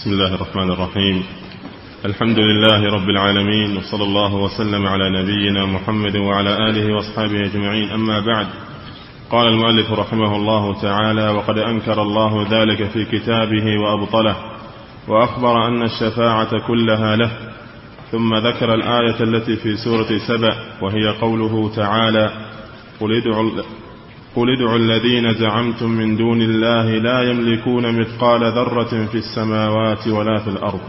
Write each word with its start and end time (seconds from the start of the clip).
بسم 0.00 0.10
الله 0.10 0.34
الرحمن 0.34 0.70
الرحيم. 0.70 1.22
الحمد 2.04 2.38
لله 2.38 2.92
رب 2.92 3.08
العالمين 3.08 3.76
وصلى 3.76 4.04
الله 4.04 4.34
وسلم 4.34 4.86
على 4.86 5.22
نبينا 5.22 5.66
محمد 5.66 6.16
وعلى 6.16 6.68
آله 6.68 6.94
وأصحابه 6.94 7.40
أجمعين. 7.40 7.90
أما 7.90 8.20
بعد 8.20 8.46
قال 9.30 9.48
المؤلف 9.48 9.92
رحمه 9.92 10.36
الله 10.36 10.80
تعالى 10.82 11.28
وقد 11.28 11.58
أنكر 11.58 12.02
الله 12.02 12.46
ذلك 12.50 12.88
في 12.88 13.04
كتابه 13.04 13.78
وأبطله 13.78 14.36
وأخبر 15.08 15.68
أن 15.68 15.82
الشفاعة 15.82 16.66
كلها 16.66 17.16
له 17.16 17.30
ثم 18.12 18.34
ذكر 18.34 18.74
الآية 18.74 19.20
التي 19.20 19.56
في 19.56 19.76
سورة 19.76 20.18
سبأ 20.28 20.54
وهي 20.82 21.08
قوله 21.20 21.72
تعالى 21.76 22.30
قل 23.00 23.16
ادعوا 23.16 23.50
قل 24.36 24.46
ادعوا 24.56 24.78
الذين 24.78 25.34
زعمتم 25.34 25.90
من 25.90 26.16
دون 26.16 26.42
الله 26.42 26.84
لا 26.90 27.30
يملكون 27.30 28.00
مثقال 28.00 28.40
ذرة 28.52 29.06
في 29.06 29.18
السماوات 29.18 30.08
ولا 30.08 30.38
في 30.38 30.50
الأرض. 30.50 30.80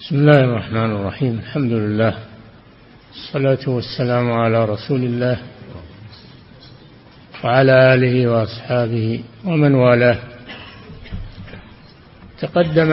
بسم 0.00 0.16
الله 0.16 0.40
الرحمن 0.44 0.96
الرحيم. 0.96 1.38
الحمد 1.38 1.72
لله. 1.72 2.14
الصلاة 3.12 3.68
والسلام 3.68 4.32
على 4.32 4.64
رسول 4.64 5.02
الله 5.04 5.38
وعلى 7.44 7.94
آله 7.94 8.28
وأصحابه 8.28 9.24
ومن 9.44 9.74
والاه. 9.74 10.18
تقدم 12.40 12.92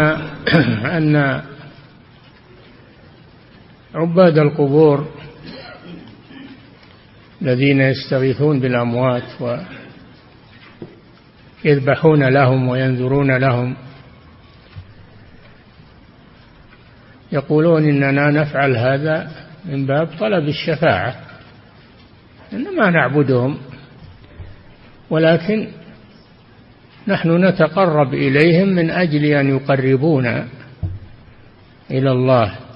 أن 0.85 1.41
عباد 3.95 4.37
القبور 4.37 5.07
الذين 7.41 7.81
يستغيثون 7.81 8.59
بالأموات 8.59 9.57
ويذبحون 11.65 12.23
لهم 12.23 12.67
وينذرون 12.67 13.37
لهم. 13.37 13.75
يقولون 17.31 17.83
إننا 17.83 18.31
نفعل 18.31 18.77
هذا 18.77 19.31
من 19.65 19.85
باب 19.85 20.09
طلب 20.19 20.47
الشفاعة. 20.47 21.15
إنما 22.53 22.89
نعبدهم. 22.89 23.57
ولكن 25.09 25.67
نحن 27.07 27.45
نتقرب 27.45 28.13
إليهم 28.13 28.67
من 28.67 28.89
أجل 28.91 29.25
أن 29.25 29.49
يقربونا 29.49 30.47
إلى 31.91 32.11
الله. 32.11 32.68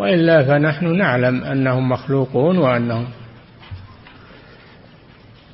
وإلا 0.00 0.44
فنحن 0.44 0.96
نعلم 0.96 1.44
أنهم 1.44 1.88
مخلوقون 1.88 2.58
وأنهم 2.58 3.08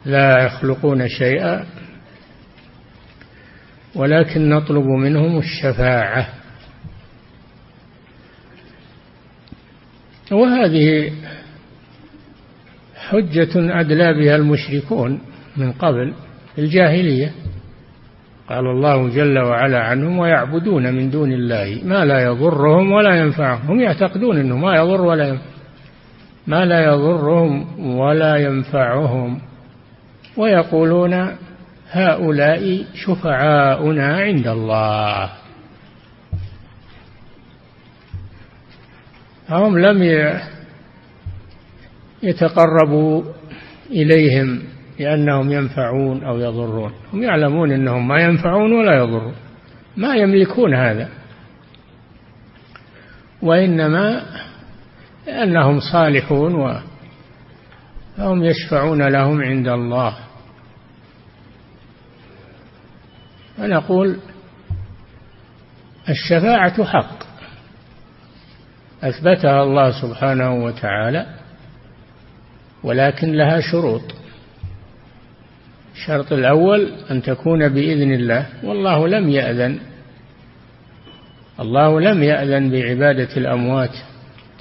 لا 0.05 0.45
يخلقون 0.47 1.09
شيئا 1.09 1.67
ولكن 3.95 4.49
نطلب 4.49 4.85
منهم 4.85 5.39
الشفاعة. 5.39 6.29
وهذه 10.33 11.13
حجة 12.97 13.81
أدلى 13.81 14.15
بها 14.15 14.37
المشركون 14.37 15.21
من 15.57 15.73
قبل 15.73 16.15
في 16.55 16.61
الجاهلية. 16.61 17.35
قال 18.49 18.67
الله 18.67 19.09
جل 19.09 19.39
وعلا 19.39 19.79
عنهم 19.79 20.19
ويعبدون 20.19 20.95
من 20.95 21.11
دون 21.11 21.33
الله 21.33 21.81
ما 21.85 22.05
لا 22.05 22.23
يضرهم 22.23 22.93
ولا 22.93 23.17
ينفعهم. 23.17 23.67
هم 23.67 23.81
يعتقدون 23.81 24.39
إنه 24.39 24.57
ما 24.57 24.77
يضر 24.77 25.01
ولا 25.01 25.29
ينفع. 25.29 25.45
ما 26.47 26.65
لا 26.65 26.85
يضرهم 26.85 27.81
ولا 27.99 28.37
ينفعهم. 28.37 29.41
ويقولون 30.37 31.37
هؤلاء 31.91 32.85
شفعاؤنا 32.95 34.17
عند 34.17 34.47
الله. 34.47 35.31
هم 39.51 39.79
لم 39.79 40.03
يتقربوا 42.23 43.23
إليهم. 43.91 44.76
لأنهم 44.99 45.53
ينفعون 45.53 46.25
أو 46.25 46.39
يضرون. 46.39 46.93
هم 47.13 47.23
يعلمون 47.23 47.73
أنهم 47.73 48.09
ما 48.09 48.21
ينفعون 48.21 48.73
ولا 48.73 48.97
يضرون. 48.97 49.35
ما 49.97 50.15
يملكون 50.15 50.75
هذا. 50.75 51.09
وإنما 53.43 54.23
لأنهم 55.27 55.81
صالحون 55.93 56.55
وهم 56.55 58.45
يشفعون 58.45 59.03
لهم 59.03 59.43
عند 59.43 59.69
الله. 59.69 60.17
فنقول 63.57 64.17
الشفاعة 66.09 66.85
حق. 66.85 67.27
أثبتها 69.03 69.63
الله 69.63 70.03
سبحانه 70.03 70.55
وتعالى 70.65 71.27
ولكن 72.85 73.33
لها 73.33 73.61
شروط. 73.61 74.26
الشرط 75.97 76.33
الأول 76.33 76.93
أن 77.11 77.23
تكون 77.23 77.69
بإذن 77.69 78.13
الله. 78.13 78.47
والله 78.65 79.09
لم 79.09 79.29
يأذن. 79.29 79.79
الله 81.61 82.01
لم 82.01 82.23
يأذن 82.23 82.71
بعبادة 82.71 83.37
الأموات 83.37 83.95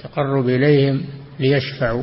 تقرب 0.02 0.48
إليهم 0.48 1.04
ليشفعوا. 1.40 2.02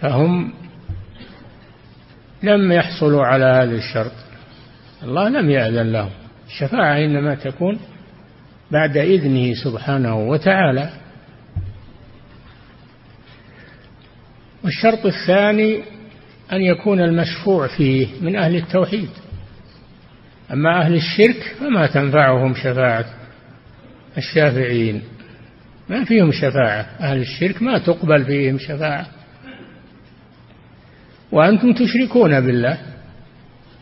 فهم 0.00 0.52
لم 2.42 2.72
يحصلوا 2.72 3.24
على 3.24 3.44
هذا 3.44 3.76
الشرط. 3.76 4.12
الله 5.02 5.28
لم 5.28 5.50
يأذن 5.50 5.92
لهم. 5.92 6.10
الشفاعة 6.46 6.98
إنما 6.98 7.34
تكون 7.34 7.78
بعد 8.70 8.96
إذنه 8.96 9.54
سبحانه 9.64 10.28
وتعالى. 10.28 10.99
والشرط 14.64 15.06
الثاني 15.06 15.82
أن 16.52 16.62
يكون 16.62 17.00
المشفوع 17.00 17.66
فيه 17.66 18.06
من 18.20 18.36
أهل 18.36 18.56
التوحيد. 18.56 19.08
أما 20.52 20.82
أهل 20.82 20.94
الشرك 20.94 21.54
فما 21.60 21.86
تنفعهم 21.86 22.54
شفاعة 22.54 23.04
الشافعين 24.18 25.02
ما 25.88 26.04
فيهم 26.04 26.32
شفاعة. 26.32 26.86
أهل 27.00 27.20
الشرك 27.20 27.62
ما 27.62 27.78
تقبل 27.78 28.24
فيهم 28.24 28.58
شفاعة. 28.58 29.06
وأنتم 31.32 31.72
تشركون 31.72 32.40
بالله. 32.40 32.78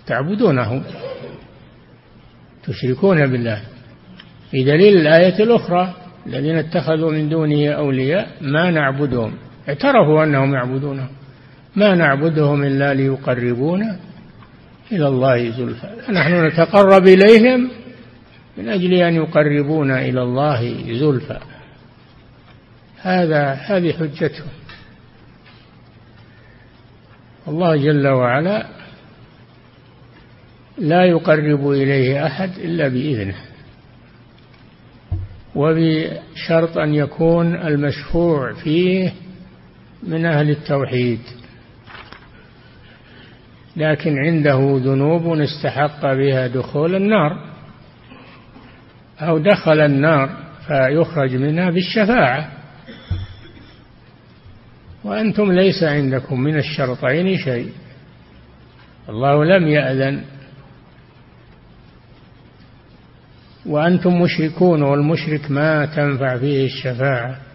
تعبدونه. 0.06 0.83
تشركون 2.67 3.27
بالله. 3.27 3.62
في 4.50 4.65
دليل 4.65 4.97
الآية 4.97 5.43
الأخرى 5.43 5.94
الذين 6.27 6.56
اتخذوا 6.56 7.12
من 7.12 7.28
دونه 7.28 7.69
أولياء 7.69 8.28
ما 8.41 8.71
نعبدهم. 8.71 9.47
اعترفوا 9.69 10.25
أنهم 10.25 10.55
يعبدونهم 10.55 11.09
ما 11.77 11.95
نعبدهم 11.95 12.62
إلا 12.62 12.95
ليقربونا 12.95 13.99
إلى 14.93 15.09
الله 15.09 15.51
زلفى 15.51 16.12
نحن 16.12 16.47
نتقرب 16.47 17.06
إليهم 17.06 17.71
من 18.56 18.69
أجل 18.69 18.95
أن 18.95 19.15
يقربونا 19.15 20.01
إلى 20.01 20.23
الله 20.23 20.93
زلفى 20.95 21.39
هذا 23.01 23.53
هذه 23.53 23.93
حجتهم. 23.93 24.49
الله 27.49 27.77
جل 27.77 28.09
وعلا 28.09 28.67
لا 30.79 31.05
يقرب 31.05 31.71
إليه 31.71 32.27
أحد 32.27 32.50
إلا 32.59 32.89
بإذنه. 32.89 33.37
وبشرط 35.55 36.79
أن 36.79 36.95
يكون 36.95 37.55
المشفوع 37.55 38.53
فيه 38.53 39.12
من 40.03 40.26
أهل 40.26 40.50
التوحيد. 40.50 41.20
لكن 43.76 44.19
عنده 44.19 44.81
ذنوب 44.84 45.40
استحق 45.40 46.00
بها 46.02 46.46
دخول 46.46 46.94
النار 46.94 47.44
أو 49.20 49.38
دخل 49.38 49.81
النار 49.81 50.31
فيخرج 50.67 51.37
منها 51.37 51.70
بالشفاعة. 51.70 52.52
وأنتم 55.05 55.52
ليس 55.52 55.82
عندكم 55.82 56.40
من 56.40 56.56
الشرطين 56.56 57.38
شيء. 57.38 57.73
الله 59.08 59.44
لم 59.44 59.69
يأذن. 59.69 60.25
وأنتم 63.67 64.20
مشركون 64.20 64.82
والمشرك 64.82 65.50
ما 65.50 65.87
تنفع 65.87 66.37
فيه 66.37 66.67
الشفاعة. 66.67 67.48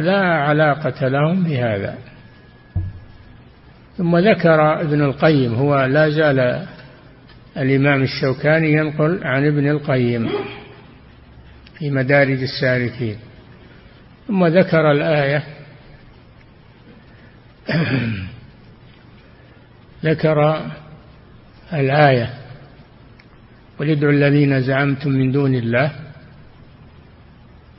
لا 0.00 0.18
علاقة 0.18 1.08
لهم 1.08 1.44
بهذا. 1.44 1.98
ثم 3.96 4.16
ذكر 4.16 4.80
ابن 4.80 5.02
القيم 5.02 5.54
هو 5.54 5.84
لا 5.84 6.10
زال 6.10 6.66
الإمام 7.56 8.02
الشوكاني 8.02 8.72
ينقل 8.72 9.24
عن 9.24 9.46
ابن 9.46 9.70
القيم 9.70 10.28
في 11.78 11.90
مدارج 11.90 12.42
السالكين 12.42 13.16
ثم 14.28 14.46
ذكر 14.46 14.90
الآية 14.90 15.42
ذكر 20.04 20.66
الآية 21.72 22.30
قل 23.78 23.90
ادعوا 23.90 24.12
الذين 24.12 24.62
زعمتم 24.62 25.10
من 25.10 25.32
دون 25.32 25.54
الله 25.54 25.92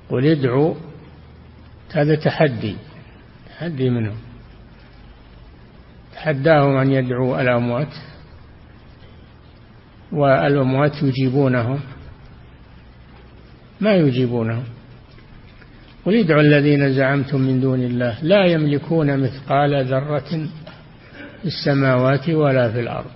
قل 0.10 0.26
ادعوا 0.26 0.76
هذا 1.94 2.16
تحدي 2.16 2.76
تحدي 3.50 3.90
منهم 3.90 4.18
تحداهم 6.16 6.78
أن 6.78 6.92
يدعوا 6.92 7.42
الأموات 7.42 7.94
والأموات 10.12 11.04
يجيبونهم. 11.04 11.80
ما 13.82 13.96
يجيبونهم؟ 13.96 14.64
قل 16.06 16.16
ادعوا 16.16 16.42
الذين 16.42 16.94
زعمتم 16.94 17.42
من 17.42 17.62
دون 17.62 17.84
الله 17.84 18.24
لا 18.24 18.46
يملكون 18.46 19.20
مثقال 19.20 19.86
ذرة 19.86 20.48
في 21.42 21.46
السماوات 21.46 22.30
ولا 22.30 22.72
في 22.72 22.80
الأرض 22.80 23.12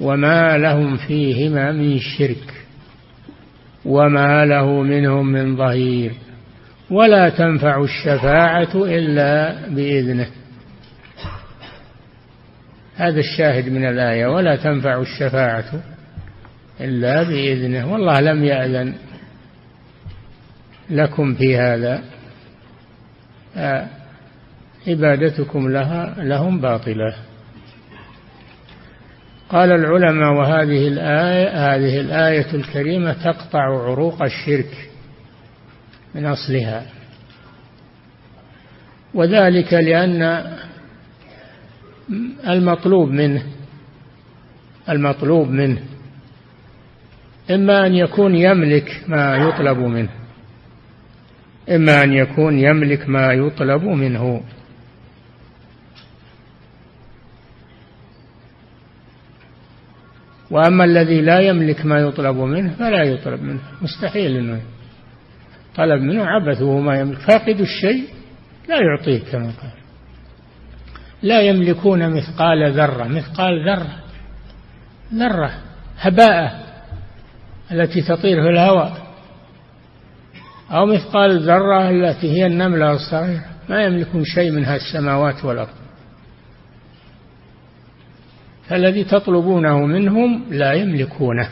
وما 0.00 0.58
لهم 0.58 0.96
فيهما 0.96 1.72
من 1.72 1.98
شرك 1.98 2.64
وما 3.84 4.44
له 4.44 4.82
منهم 4.82 5.26
من 5.32 5.56
ظهير. 5.56 6.12
ولا 6.94 7.28
تنفع 7.28 7.82
الشفاعة 7.82 8.74
إلا 8.74 9.54
بإذنه. 9.68 10.26
هذا 12.96 13.20
الشاهد 13.20 13.68
من 13.68 13.84
الآية 13.84 14.26
ولا 14.26 14.56
تنفع 14.56 15.00
الشفاعة 15.00 15.82
إلا 16.80 17.22
بإذنه. 17.22 17.92
والله 17.92 18.20
لم 18.20 18.44
يأذن 18.44 18.94
لكم 20.90 21.34
في 21.34 21.58
هذا. 21.58 22.02
آه، 23.56 23.86
عبادتكم 24.88 25.68
لها 25.68 26.14
لهم 26.18 26.60
باطلة. 26.60 27.14
قال 29.48 29.72
العلماء 29.72 30.32
وهذه 30.32 30.88
الآية 30.88 31.48
هذه 31.48 32.00
الآية 32.00 32.54
الكريمة 32.54 33.12
تقطع 33.12 33.62
عروق 33.62 34.22
الشرك. 34.22 34.93
من 36.14 36.26
أصلها. 36.26 36.86
وذلك 39.14 39.72
لأن 39.72 40.44
المطلوب 42.48 43.10
منه 43.10 43.42
المطلوب 44.88 45.48
منه. 45.48 45.82
إما 47.50 47.86
أن 47.86 47.94
يكون 47.94 48.34
يملك 48.34 49.04
ما 49.08 49.36
يطلب 49.36 49.78
منه. 49.78 50.10
إما 51.70 52.02
أن 52.02 52.12
يكون 52.12 52.58
يملك 52.58 53.08
ما 53.08 53.32
يطلب 53.32 53.82
منه. 53.82 54.42
وأما 60.50 60.84
الذي 60.84 61.20
لا 61.20 61.40
يملك 61.40 61.86
ما 61.86 61.98
يطلب 61.98 62.36
منه 62.36 62.74
فلا 62.74 63.02
يطلب 63.02 63.42
منه. 63.42 63.60
مستحيل 63.82 64.36
أنه 64.36 64.60
طلب 65.76 66.02
منه 66.02 66.24
عبث 66.24 66.62
وهو 66.62 66.80
ما 66.80 67.00
يملك. 67.00 67.18
فاقد 67.18 67.60
الشيء 67.60 68.04
لا 68.68 68.76
يعطيه 68.80 69.30
كما 69.32 69.44
قال. 69.46 69.70
لا 71.22 71.40
يملكون 71.40 72.10
مثقال 72.10 72.72
ذرة. 72.72 73.04
مثقال 73.04 73.68
ذرة. 73.68 73.96
ذرة 75.14 75.50
هباء 75.98 76.64
التي 77.72 78.02
تطير 78.02 78.42
في 78.42 78.48
الهواء. 78.48 79.04
أو 80.70 80.86
مثقال 80.86 81.30
الذرة 81.30 81.90
التي 81.90 82.32
هي 82.32 82.46
النملة 82.46 82.92
الصغيرة. 82.92 83.44
ما 83.68 83.84
يملكون 83.84 84.24
شيء 84.24 84.50
منها 84.50 84.76
السماوات 84.76 85.44
والأرض. 85.44 85.68
فالذي 88.68 89.04
تطلبونه 89.04 89.86
منهم 89.86 90.44
لا 90.50 90.72
يملكونه. 90.72 91.48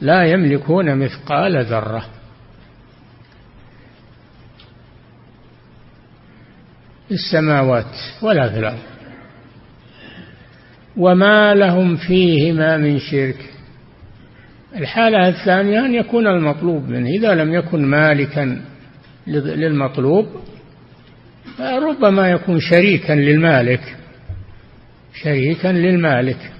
لا 0.00 0.24
يملكون 0.24 0.98
مثقال 0.98 1.64
ذرة. 1.64 2.04
في 7.08 7.14
السماوات 7.14 7.96
ولا 8.22 8.50
في 8.50 8.58
الأرض. 8.58 8.82
وما 10.96 11.54
لهم 11.54 11.96
فيهما 11.96 12.76
من 12.76 12.98
شرك. 12.98 13.50
الحالة 14.76 15.28
الثانية 15.28 15.86
أن 15.86 15.94
يكون 15.94 16.26
المطلوب 16.26 16.88
منه. 16.88 17.08
إذا 17.08 17.34
لم 17.34 17.54
يكن 17.54 17.84
مالكا 17.86 18.60
للمطلوب 19.26 20.26
ربما 21.60 22.30
يكون 22.30 22.60
شريكا 22.60 23.12
للمالك. 23.12 23.96
شريكا 25.14 25.68
للمالك. 25.68 26.52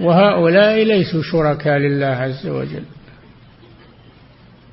وهؤلاء 0.00 0.82
ليسوا 0.82 1.22
شركاء 1.22 1.78
لله 1.78 2.06
عز 2.06 2.46
وجل. 2.46 2.84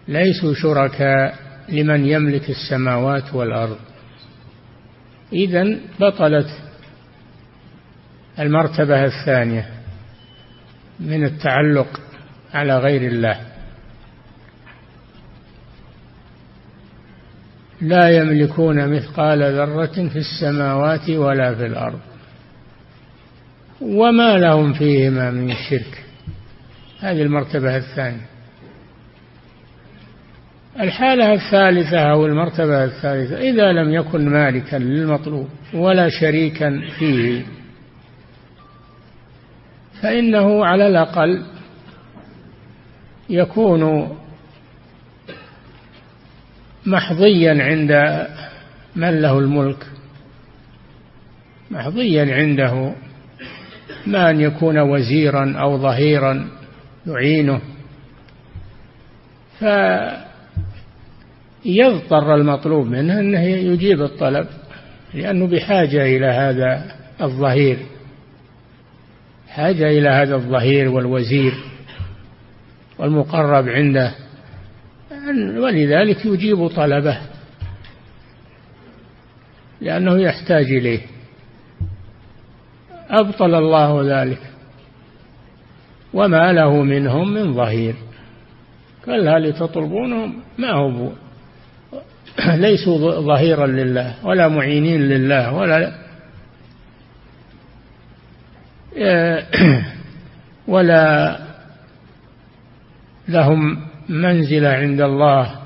ليسوا 0.08 0.54
شركاء 0.54 1.43
لمن 1.70 2.06
يملك 2.06 2.50
السماوات 2.50 3.34
والأرض. 3.34 3.78
اذا 5.34 5.78
بطلت 6.00 6.50
المرتبة 8.40 9.06
الثانية 9.06 9.70
من 11.00 11.24
التعلق 11.24 12.02
على 12.54 12.78
غير 12.78 13.12
الله. 13.12 13.40
لا 17.82 18.10
يملكون 18.18 18.96
مثقال 18.96 19.44
ذرة 19.44 20.08
في 20.10 20.20
السماوات 20.20 21.10
ولا 21.10 21.56
في 21.56 21.66
الأرض. 21.66 22.00
وما 23.82 24.38
لهم 24.38 24.74
فيهما 24.74 25.32
من 25.32 25.54
شرك. 25.70 26.04
هذه 27.00 27.22
المرتبة 27.22 27.78
الثانية. 27.78 28.33
الحالة 30.80 31.34
الثالثة 31.34 32.00
أو 32.00 32.26
المرتبة 32.26 32.84
الثالثة 32.84 33.38
إذا 33.38 33.72
لم 33.72 33.94
يكن 33.94 34.30
مالكا 34.30 34.76
للمطلوب 34.76 35.48
ولا 35.74 36.10
شريكا 36.10 36.82
فيه 37.00 37.46
فإنه 40.02 40.66
على 40.66 40.88
الأقل 40.88 41.46
يكون 43.30 44.10
محظيا 46.86 47.64
عند 47.64 48.28
من 48.96 49.22
له 49.22 49.40
الملك 49.40 49.88
محظيا 51.72 52.36
عنده 52.36 52.94
ما 54.08 54.30
أن 54.30 54.42
يكون 54.42 54.80
وزيرا 54.80 55.56
أو 55.58 55.78
ظهيرا 55.78 56.50
يعينه. 57.08 57.62
فيضطر 61.64 62.36
المطلوب 62.36 62.88
منه 62.88 63.20
أنه 63.20 63.42
يجيب 63.44 64.02
الطلب 64.02 64.48
لأنه 65.14 65.48
بحاجة 65.48 66.06
إلى 66.06 66.26
هذا 66.26 66.96
الظهير. 67.22 67.78
حاجة 69.48 69.88
إلى 69.88 70.10
هذا 70.10 70.36
الظهير 70.36 70.90
والوزير 70.90 71.54
والمقرب 73.00 73.70
عنده. 73.70 74.16
ولذلك 75.58 76.26
يجيب 76.26 76.68
طلبه 76.68 77.18
لأنه 79.82 80.22
يحتاج 80.22 80.66
إليه. 80.66 81.02
أبطل 83.10 83.56
الله 83.56 84.22
ذلك. 84.22 84.42
وما 86.14 86.54
له 86.54 86.82
منهم 86.84 87.34
من 87.34 87.54
ظهير. 87.54 87.96
كلا 89.06 89.40
لتطلبونهم 89.40 90.42
ما 90.58 90.72
هو 90.72 91.10
ليسوا 92.64 93.22
ظهيرا 93.22 93.68
لله 93.68 94.26
ولا 94.26 94.48
معينين 94.48 95.02
لله 95.02 95.54
ولا 95.54 96.04
ولا 100.68 101.38
لهم 103.28 103.78
منزلة 104.10 104.70
عند 104.70 105.02
الله 105.02 105.60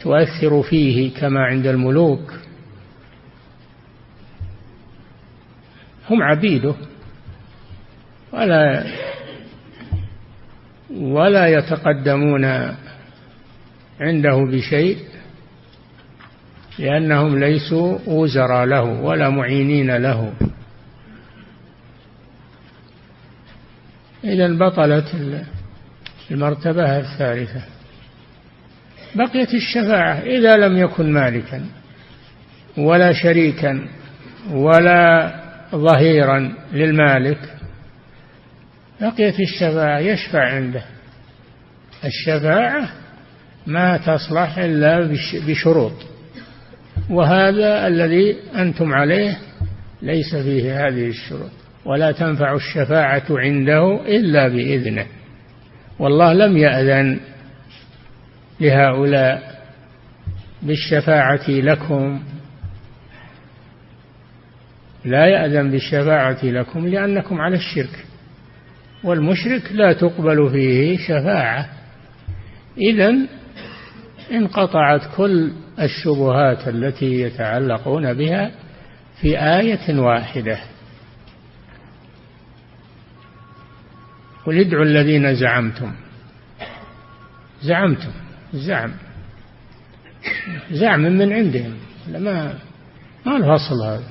تؤثر 0.00 0.62
فيه 0.62 1.14
كما 1.14 1.40
عند 1.40 1.66
الملوك. 1.66 2.32
هم 6.10 6.22
عبيده. 6.22 6.74
ولا 8.32 8.84
ولا 10.90 11.46
يتقدمون 11.46 12.44
عنده 14.00 14.44
بشيء. 14.52 14.98
لأنهم 16.80 17.38
ليسوا 17.38 17.98
وزراء 18.06 18.64
له 18.64 18.82
ولا 18.82 19.28
معينين 19.30 19.96
له. 19.96 20.32
إذا 24.24 24.48
بطلت 24.48 25.14
المرتبة 26.30 26.98
الثالثة. 26.98 27.62
بقيت 29.14 29.54
الشفاعة 29.54 30.14
إذا 30.14 30.56
لم 30.56 30.76
يكن 30.76 31.12
مالكا 31.12 31.64
ولا 32.78 33.12
شريكا 33.12 33.88
ولا 34.50 35.34
ظهيرا 35.74 36.54
للمالك 36.72 37.56
بقيت 39.00 39.40
الشفاعة 39.40 39.98
يشفع 39.98 40.54
عنده. 40.54 40.84
الشفاعة 42.04 42.88
ما 43.66 43.96
تصلح 43.96 44.58
إلا 44.58 45.16
بشروط. 45.46 45.92
وهذا 47.10 47.86
الذي 47.86 48.36
أنتم 48.56 48.94
عليه 48.94 49.38
ليس 50.02 50.36
فيه 50.36 50.86
هذه 50.86 51.08
الشروط 51.08 51.50
ولا 51.84 52.12
تنفع 52.12 52.54
الشفاعة 52.54 53.24
عنده 53.30 54.00
إلا 54.06 54.48
بإذنه. 54.48 55.06
والله 55.98 56.32
لم 56.32 56.56
يأذن 56.56 57.20
لهؤلاء 58.60 59.60
بالشفاعة 60.62 61.48
لكم. 61.48 62.22
لا 65.04 65.26
يأذن 65.26 65.70
بالشفاعة 65.70 66.44
لكم 66.44 66.86
لأنكم 66.86 67.40
على 67.40 67.56
الشرك. 67.56 68.04
والمشرك 69.04 69.72
لا 69.72 69.92
تقبل 69.92 70.50
فيه 70.50 70.98
شفاعة. 70.98 71.68
إذا 72.78 73.14
انقطعت 74.32 75.00
كل 75.16 75.52
الشبهات 75.80 76.68
التي 76.68 77.20
يتعلقون 77.20 78.14
بها 78.14 78.50
في 79.20 79.38
آية 79.38 79.98
واحدة. 80.00 80.58
قل 84.46 84.58
ادعوا 84.58 84.84
الذين 84.84 85.34
زعمتم. 85.34 85.92
زعمتم. 87.62 88.12
زعم 88.52 88.92
زعم 90.70 91.00
من 91.00 91.32
عندهم. 91.32 91.74
ما 92.08 92.54
ما 93.26 93.36
الفصل 93.36 93.82
هذا. 93.86 94.10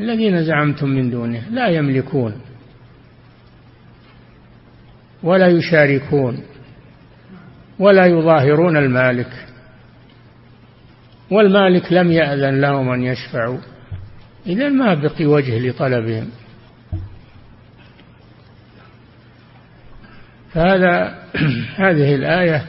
الذين 0.00 0.44
زعمتم 0.44 0.88
من 0.88 1.10
دونه 1.10 1.48
لا 1.50 1.68
يملكون 1.68 2.40
ولا 5.22 5.48
يشاركون 5.48 6.42
ولا 7.78 8.06
يظاهرون 8.06 8.76
المالك. 8.76 9.51
والمالك 11.32 11.92
لم 11.92 12.12
يأذن 12.12 12.60
لهم 12.60 12.88
أن 12.88 13.02
يشفعوا. 13.02 13.58
إذا 14.46 14.68
ما 14.68 14.94
بقي 14.94 15.26
وجه 15.26 15.68
لطلبهم. 15.68 16.28
فهذا 20.52 21.18
هذه 21.84 22.14
الآية 22.14 22.66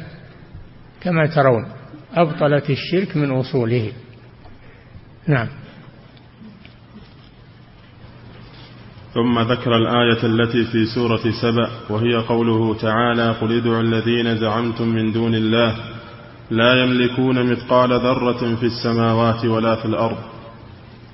كما 1.01 1.27
ترون 1.35 1.65
أبطلت 2.13 2.69
الشرك 2.69 3.17
من 3.17 3.31
أصوله. 3.31 3.91
نعم. 5.27 5.47
ثم 9.13 9.39
ذكر 9.39 9.75
الآية 9.75 10.23
التي 10.23 10.65
في 10.65 10.85
سورة 10.85 11.21
سبأ 11.41 11.69
وهي 11.89 12.15
قوله 12.15 12.75
تعالى 12.75 13.31
قل 13.31 13.57
ادعوا 13.57 13.81
الذين 13.81 14.37
زعمتم 14.37 14.87
من 14.87 15.11
دون 15.11 15.35
الله 15.35 15.75
لا 16.57 16.83
يملكون 16.83 17.51
مثقال 17.51 17.89
ذرة 17.89 18.55
في 18.55 18.65
السماوات 18.65 19.45
ولا 19.45 19.75
في 19.75 19.85
الأرض. 19.85 20.17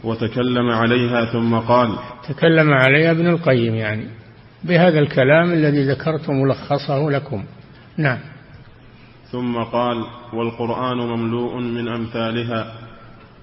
وتكلم 0.04 0.70
عليها 0.70 1.26
ثم 1.26 1.56
قال 1.56 1.96
تكلم 2.30 2.74
عليها 2.74 3.12
ابن 3.12 3.28
القيم 3.28 3.76
يعني 3.76 4.06
بهذا 4.64 5.00
الكلام 5.00 5.54
الذي 5.54 5.84
ذكرت 5.84 6.30
ملخصه 6.30 7.10
لكم. 7.10 7.44
نعم. 7.98 8.18
ثم 9.32 9.58
قال 9.58 9.98
والقرآن 10.34 10.98
مملوء 10.98 11.60
من 11.60 11.88
أمثالها. 11.88 12.74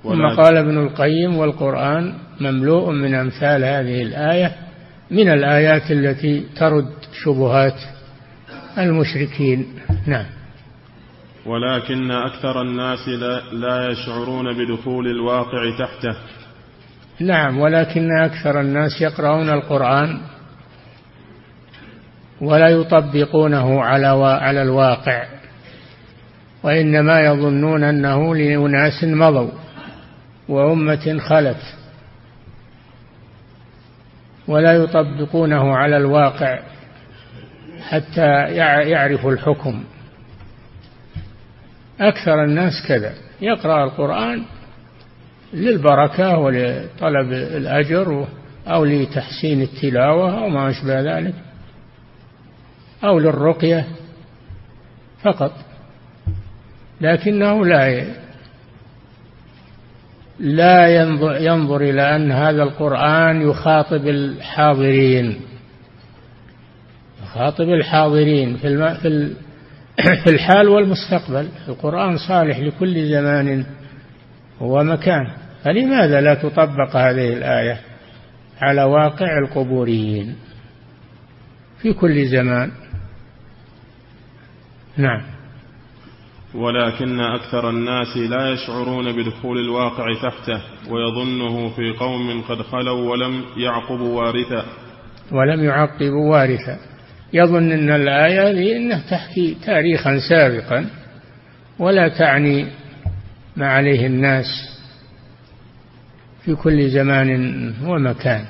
ثم 0.02 0.26
قال 0.36 0.56
ابن 0.56 0.78
القيم 0.78 1.36
والقرآن 1.36 2.14
مملوء 2.40 2.92
من 2.92 3.14
أمثال 3.14 3.64
هذه 3.64 4.02
الآية 4.02 4.52
من 5.10 5.28
الآيات 5.28 5.90
التي 5.90 6.44
ترد 6.56 6.92
شبهات 7.24 7.80
المشركين. 8.78 9.66
نعم. 10.06 10.26
ولكن 11.46 12.10
أكثر 12.10 12.62
الناس 12.62 13.08
لا 13.52 13.90
يشعرون 13.90 14.52
بدخول 14.52 15.06
الواقع 15.06 15.78
تحته. 15.78 16.16
نعم 17.20 17.58
ولكن 17.58 18.08
أكثر 18.12 18.60
الناس 18.60 19.00
يقرؤون 19.00 19.48
القرآن 19.50 20.20
ولا 22.40 22.68
يطبقونه 22.68 23.82
على 23.82 24.06
على 24.42 24.62
الواقع 24.62 25.24
وإنما 26.62 27.20
يظنون 27.20 27.84
أنه 27.84 28.34
لأناس 28.34 29.04
مضوا 29.04 29.50
وأمة 30.48 31.18
خلت 31.18 31.62
ولا 34.48 34.72
يطبقونه 34.72 35.76
على 35.76 35.96
الواقع 35.96 36.58
حتى 37.80 38.26
يعرفوا 38.90 39.32
الحكم. 39.32 39.84
أكثر 42.00 42.44
الناس 42.44 42.72
كذا 42.88 43.14
يقرأ 43.40 43.84
القرآن 43.84 44.42
للبركة 45.52 46.38
ولطلب 46.38 47.32
الأجر 47.32 48.26
أو 48.66 48.84
لتحسين 48.84 49.62
التلاوة 49.62 50.38
أو 50.38 50.48
ما 50.48 50.70
أشبه 50.70 51.00
ذلك 51.00 51.34
أو 53.04 53.18
للرقية 53.18 53.86
فقط 55.22 55.52
لكنه 57.00 57.66
لا 57.66 58.04
لا 60.38 60.88
ينظر, 60.88 61.36
ينظر 61.36 61.80
إلى 61.80 62.16
أن 62.16 62.32
هذا 62.32 62.62
القرآن 62.62 63.42
يخاطب 63.42 64.08
الحاضرين 64.08 65.40
يخاطب 67.22 67.68
الحاضرين 67.68 68.56
في. 68.56 69.34
في, 70.24 70.30
الحال 70.30 70.68
والمستقبل 70.68 71.48
القرآن 71.68 72.16
صالح 72.28 72.58
لكل 72.58 73.10
زمان 73.10 73.66
ومكان 74.60 75.30
فلماذا 75.64 76.20
لا 76.20 76.34
تطبق 76.34 76.96
هذه 76.96 77.32
الآية 77.32 77.80
على 78.60 78.82
واقع 78.82 79.38
القبوريين 79.38 80.36
في 81.82 81.92
كل 81.92 82.26
زمان؟ 82.26 82.72
نعم. 84.96 85.22
ولكن 86.54 87.20
أكثر 87.20 87.70
الناس 87.70 88.16
لا 88.16 88.50
يشعرون 88.50 89.12
بدخول 89.12 89.58
الواقع 89.58 90.14
تحته 90.22 90.62
ويظنه 90.90 91.68
في 91.68 91.92
قوم 91.92 92.42
قد 92.48 92.62
خلوا 92.62 93.10
ولم 93.10 93.44
يعقبوا 93.56 94.22
وارثا. 94.22 94.64
ولم 95.32 95.64
يعقبوا 95.64 96.30
وارثا. 96.30 96.78
يظن 97.36 97.72
أن 97.72 97.90
الآية 97.90 98.76
أنها 98.76 99.02
تحكي 99.10 99.56
تاريخا 99.66 100.18
سابقا 100.28 100.86
ولا 101.78 102.08
تعني 102.08 102.66
ما 103.56 103.68
عليه 103.68 104.06
الناس 104.06 104.46
في 106.44 106.54
كل 106.54 106.88
زمان 106.90 107.74
ومكان. 107.84 108.44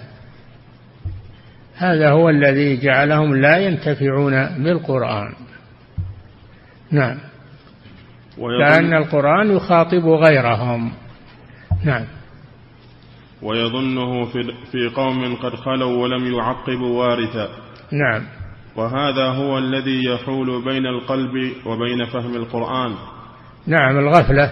هذا 1.77 2.11
هو 2.11 2.29
الذي 2.29 2.77
جعلهم 2.77 3.35
لا 3.35 3.57
ينتفعون 3.59 4.47
بالقرآن. 4.65 5.33
نعم. 6.91 7.19
لأن 8.39 8.95
القرآن 8.95 9.57
يخاطب 9.57 10.07
غيرهم. 10.07 10.93
نعم. 11.85 12.05
ويظنه 13.43 14.25
في 14.73 14.89
قوم 14.97 15.35
قد 15.37 15.55
خلوا 15.55 16.03
ولم 16.03 16.35
يعقبوا 16.35 16.99
وارثا. 17.01 17.49
نعم. 17.93 18.36
وهذا 18.77 19.25
هو 19.25 19.59
الذي 19.59 20.05
يحول 20.05 20.65
بين 20.65 20.87
القلب 20.87 21.33
وبين 21.67 22.05
فهم 22.05 22.37
القرآن. 22.37 22.95
نعم 23.67 23.99
الغفلة. 23.99 24.51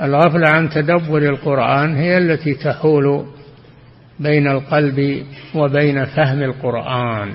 الغفلة 0.00 0.48
عن 0.48 0.68
تدبر 0.68 1.18
القرآن 1.18 1.96
هي 1.96 2.18
التي 2.18 2.54
تحول 2.54 3.24
بين 4.20 4.48
القلب 4.48 5.26
وبين 5.54 6.04
فهم 6.04 6.42
القرآن. 6.42 7.32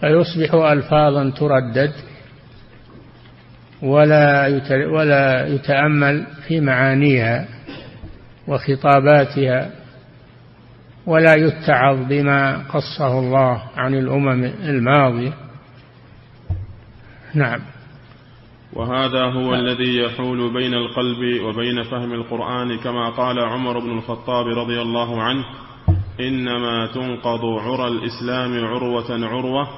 فيصبح 0.00 0.54
ألفاظا 0.54 1.30
تردد 1.30 1.92
ولا 3.82 4.46
ولا 4.92 5.46
يتأمل 5.46 6.26
في 6.48 6.60
معانيها 6.60 7.48
وخطاباتها 8.48 9.79
ولا 11.06 11.34
يتعظ 11.34 12.08
بما 12.08 12.68
قصه 12.68 13.18
الله 13.18 13.62
عن 13.76 13.94
الأمم 13.94 14.44
الماضية. 14.44 15.32
نعم. 17.34 17.60
وهذا 18.72 19.24
هو 19.24 19.54
الذي 19.54 19.96
يحول 19.98 20.52
بين 20.52 20.74
القلب 20.74 21.42
وبين 21.42 21.82
فهم 21.82 22.12
القرآن 22.12 22.78
كما 22.78 23.10
قال 23.10 23.38
عمر 23.38 23.78
بن 23.78 23.90
الخطاب 23.90 24.46
رضي 24.46 24.82
الله 24.82 25.22
عنه 25.22 25.44
إنما 26.20 26.86
تنقض 26.86 27.44
عرى 27.44 27.88
الإسلام 27.88 28.64
عروة 28.64 29.26
عروة 29.26 29.68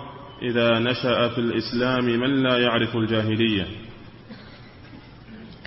إذا 0.43 0.79
نشأ 0.79 1.29
في 1.29 1.39
الإسلام 1.39 2.05
من 2.05 2.43
لا 2.43 2.59
يعرف 2.59 2.97
الجاهلية. 2.97 3.67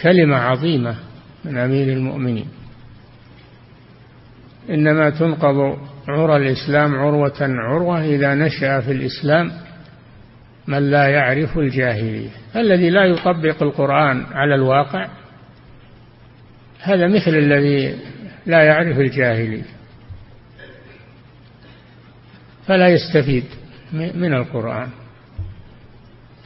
كلمة 0.04 0.36
عظيمة 0.36 0.96
من 1.46 1.58
أمير 1.58 1.94
المؤمنين. 1.94 2.48
إنما 4.69 5.10
تنقض 5.10 5.77
عرى 6.07 6.36
الإسلام 6.38 6.95
عروة 6.95 7.38
عروة 7.41 8.03
إذا 8.03 8.36
نشأ 8.36 8.79
في 8.79 8.91
الإسلام 8.91 9.51
من 10.67 10.91
لا 10.91 11.07
يعرف 11.07 11.57
الجاهلية. 11.57 12.29
الذي 12.55 12.89
لا 12.89 13.05
يطبق 13.05 13.63
القرآن 13.63 14.25
على 14.31 14.55
الواقع 14.55 15.07
هذا 16.79 17.07
مثل 17.07 17.31
الذي 17.31 18.00
لا 18.45 18.63
يعرف 18.63 19.00
الجاهلية. 19.00 19.65
فلا 22.67 22.88
يستفيد 22.88 23.43
من 23.93 24.34
القرآن. 24.34 24.89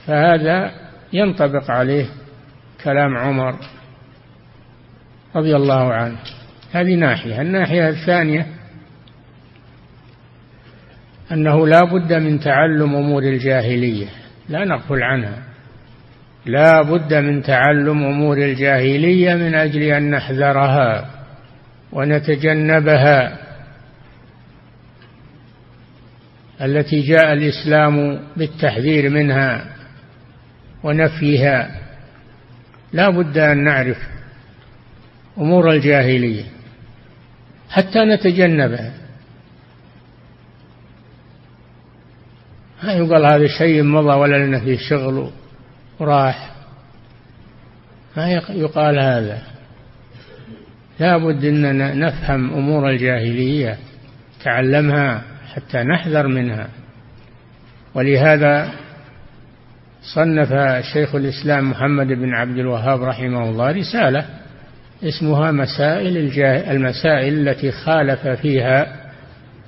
فهذا 0.05 0.71
ينطبق 1.13 1.71
عليه 1.71 2.05
كلام 2.83 3.17
عمر 3.17 3.55
رضي 5.35 5.55
الله 5.55 5.93
عنه. 5.93 6.17
هذه 6.71 6.95
ناحية. 6.95 7.41
الناحية 7.41 7.89
الثانية 7.89 8.45
أنه 11.31 11.67
لا 11.67 11.83
بد 11.83 12.13
من 12.13 12.39
تعلم 12.39 12.95
أمور 12.95 13.23
الجاهلية. 13.23 14.07
لا 14.49 14.65
نغفل 14.65 15.03
عنها. 15.03 15.43
لا 16.45 16.81
بد 16.81 17.13
من 17.13 17.43
تعلم 17.43 18.03
أمور 18.03 18.37
الجاهلية 18.37 19.35
من 19.35 19.55
أجل 19.55 19.81
أن 19.81 20.11
نحذرها 20.11 21.09
ونتجنبها. 21.91 23.37
التي 26.61 27.01
جاء 27.01 27.33
الإسلام 27.33 28.19
بالتحذير 28.37 29.09
منها 29.09 29.65
ونفيها. 30.83 31.79
لا 32.93 33.09
بد 33.09 33.37
أن 33.37 33.63
نعرف 33.63 33.97
أمور 35.37 35.71
الجاهلية. 35.71 36.43
حتى 37.69 37.99
نتجنبها 37.99 38.93
ما 42.83 42.93
يقال 42.93 43.25
هذا 43.25 43.47
شيء 43.47 43.83
مضى 43.83 44.13
ولا 44.13 44.45
لنا 44.45 44.59
فيه 44.59 44.77
شغل 44.77 45.31
وراح. 45.99 46.51
ما 48.17 48.31
يقال 48.49 48.99
هذا. 48.99 49.41
لا 50.99 51.17
بد 51.17 51.45
أننا 51.45 51.93
نفهم 51.93 52.53
أمور 52.53 52.89
الجاهلية 52.89 53.77
تعلمها 54.43 55.21
حتى 55.53 55.77
نحذر 55.77 56.27
منها. 56.27 56.69
ولهذا 57.95 58.71
صنف 60.15 60.53
شيخ 60.93 61.15
الإسلام 61.15 61.69
محمد 61.69 62.07
بن 62.07 62.33
عبد 62.33 62.57
الوهاب 62.57 63.03
رحمه 63.03 63.49
الله 63.49 63.71
رسالة 63.71 64.25
اسمها 65.03 65.51
مسائل 65.51 66.17
المسائل 66.71 67.47
التي 67.47 67.71
خالف 67.71 68.27
فيها 68.27 69.09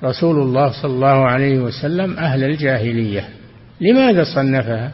رسول 0.04 0.38
الله 0.38 0.82
صلى 0.82 0.92
الله 0.92 1.26
عليه 1.26 1.58
وسلم 1.58 2.18
أهل 2.18 2.44
الجاهلية. 2.44 3.28
لماذا 3.80 4.24
صنفها؟ 4.34 4.92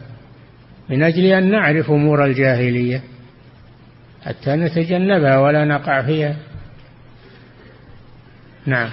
من 0.89 1.03
أجل 1.03 1.25
أن 1.25 1.51
نعرف 1.51 1.91
أمور 1.91 2.25
الجاهلية 2.25 3.01
حتى 4.25 4.55
نتجنبها 4.55 5.39
ولا 5.39 5.65
نقع 5.65 6.01
فيها. 6.01 6.35
نعم. 8.65 8.89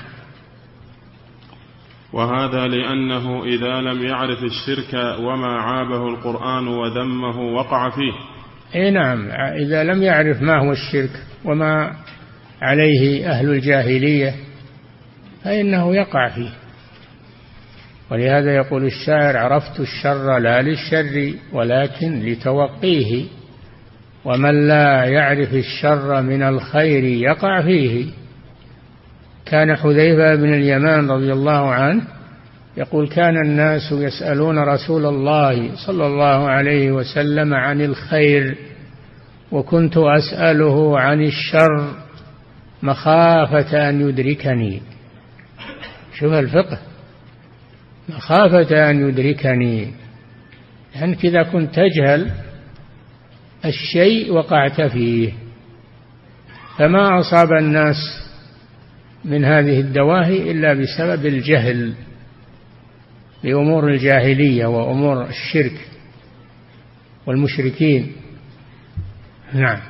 وهذا 2.12 2.66
لأنه 2.66 3.44
إذا 3.44 3.80
لم 3.80 4.02
يعرف 4.02 4.38
الشرك 4.44 4.94
وما 5.18 5.60
عابه 5.60 6.08
القرآن 6.08 6.68
وذمه 6.68 7.40
وقع 7.40 7.90
فيه. 7.90 8.12
اي 8.74 8.90
نعم 8.90 9.30
إذا 9.66 9.84
لم 9.84 10.02
يعرف 10.02 10.42
ما 10.42 10.58
هو 10.58 10.72
الشرك. 10.72 11.10
وما 11.46 11.92
عليه 12.62 13.30
أهل 13.30 13.50
الجاهلية 13.50 14.34
فإنه 15.44 15.96
يقع 15.96 16.28
فيه. 16.28 16.50
ولهذا 18.10 18.54
يقول 18.54 18.84
الشاعر 18.84 19.36
عرفت 19.36 19.80
الشر 19.80 20.38
لا 20.38 20.62
للشر 20.62 21.34
ولكن 21.52 22.22
لتوقيه 22.22 23.24
ومن 24.24 24.68
لا 24.68 25.04
يعرف 25.04 25.54
الشر 25.54 26.22
من 26.22 26.42
الخير 26.42 27.04
يقع 27.04 27.62
فيه. 27.62 28.06
كان 29.46 29.76
حذيفة 29.76 30.34
بن 30.34 30.54
اليمان 30.54 31.10
رضي 31.10 31.32
الله 31.32 31.70
عنه 31.70 32.02
يقول 32.76 33.08
كان 33.08 33.36
الناس 33.36 33.92
يسألون 33.92 34.58
رسول 34.58 35.06
الله 35.06 35.70
صلى 35.86 36.06
الله 36.06 36.48
عليه 36.48 36.90
وسلم 36.92 37.54
عن 37.54 37.80
الخير 37.80 38.56
وكنت 39.52 39.96
أسأله 39.96 41.00
عن 41.00 41.22
الشر 41.22 41.94
مخافة 42.82 43.88
أن 43.88 44.08
يدركني. 44.08 44.82
شوف 46.14 46.32
الفقه. 46.32 46.78
مخافة 48.08 48.90
أن 48.90 49.08
يدركني. 49.08 49.92
لأنك 50.94 51.24
إذا 51.24 51.42
كنت 51.42 51.74
تجهل 51.74 52.30
الشيء 53.64 54.32
وقعت 54.32 54.80
فيه. 54.80 55.32
فما 56.78 57.20
أصاب 57.20 57.52
الناس 57.52 57.96
من 59.24 59.44
هذه 59.44 59.80
الدواهي 59.80 60.50
إلا 60.50 60.74
بسبب 60.74 61.26
الجهل 61.26 61.94
بأمور 63.44 63.88
الجاهلية 63.88 64.66
وأمور 64.66 65.26
الشرك 65.26 65.88
والمشركين. 67.26 68.12
نعم. 69.56 69.80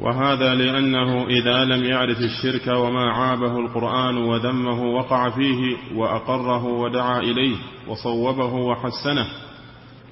وهذا 0.00 0.54
لأنه 0.54 1.26
إذا 1.26 1.64
لم 1.64 1.84
يعرف 1.84 2.18
الشرك 2.18 2.66
وما 2.66 3.12
عابه 3.12 3.58
القرآن 3.58 4.16
وذمه 4.16 4.82
وقع 4.82 5.30
فيه 5.30 5.76
وأقره 5.94 6.64
ودعا 6.64 7.18
إليه 7.18 7.56
وصوبه 7.88 8.54
وحسنه 8.54 9.26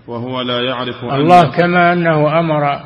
وهو 0.07 0.41
لا 0.41 0.61
يعرف 0.61 1.05
الله 1.05 1.57
كما 1.57 1.93
أنه 1.93 2.41
أمر 2.41 2.81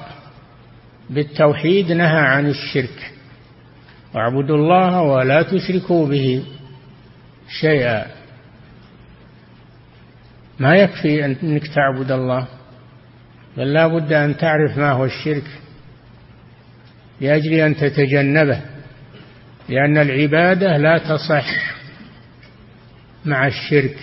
بالتوحيد 1.10 1.92
نهى 1.92 2.20
عن 2.20 2.46
الشرك. 2.46 3.12
واعبدوا 4.14 4.56
الله 4.56 5.02
ولا 5.02 5.42
تشركوا 5.42 6.06
به 6.06 6.44
شيئا. 7.60 8.06
ما 10.58 10.76
يكفي 10.76 11.24
أنك 11.24 11.62
تعبد 11.66 12.12
الله؟ 12.12 12.46
بل 13.56 13.72
لا 13.72 13.86
بد 13.86 14.12
أن 14.12 14.36
تعرف 14.36 14.78
ما 14.78 14.90
هو 14.90 15.04
الشرك 15.04 15.44
لأجل 17.20 17.52
أن 17.54 17.76
تتجنبه 17.76 18.60
لأن 19.68 19.98
العبادة 19.98 20.76
لا 20.76 20.98
تصح 20.98 21.46
مع 23.24 23.46
الشرك. 23.46 23.96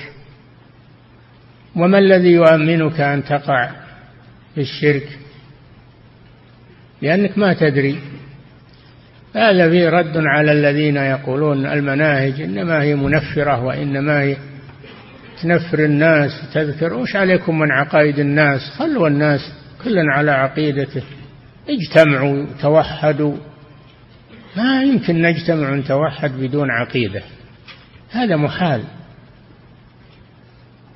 وما 1.76 1.98
الذي 1.98 2.32
يؤمنك 2.32 3.00
أن 3.00 3.24
تقع 3.24 3.70
في 4.56 4.62
الشرك؟ 4.62 5.08
لأنك 7.02 7.38
ما 7.38 7.54
تدري. 7.54 8.00
هذا 9.36 9.70
فيه 9.70 9.90
رد 9.90 10.18
على 10.18 10.52
الذين 10.52 10.98
يقولون 10.98 11.66
المناهج 11.66 12.42
إنما 12.42 12.82
هي 12.82 12.96
منفرة 12.96 13.64
وإنما 13.64 14.22
هي 14.22 14.38
تنفر 15.44 15.80
الناس 15.80 16.32
تذكر 16.54 16.94
وش 16.94 17.16
عليكم 17.16 17.60
من 17.60 17.72
عقائد 17.72 18.20
الناس؟ 18.20 18.62
خلوا 18.78 19.08
الناس 19.08 19.40
كلا 19.84 20.02
على 20.14 20.32
عقيدته. 20.32 21.04
اجتمعوا 21.70 22.46
توحدوا. 22.62 23.36
ما 24.58 24.84
يمكن 24.84 25.22
نجتمع 25.22 25.70
ونتوحد 25.70 26.32
بدون 26.32 26.72
عقيدة. 26.72 27.22
هذا 28.12 28.36
محال. 28.36 28.84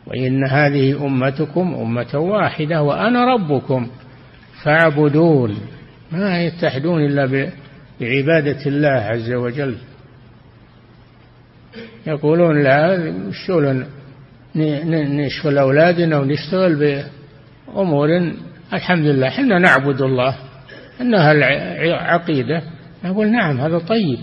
وإن 0.08 0.44
هذه 0.44 1.06
أمتكم 1.06 1.74
أمة 1.74 2.16
واحدة 2.16 2.82
وأنا 2.82 3.26
ربكم 3.26 3.88
فاعبدون. 4.64 5.58
ما 6.12 6.44
يتحدون 6.44 7.06
إلا 7.06 7.52
بعبادة 8.02 8.66
الله 8.66 8.90
عز 8.90 9.32
وجل. 9.32 9.78
يقولون 12.08 12.64
لا 12.64 13.14
شغل 13.32 13.86
نشغل 14.56 15.58
أولادنا 15.58 16.20
ونشتغل 16.20 17.04
بأمور. 17.68 18.08
الحمد 18.74 19.06
لله 19.06 19.30
حنا 19.30 19.60
نعبد 19.60 20.02
الله. 20.02 20.36
أنها 21.02 21.32
العقيدة 21.32 22.64
نقول 23.04 23.32
نعم 23.32 23.60
هذا 23.60 23.78
طيب. 23.78 24.20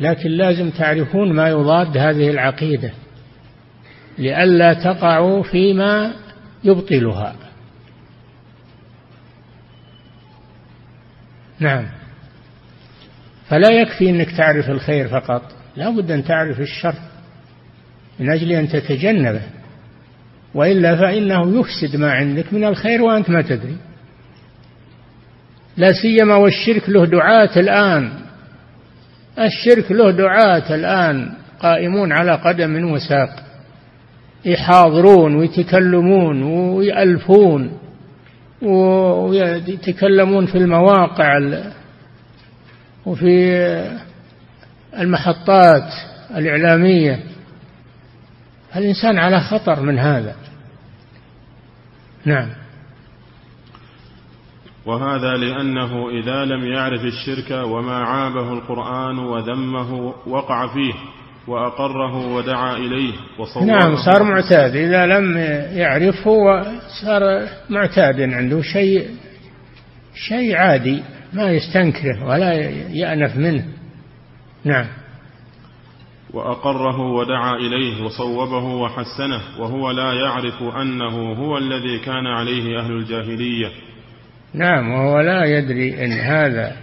لكن 0.00 0.30
لازم 0.30 0.70
تعرفون 0.70 1.32
ما 1.32 1.48
يضاد 1.48 1.96
هذه 1.96 2.30
العقيدة. 2.30 2.92
لئلا 4.18 4.74
تقعوا 4.74 5.42
فيما 5.42 6.12
يبطلها. 6.64 7.36
نعم. 11.60 11.86
فلا 13.48 13.70
يكفي 13.70 14.10
إنك 14.10 14.36
تعرف 14.36 14.70
الخير 14.70 15.08
فقط. 15.08 15.42
لا 15.76 15.90
بد 15.90 16.10
أن 16.10 16.24
تعرف 16.24 16.60
الشر. 16.60 16.94
من 18.20 18.30
أجل 18.30 18.52
أن 18.52 18.68
تتجنبه. 18.68 19.42
وإلا 20.54 20.96
فإنه 20.96 21.60
يفسد 21.60 21.96
ما 21.96 22.12
عندك 22.12 22.52
من 22.52 22.64
الخير 22.64 23.02
وأنت 23.02 23.30
ما 23.30 23.42
تدري. 23.42 23.76
لا 25.76 25.92
سيما 25.92 26.36
والشرك 26.36 26.88
له 26.88 27.06
دعاة 27.06 27.58
الآن. 27.58 28.12
الشرك 29.38 29.92
له 29.92 30.10
دعاة 30.10 30.74
الآن. 30.74 31.32
قائمون 31.60 32.12
على 32.12 32.34
قدم 32.34 32.92
وساق. 32.92 33.44
يحاضرون 34.44 35.36
ويتكلمون 35.36 36.42
ويألفون 36.42 37.78
ويتكلمون 38.62 40.46
في 40.46 40.58
المواقع 40.58 41.40
وفي 43.06 43.54
المحطات 44.98 45.92
الإعلامية. 46.36 47.20
الإنسان 48.76 49.18
على 49.18 49.40
خطر 49.40 49.80
من 49.80 49.98
هذا. 49.98 50.34
نعم. 52.24 52.48
وهذا 54.86 55.36
لأنه 55.36 56.10
إذا 56.10 56.44
لم 56.44 56.64
يعرف 56.64 57.00
الشرك 57.00 57.50
وما 57.50 57.96
عابه 57.96 58.52
القرآن 58.52 59.18
وذمه 59.18 60.14
وقع 60.26 60.66
فيه 60.66 60.94
وأقره 61.46 62.26
ودعا 62.26 62.76
إليه 62.76 63.12
وصوره. 63.38 63.64
نعم 63.64 63.96
صار 63.96 64.22
معتاد. 64.22 64.76
إذا 64.76 65.06
لم 65.06 65.36
يعرفه 65.78 66.62
صار 67.02 67.48
معتاد. 67.70 68.20
عنده 68.20 68.62
شيء 68.62 69.08
شيء 70.28 70.56
عادي 70.56 71.02
ما 71.32 71.50
يستنكره 71.50 72.24
ولا 72.24 72.52
يأنف 72.90 73.36
منه. 73.36 73.64
نعم. 74.64 74.86
وأقره 76.34 77.00
ودعا 77.00 77.56
إليه 77.56 78.04
وصوبه 78.04 78.64
وحسنه 78.64 79.40
وهو 79.58 79.90
لا 79.90 80.12
يعرف 80.12 80.62
أنه 80.62 81.32
هو 81.32 81.58
الذي 81.58 81.98
كان 81.98 82.26
عليه 82.26 82.80
أهل 82.80 82.92
الجاهلية. 82.92 83.68
نعم 84.54 84.90
وهو 84.90 85.20
لا 85.20 85.44
يدري 85.44 86.04
إن 86.04 86.12
هذا 86.12 86.76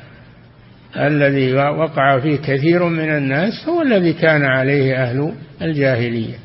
الذي 0.98 1.54
وقع 1.54 2.20
فيه 2.20 2.36
كثير 2.36 2.86
من 2.86 3.10
الناس 3.10 3.70
هو 3.70 3.82
الذي 3.82 4.14
كان 4.14 4.46
عليه 4.46 5.04
أهل 5.04 5.34
الجاهلية. 5.62 6.36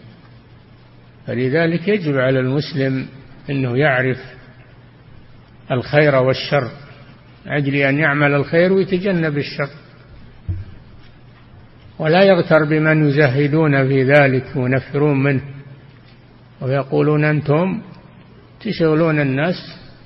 فلذلك 1.26 1.88
يجب 1.88 2.16
على 2.18 2.40
المسلم 2.40 3.06
أنه 3.50 3.78
يعرف 3.78 4.18
الخير 5.70 6.14
والشر 6.14 6.70
أجل 7.46 7.74
أن 7.74 7.98
يعمل 7.98 8.34
الخير 8.34 8.72
ويتجنب 8.72 9.38
الشر. 9.38 9.85
ولا 11.98 12.22
يغتر 12.22 12.64
بمن 12.64 13.08
يزهدون 13.08 13.88
في 13.88 14.02
ذلك 14.02 14.44
وينفرون 14.56 15.22
منه. 15.22 15.42
ويقولون 16.60 17.24
أنتم 17.24 17.80
تشغلون 18.60 19.20
الناس 19.20 19.54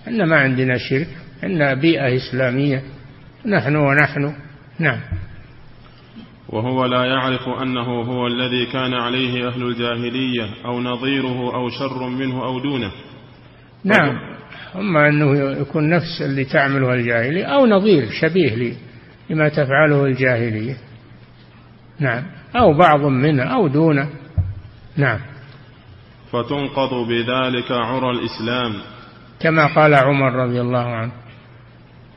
أن 0.09 0.29
ما 0.29 0.37
عندنا 0.37 0.79
شرك 0.79 1.09
أن 1.45 1.81
بيئة 1.81 2.17
إسلامية. 2.17 2.83
نحن 3.47 3.77
ونحن. 3.77 4.35
نعم. 4.79 5.01
وهو 6.49 6.85
لا 6.85 7.05
يعرف 7.05 7.49
أنه 7.63 8.03
هو 8.03 8.27
الذي 8.27 8.67
كان 8.73 8.95
عليه 8.95 9.49
أهل 9.49 9.63
الجاهلية 9.63 10.65
أو 10.65 10.81
نظيره 10.81 11.55
أو 11.55 11.69
شر 11.69 12.09
منه 12.09 12.45
أو 12.45 12.61
دونه. 12.61 12.91
نعم. 13.85 14.19
أما 14.77 15.09
أنه 15.09 15.51
يكون 15.61 15.91
نفس 15.91 16.23
اللي 16.23 16.45
تعمله 16.45 16.95
الجاهلية 16.95 17.45
أو 17.45 17.67
نظير 17.67 18.09
شبيه 18.21 18.75
لما 19.31 19.49
تفعله 19.49 20.05
الجاهلية. 20.05 20.90
نعم. 22.01 22.23
أو 22.57 22.73
بعض 22.79 23.01
منه 23.01 23.43
أو 23.43 23.69
دونه. 23.69 24.09
نعم. 24.97 25.21
فتنقض 26.33 26.95
بذلك 27.09 27.71
عرى 27.71 28.11
الإسلام. 28.11 28.73
كما 29.41 29.67
قال 29.67 29.95
عمر 29.95 30.33
رضي 30.33 30.61
الله 30.61 30.85
عنه. 30.85 31.13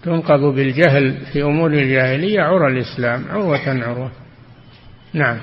تنقض 0.03 0.55
بالجهل 0.55 1.17
في 1.33 1.43
أمور 1.43 1.73
الجاهلية 1.73 2.41
عرى 2.41 2.67
الإسلام 2.67 3.25
عروة 3.29 3.83
عروة. 3.83 4.11
نعم. 5.13 5.39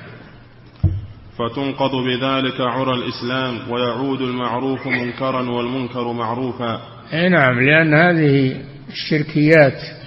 فتنقض 1.37 1.91
بذلك 1.91 2.61
عرى 2.61 2.93
الإسلام 2.93 3.71
ويعود 3.71 4.21
المعروف 4.21 4.87
منكرا 4.87 5.49
والمنكر 5.49 6.13
معروفا. 6.13 6.81
أي 7.13 7.29
نعم 7.29 7.59
لأن 7.59 7.93
هذه 7.93 8.55
الشركيات 8.89 10.01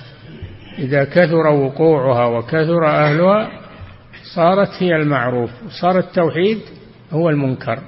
إذا 0.79 1.05
كثر 1.05 1.47
وقوعها 1.47 2.27
وكثر 2.27 2.87
أهلها 2.87 3.64
صارت 4.35 4.69
هي 4.79 4.97
المعروف 4.97 5.51
صار 5.81 5.99
التوحيد 5.99 6.59
هو 7.13 7.31
المنكر. 7.31 7.79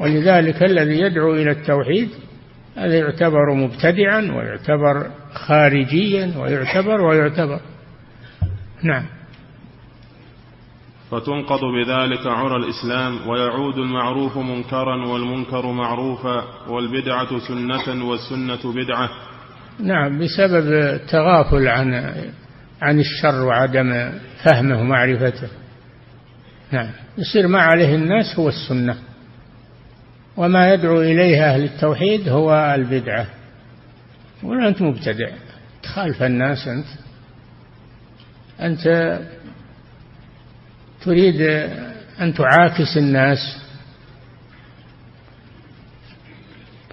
ولذلك 0.00 0.62
الذي 0.62 1.00
يدعو 1.00 1.34
إلى 1.34 1.50
التوحيد 1.50 2.08
هذا 2.76 2.98
يعتبر 2.98 3.54
مبتدعا 3.54 4.20
ويعتبر 4.20 5.10
خارجيا 5.32 6.32
ويعتبر 6.36 7.00
ويعتبر. 7.00 7.60
نعم. 8.82 9.04
فتنقض 11.10 11.60
بذلك 11.60 12.26
عرى 12.26 12.56
الإسلام 12.56 13.28
ويعود 13.28 13.78
المعروف 13.78 14.36
منكرا 14.36 15.06
والمنكر 15.06 15.72
معروفا 15.72 16.44
والبدعة 16.68 17.38
سنة 17.48 18.08
والسنة 18.08 18.72
بدعة. 18.72 19.10
نعم 19.80 20.18
بسبب 20.18 20.72
التغافل 20.72 21.68
عن 21.68 22.14
عن 22.82 23.00
الشر 23.00 23.42
وعدم 23.42 24.12
فهمه 24.44 24.80
ومعرفته. 24.80 25.48
نعم. 26.72 26.90
يصير 27.18 27.48
ما 27.48 27.62
عليه 27.62 27.94
الناس 27.94 28.38
هو 28.38 28.48
السنة. 28.48 28.96
وما 30.36 30.72
يدعو 30.74 31.00
إليه 31.00 31.54
أهل 31.54 31.64
التوحيد 31.64 32.28
هو 32.28 32.74
البدعة. 32.74 33.26
ولا 34.42 34.68
أنت 34.68 34.82
مبتدع. 34.82 35.28
تخالف 35.82 36.22
الناس 36.22 36.68
أنت. 36.68 36.86
أنت 38.60 39.18
تريد 41.04 41.40
أن 42.20 42.34
تعاكس 42.34 42.96
الناس. 42.96 43.38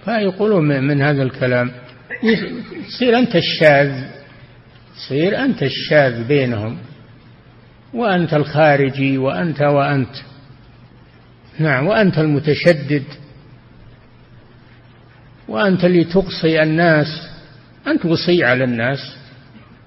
فيقولون 0.04 0.68
من 0.68 1.02
هذا 1.02 1.22
الكلام. 1.22 1.70
تصير 2.88 3.18
أنت 3.18 3.36
الشاذ. 3.36 4.17
تصير 4.98 5.44
أنت 5.44 5.62
الشاذ 5.62 6.24
بينهم 6.24 6.78
وأنت 7.94 8.34
الخارجي 8.34 9.18
وأنت 9.18 9.62
وأنت. 9.62 10.16
نعم 11.58 11.86
وأنت 11.86 12.18
المتشدد. 12.18 13.04
وأنت 15.48 15.84
اللي 15.84 16.04
تقصي 16.04 16.62
الناس. 16.62 17.28
أنت 17.86 18.06
وصي 18.06 18.44
على 18.44 18.64
الناس. 18.64 19.16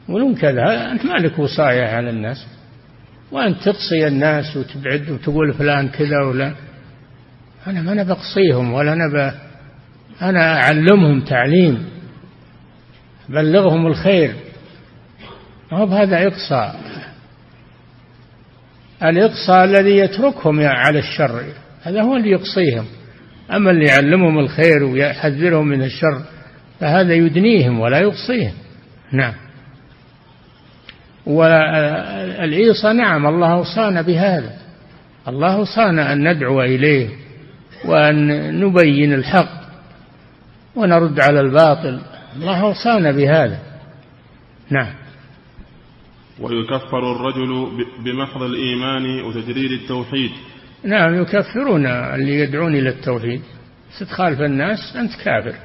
ولو 0.10 0.36
كذا 0.36 0.92
أنت 0.92 1.06
ما 1.06 1.14
لك 1.14 1.40
وصاية 1.40 1.86
على 1.86 2.10
الناس. 2.10 2.48
وأنت 3.32 3.64
تقصي 3.64 4.08
الناس 4.08 4.58
وتبعد 4.58 5.10
وتقول 5.10 5.54
فلان 5.54 5.90
كذا 5.90 6.22
ولا. 6.22 6.54
أنا 7.68 7.82
ما 7.82 7.92
أنا 7.92 8.04
بقصيهم 8.04 8.74
ولا 8.74 8.94
أنا. 8.94 9.34
أنا 10.22 10.64
أعلمهم 10.64 11.22
تعليم. 11.22 11.90
بلغهم 13.30 13.88
الخير. 13.88 14.36
ما 15.72 15.78
هو 15.78 15.86
بهذا 15.86 16.28
إقصاء. 16.28 16.76
الإقصاء 19.04 19.64
الذي 19.64 19.98
يتركهم 19.98 20.62
على 20.62 21.00
الشر 21.00 21.44
هذا 21.84 22.02
هو 22.02 22.16
اللي 22.16 22.30
يقصيهم. 22.30 22.86
أما 23.52 23.72
اللي 23.72 23.86
يعلمهم 23.86 24.40
الخير 24.40 24.84
ويحذرهم 24.84 25.68
من 25.68 25.84
الشر 25.84 26.22
فهذا 26.80 27.14
يدنيهم 27.14 27.80
ولا 27.80 28.00
يقصيهم. 28.00 28.54
نعم. 29.12 29.34
والعيصى 31.26 32.94
نعم 32.94 33.28
الله 33.28 33.54
أوصانا 33.54 34.02
بهذا. 34.02 34.54
الله 35.28 35.56
أوصانا 35.56 36.14
أن 36.14 36.32
ندعو 36.32 36.62
إليه 36.62 37.10
وأن 37.86 38.60
نبين 38.60 39.14
الحق 39.14 39.62
ونرد 40.76 41.20
على 41.20 41.40
الباطل. 41.40 42.02
الله 42.36 42.62
أوصانا 42.62 43.12
بهذا. 43.12 43.60
نعم. 44.70 45.01
ويكفر 46.42 47.12
الرجل 47.12 47.68
بمحض 48.06 48.42
الإيمان 48.44 49.22
وتجريد 49.22 49.72
التوحيد. 49.72 50.32
نعم 50.84 51.22
يكفرون 51.22 51.86
اللي 51.86 52.40
يدعون 52.40 52.76
إلى 52.76 52.90
التوحيد. 52.90 53.42
ستخالف 54.00 54.42
الناس 54.42 54.96
أنت 54.96 55.12
كافر. 55.26 55.56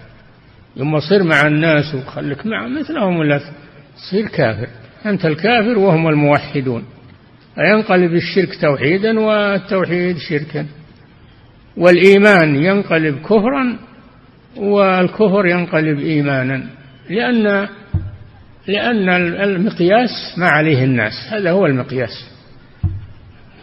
ثم 0.78 0.98
صير 0.98 1.24
مع 1.24 1.46
الناس 1.46 1.94
وخلك 1.94 2.46
مع 2.46 2.68
مثلهم 2.68 3.16
ولا 3.16 3.40
تصير 3.96 4.26
كافر. 4.28 4.68
أنت 5.06 5.26
الكافر 5.26 5.78
وهم 5.78 6.08
الموحدون. 6.08 6.84
فينقلب 7.54 8.14
الشرك 8.14 8.60
توحيدا 8.60 9.20
والتوحيد 9.20 10.16
شركا. 10.16 10.66
والإيمان 11.76 12.56
ينقلب 12.56 13.18
كفرا 13.18 13.78
والكفر 14.56 15.46
ينقلب 15.46 15.98
إيمانا. 15.98 16.66
لأن 17.10 17.68
لأن 18.68 19.09
المقياس 19.42 20.11
ما 20.38 20.48
عليه 20.48 20.85
الناس. 20.85 21.12
هذا 21.31 21.50
هو 21.50 21.66
المقياس. 21.66 22.31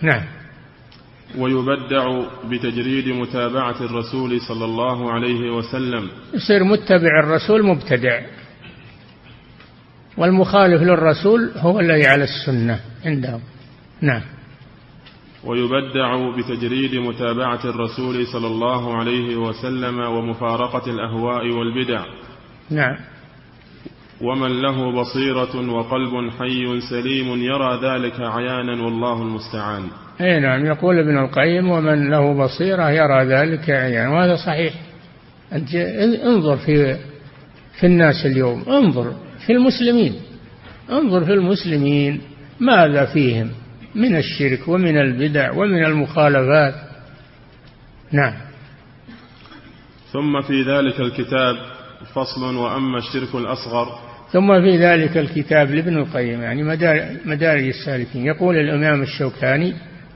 نعم. 0.01 0.23
ويبدع 1.37 2.23
بتجريد 2.49 3.07
متابعة 3.07 3.81
الرسول 3.81 4.41
صلى 4.41 4.65
الله 4.65 5.11
عليه 5.11 5.51
وسلم. 5.51 6.09
يصير 6.33 6.63
متبع 6.63 7.19
الرسول 7.23 7.65
مبتدع. 7.65 8.21
والمخالف 10.17 10.81
للرسول 10.81 11.51
هو 11.57 11.79
الذي 11.79 12.07
على 12.07 12.23
السنة 12.23 12.79
عندهم. 13.05 13.41
نعم. 14.01 14.21
ويبدع 15.43 16.37
بتجريد 16.37 16.95
متابعة 16.95 17.65
الرسول 17.65 18.27
صلى 18.27 18.47
الله 18.47 18.97
عليه 18.97 19.35
وسلم 19.35 19.99
ومفارقة 19.99 20.91
الأهواء 20.91 21.47
والبدع. 21.47 22.05
نعم. 22.69 23.12
ومن 24.23 24.61
له 24.61 25.01
بصيرة 25.01 25.71
وقلب 25.71 26.31
حي 26.39 26.81
سليم 26.89 27.43
يرى 27.43 27.79
ذلك 27.83 28.19
عيانا 28.19 28.83
والله 28.83 29.21
المستعان. 29.21 29.83
اي 30.21 30.39
نعم. 30.39 30.65
يقول 30.65 30.99
ابن 30.99 31.17
القيم 31.17 31.69
ومن 31.69 32.09
له 32.09 32.45
بصيرة 32.45 32.89
يرى 32.89 33.23
ذلك 33.23 33.69
عيانا. 33.69 34.09
وهذا 34.09 34.35
صحيح. 34.35 34.73
أنت 35.53 35.75
انظر 36.25 36.57
في 36.57 36.97
في 37.79 37.85
الناس 37.87 38.25
اليوم. 38.25 38.63
انظر 38.67 39.13
في 39.45 39.53
المسلمين. 39.53 40.15
انظر 40.89 41.25
في 41.25 41.33
المسلمين 41.33 42.21
ماذا 42.59 43.05
فيهم 43.05 43.49
من 43.95 44.15
الشرك 44.15 44.67
ومن 44.67 44.97
البدع 44.97 45.51
ومن 45.51 45.83
المخالفات. 45.85 46.73
نعم. 48.11 48.33
ثم 50.11 50.41
في 50.41 50.61
ذلك 50.61 50.99
الكتاب 50.99 51.55
فصل 52.13 52.55
وأما 52.55 52.97
الشرك 52.97 53.35
الأصغر 53.35 54.12
ثم 54.33 54.61
في 54.61 54.77
ذلك 54.77 55.17
الكتاب 55.17 55.71
لابن 55.71 55.97
القيم 55.97 56.41
يعني 56.41 56.63
مدارج 57.25 57.67
السالكين. 57.67 58.25
يقول 58.25 58.57
الإمام 58.57 59.01
الشوكاني 59.01 59.73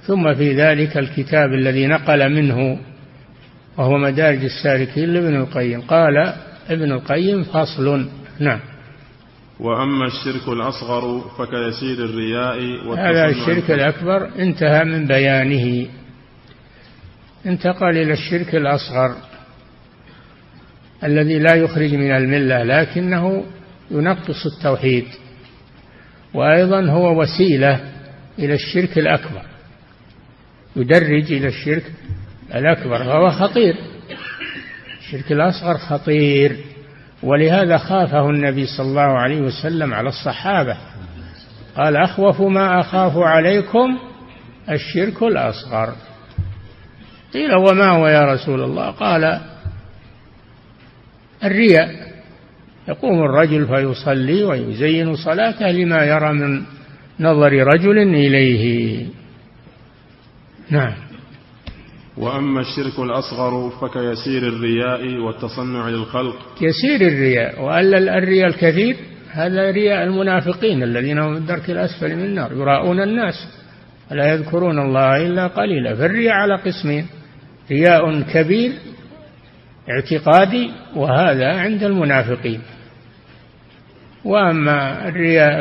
ثم 0.08 0.34
في 0.34 0.53
ذلك 0.53 0.97
الكتاب 0.97 1.53
الذي 1.53 1.88
نقل 1.88 2.30
منه 2.30 2.80
وهو 3.77 3.97
مدارج 3.97 4.43
السالكين 4.43 5.13
لابن 5.13 5.36
القيم. 5.36 5.82
قال 5.82 6.34
ابن 6.69 6.91
القيم 6.91 7.43
فصل. 7.43 8.06
نعم. 8.39 8.60
وأما 9.60 10.06
الشرك 10.06 10.47
الأصغر 10.47 11.19
فكيسير 11.38 12.06
الرياء 12.06 12.58
هذا 12.97 13.25
الشرك 13.25 13.71
الأكبر 13.71 14.30
انتهى 14.39 14.84
من 14.84 15.08
بيانه. 15.08 15.88
انتقل 17.45 17.97
إلى 17.97 18.13
الشرك 18.13 18.56
الأصغر 18.56 19.15
الذي 21.03 21.39
لا 21.39 21.56
يخرج 21.56 21.95
من 21.95 22.12
الملة 22.12 22.63
لكنه 22.63 23.45
ينقص 23.91 24.45
التوحيد 24.45 25.06
وأيضا 26.34 26.89
هو 26.91 27.21
وسيلة 27.21 27.80
إلى 28.39 28.54
الشرك 28.54 28.97
الأكبر 28.97 29.41
يدرج 30.76 31.32
إلى 31.32 31.47
الشرك 31.47 31.91
الأكبر 32.56 32.97
فهو 32.97 33.30
خطير. 33.30 33.76
الشرك 35.00 35.32
الأصغر 35.32 35.78
خطير 35.78 36.58
ولهذا 37.23 37.78
خافه 37.78 38.30
النبي 38.30 38.65
صلى 38.65 38.88
الله 38.88 39.19
عليه 39.19 39.41
وسلم 39.41 39.93
على 39.93 40.10
الصحابة 40.10 40.78
قال 41.76 41.95
أخوف 41.95 42.41
ما 42.41 42.80
أخاف 42.80 43.17
عليكم 43.17 44.00
الشرك 44.69 45.23
الأصغر. 45.23 45.95
قيل 47.34 47.56
وما 47.56 47.89
هو 47.91 48.08
يا 48.08 48.34
رسول 48.34 48.63
الله؟ 48.63 48.91
قال 48.91 49.41
الرياء. 51.43 52.07
يقوم 52.88 53.23
الرجل 53.23 53.67
فيصلي 53.67 54.43
ويزين 54.43 55.15
صلاته 55.15 55.71
لما 55.71 56.06
يرى 56.06 56.34
من 56.34 56.62
نظر 57.19 57.54
رجل 57.54 57.97
إليه. 57.97 59.06
نعم. 60.69 60.93
وأما 62.17 62.62
الشرك 62.62 63.00
الأصغر 63.00 63.69
فكيسير 63.69 64.47
الرياء 64.47 65.17
والتصنع 65.17 65.89
للخلق. 65.89 66.36
يسير 66.62 67.08
الرياء. 67.08 67.62
وألا 67.62 68.17
الرياء 68.17 68.47
الكثير 68.47 68.95
هذا 69.32 69.71
رياء 69.71 70.04
المنافقين 70.04 70.84
الذين 70.84 71.19
هم 71.19 71.34
في 71.34 71.39
الدرك 71.39 71.69
الأسفل 71.69 72.15
من 72.15 72.26
النار 72.26 72.54
يراءون 72.54 73.02
الناس 73.02 73.47
ولا 74.12 74.34
يذكرون 74.34 74.80
الله 74.80 75.28
إلا 75.28 75.47
قليلا. 75.47 75.95
فالرياء 75.95 76.34
على 76.34 76.56
قسمين 76.56 77.08
رياء 77.71 78.21
كبير 78.21 78.71
اعتقادي 79.89 80.71
وهذا 80.95 81.47
عند 81.47 81.84
المنافقين. 81.84 82.62
وأما 84.25 85.08
الرياء 85.08 85.60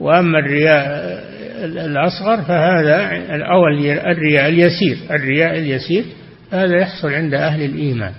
وأما 0.00 0.38
الرياء 0.38 0.84
الأصغر 1.64 2.42
فهذا 2.42 3.06
أو 3.44 3.66
الرياء 3.66 4.48
اليسير 4.48 4.96
الرياء 5.10 5.58
اليسير 5.58 6.04
هذا 6.50 6.76
يحصل 6.80 7.08
عند 7.08 7.34
أهل 7.34 7.62
الإيمان. 7.62 8.14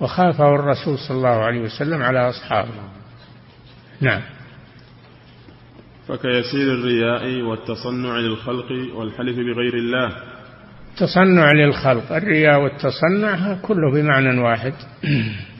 وخافه 0.00 0.54
الرسول 0.54 0.98
صلى 0.98 1.16
الله 1.16 1.44
عليه 1.44 1.60
وسلم 1.60 2.02
على 2.02 2.28
أصحابه. 2.28 2.70
نعم. 4.00 4.20
فكيسير 6.08 6.74
الرياء 6.74 7.42
والتصنع 7.42 8.18
للخلق 8.18 8.72
والحلف 8.94 9.36
بغير 9.36 9.74
الله. 9.74 10.12
تصنع 10.96 11.52
للخلق. 11.52 12.12
الرياء 12.12 12.60
والتصنع 12.60 13.54
كله 13.62 13.92
بمعنى 13.92 14.40
واحد. 14.40 14.72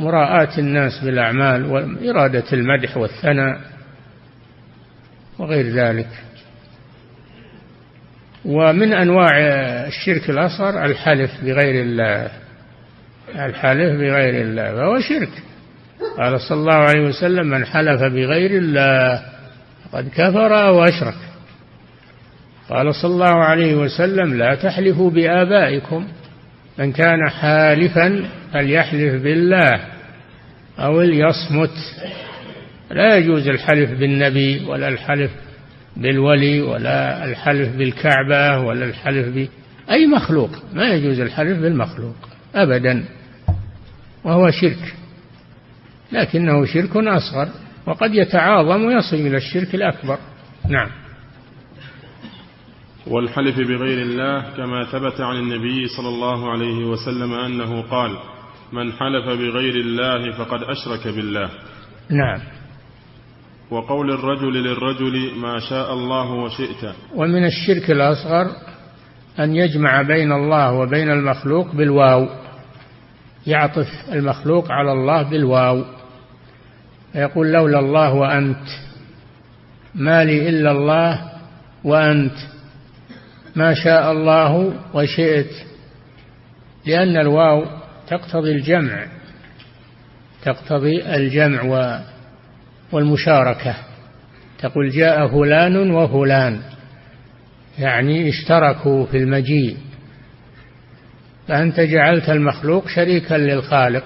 مراءاة 0.00 0.58
الناس 0.58 1.04
بالأعمال 1.04 1.66
وإرادة 1.66 2.44
المدح 2.52 2.96
والثناء 2.96 3.60
وغير 5.38 5.66
ذلك. 5.66 6.08
ومن 8.44 8.92
أنواع 8.92 9.38
الشرك 9.86 10.30
الأصغر 10.30 10.84
الحلف 10.84 11.30
بغير 11.44 11.82
الله. 11.82 12.30
الحلف 13.34 13.96
بغير 14.00 14.42
الله 14.42 14.74
فهو 14.74 15.00
شرك. 15.00 15.42
قال 16.18 16.40
صلى 16.40 16.58
الله 16.58 16.74
عليه 16.74 17.00
وسلم 17.00 17.46
من 17.46 17.64
حلف 17.64 18.00
بغير 18.00 18.50
الله 18.50 19.22
فقد 19.84 20.08
كفر 20.08 20.66
أو 20.66 20.84
أشرك. 20.84 21.14
قال 22.70 22.94
صلى 22.94 23.10
الله 23.10 23.44
عليه 23.44 23.74
وسلم 23.74 24.38
لا 24.38 24.54
تحلفوا 24.54 25.10
بآبائكم 25.10 26.08
من 26.78 26.92
كان 26.92 27.30
حالفا 27.30 28.24
فليحلف 28.52 29.22
بالله 29.22 29.80
أو 30.78 31.02
ليصمت. 31.02 31.70
لا 32.90 33.16
يجوز 33.16 33.48
الحلف 33.48 33.90
بالنبي 33.90 34.64
ولا 34.64 34.88
الحلف 34.88 35.30
بالولي 35.96 36.60
ولا 36.60 37.24
الحلف 37.24 37.76
بالكعبة 37.76 38.58
ولا 38.58 38.84
الحلف 38.84 39.28
بأي 39.28 40.06
مخلوق. 40.06 40.50
ما 40.72 40.88
يجوز 40.88 41.20
الحلف 41.20 41.58
بالمخلوق 41.58 42.16
أبدا 42.54 43.04
وهو 44.24 44.50
شرك. 44.50 44.94
لكنه 46.12 46.64
شرك 46.64 46.96
أصغر 46.96 47.48
وقد 47.86 48.14
يتعاظم 48.14 48.84
ويصل 48.84 49.16
إلى 49.16 49.36
الشرك 49.36 49.74
الأكبر. 49.74 50.18
نعم. 50.68 50.99
والحلف 53.06 53.56
بغير 53.56 54.02
الله 54.02 54.40
كما 54.40 54.84
ثبت 54.84 55.20
عن 55.20 55.36
النبي 55.36 55.86
صلى 55.86 56.08
الله 56.08 56.50
عليه 56.50 56.84
وسلم 56.84 57.32
أنه 57.32 57.82
قال 57.82 58.10
من 58.72 58.92
حلف 58.92 59.26
بغير 59.26 59.74
الله 59.74 60.32
فقد 60.32 60.62
أشرك 60.62 61.14
بالله. 61.14 61.50
نعم. 62.10 62.40
وقول 63.70 64.10
الرجل 64.10 64.52
للرجل 64.52 65.34
ما 65.36 65.58
شاء 65.58 65.94
الله 65.94 66.30
وشئت. 66.30 66.94
ومن 67.14 67.44
الشرك 67.44 67.90
الأصغر 67.90 68.46
أن 69.38 69.56
يجمع 69.56 70.02
بين 70.02 70.32
الله 70.32 70.72
وبين 70.72 71.10
المخلوق 71.10 71.74
بالواو. 71.74 72.28
يعطف 73.46 73.88
المخلوق 74.12 74.72
على 74.72 74.92
الله 74.92 75.22
بالواو. 75.22 75.84
يقول 77.14 77.52
لولا 77.52 77.78
الله 77.78 78.14
وأنت. 78.14 78.66
ما 79.94 80.24
لي 80.24 80.48
إلا 80.48 80.70
الله 80.70 81.32
وأنت. 81.84 82.59
ما 83.56 83.74
شاء 83.74 84.12
الله 84.12 84.74
وشئت. 84.94 85.50
لأن 86.86 87.16
الواو 87.16 87.64
تقتضي 88.08 88.50
الجمع 88.50 89.06
تقتضي 90.42 91.14
الجمع 91.16 92.00
والمشاركة. 92.92 93.74
تقول 94.58 94.90
جاء 94.90 95.28
فلان 95.28 95.90
وفلان 95.90 96.60
يعني 97.78 98.28
اشتركوا 98.28 99.06
في 99.06 99.16
المجيء. 99.16 99.76
فأنت 101.48 101.80
جعلت 101.80 102.30
المخلوق 102.30 102.88
شريكا 102.88 103.34
للخالق 103.34 104.04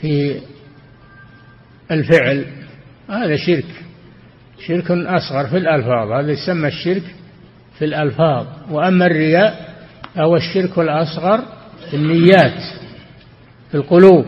في 0.00 0.40
الفعل. 1.90 2.46
هذا 3.08 3.36
شرك 3.36 3.64
شرك 4.66 4.90
أصغر 4.90 5.46
في 5.46 5.56
الألفاظ. 5.56 6.10
هذا 6.10 6.32
يسمى 6.32 6.68
الشرك 6.68 7.02
في 7.78 7.84
الألفاظ. 7.84 8.46
وأما 8.70 9.06
الرياء 9.06 9.74
هو 10.16 10.36
الشرك 10.36 10.78
الأصغر 10.78 11.40
في 11.90 11.96
النيات 11.96 12.62
في 13.70 13.74
القلوب. 13.74 14.24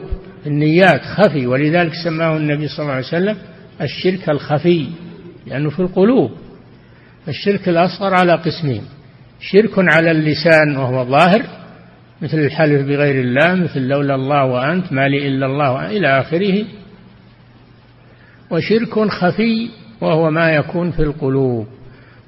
النيات 0.46 1.00
خفي 1.00 1.46
ولذلك 1.46 1.92
سماه 2.04 2.36
النبي 2.36 2.68
صلى 2.68 2.82
الله 2.82 2.92
عليه 2.92 3.06
وسلم 3.06 3.36
الشرك 3.80 4.28
الخفي 4.28 4.86
لأنه 5.46 5.70
في 5.70 5.80
القلوب. 5.80 6.30
الشرك 7.28 7.68
الأصغر 7.68 8.14
على 8.14 8.34
قسمين. 8.34 8.82
شرك 9.40 9.72
على 9.78 10.10
اللسان 10.10 10.76
وهو 10.76 11.04
ظاهر 11.04 11.42
مثل 12.22 12.38
الحلف 12.38 12.86
بغير 12.86 13.20
الله 13.20 13.54
مثل 13.54 13.80
لولا 13.80 14.14
الله 14.14 14.44
وأنت 14.44 14.92
ما 14.92 15.08
لي 15.08 15.28
إلا 15.28 15.46
الله 15.46 15.86
إلى 15.90 16.20
آخره. 16.20 16.64
وشرك 18.50 19.08
خفي 19.08 19.70
وهو 20.00 20.30
ما 20.30 20.50
يكون 20.50 20.90
في 20.90 21.02
القلوب. 21.02 21.66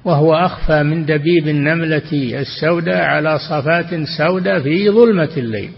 وهو 0.05 0.33
أخفى 0.33 0.83
من 0.83 1.05
دبيب 1.05 1.47
النملة 1.47 2.11
السوداء 2.13 3.01
على 3.01 3.37
صفات 3.49 3.85
سوداء 4.17 4.59
في 4.63 4.89
ظلمة 4.89 5.37
الليل. 5.37 5.71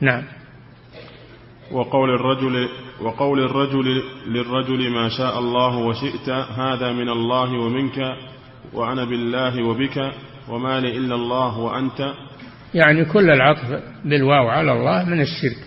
نعم. 0.00 0.22
وقول 1.72 2.14
الرجل 2.14 2.68
وقول 3.02 3.44
الرجل 3.44 4.02
للرجل 4.26 4.90
ما 4.90 5.08
شاء 5.08 5.38
الله 5.38 5.76
وشئت 5.76 6.28
هذا 6.58 6.92
من 6.92 7.08
الله 7.08 7.52
ومنك 7.52 8.16
وأنا 8.72 9.04
بالله 9.04 9.62
وبك 9.64 10.12
وما 10.48 10.80
لي 10.80 10.96
إلا 10.96 11.14
الله 11.14 11.58
وأنت. 11.58 12.12
يعني 12.74 13.04
كل 13.04 13.30
العطف 13.30 13.82
بالواو 14.04 14.48
على 14.48 14.72
الله 14.72 15.04
من 15.04 15.20
الشرك 15.20 15.58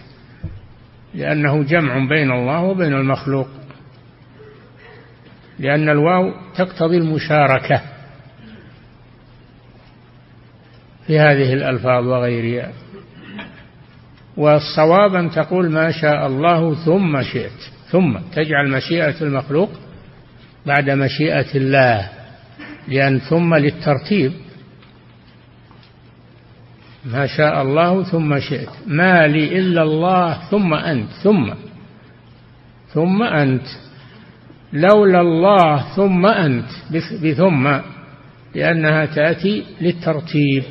لأنه 1.16 1.64
جمع 1.64 2.08
بين 2.10 2.32
الله 2.32 2.64
وبين 2.64 2.94
المخلوق. 2.94 3.48
لأن 5.60 5.90
الواو 5.90 6.34
تقتضي 6.56 6.98
المشاركة 6.98 7.82
في 11.08 11.20
هذه 11.20 11.54
الألفاظ 11.54 12.08
وغيرها. 12.08 12.72
والصواب 14.38 15.16
أن 15.16 15.32
تقول 15.32 15.70
ما 15.70 15.92
شاء 15.92 16.28
الله 16.28 16.76
ثم 16.86 17.22
شئت. 17.22 17.72
ثم 17.90 18.18
تجعل 18.18 18.70
مشيئة 18.70 19.22
المخلوق 19.22 19.70
بعد 20.66 20.90
مشيئة 20.90 21.56
الله. 21.56 22.10
لأن 22.88 23.20
ثم 23.20 23.56
للترتيب. 23.56 24.32
ما 27.06 27.28
شاء 27.28 27.62
الله 27.62 28.04
ثم 28.04 28.40
شئت. 28.40 28.70
ما 28.88 29.28
لي 29.28 29.60
إلا 29.60 29.84
الله 29.84 30.50
ثم 30.52 30.74
أنت. 30.74 31.10
ثم. 31.24 31.54
ثم 32.94 33.24
أنت. 33.24 33.87
لولا 34.74 35.22
الله 35.22 35.96
ثم 35.96 36.26
أنت 36.26 36.70
بثم 37.24 37.78
لأنها 38.56 39.06
تأتي 39.06 39.66
للترتيب 39.82 40.64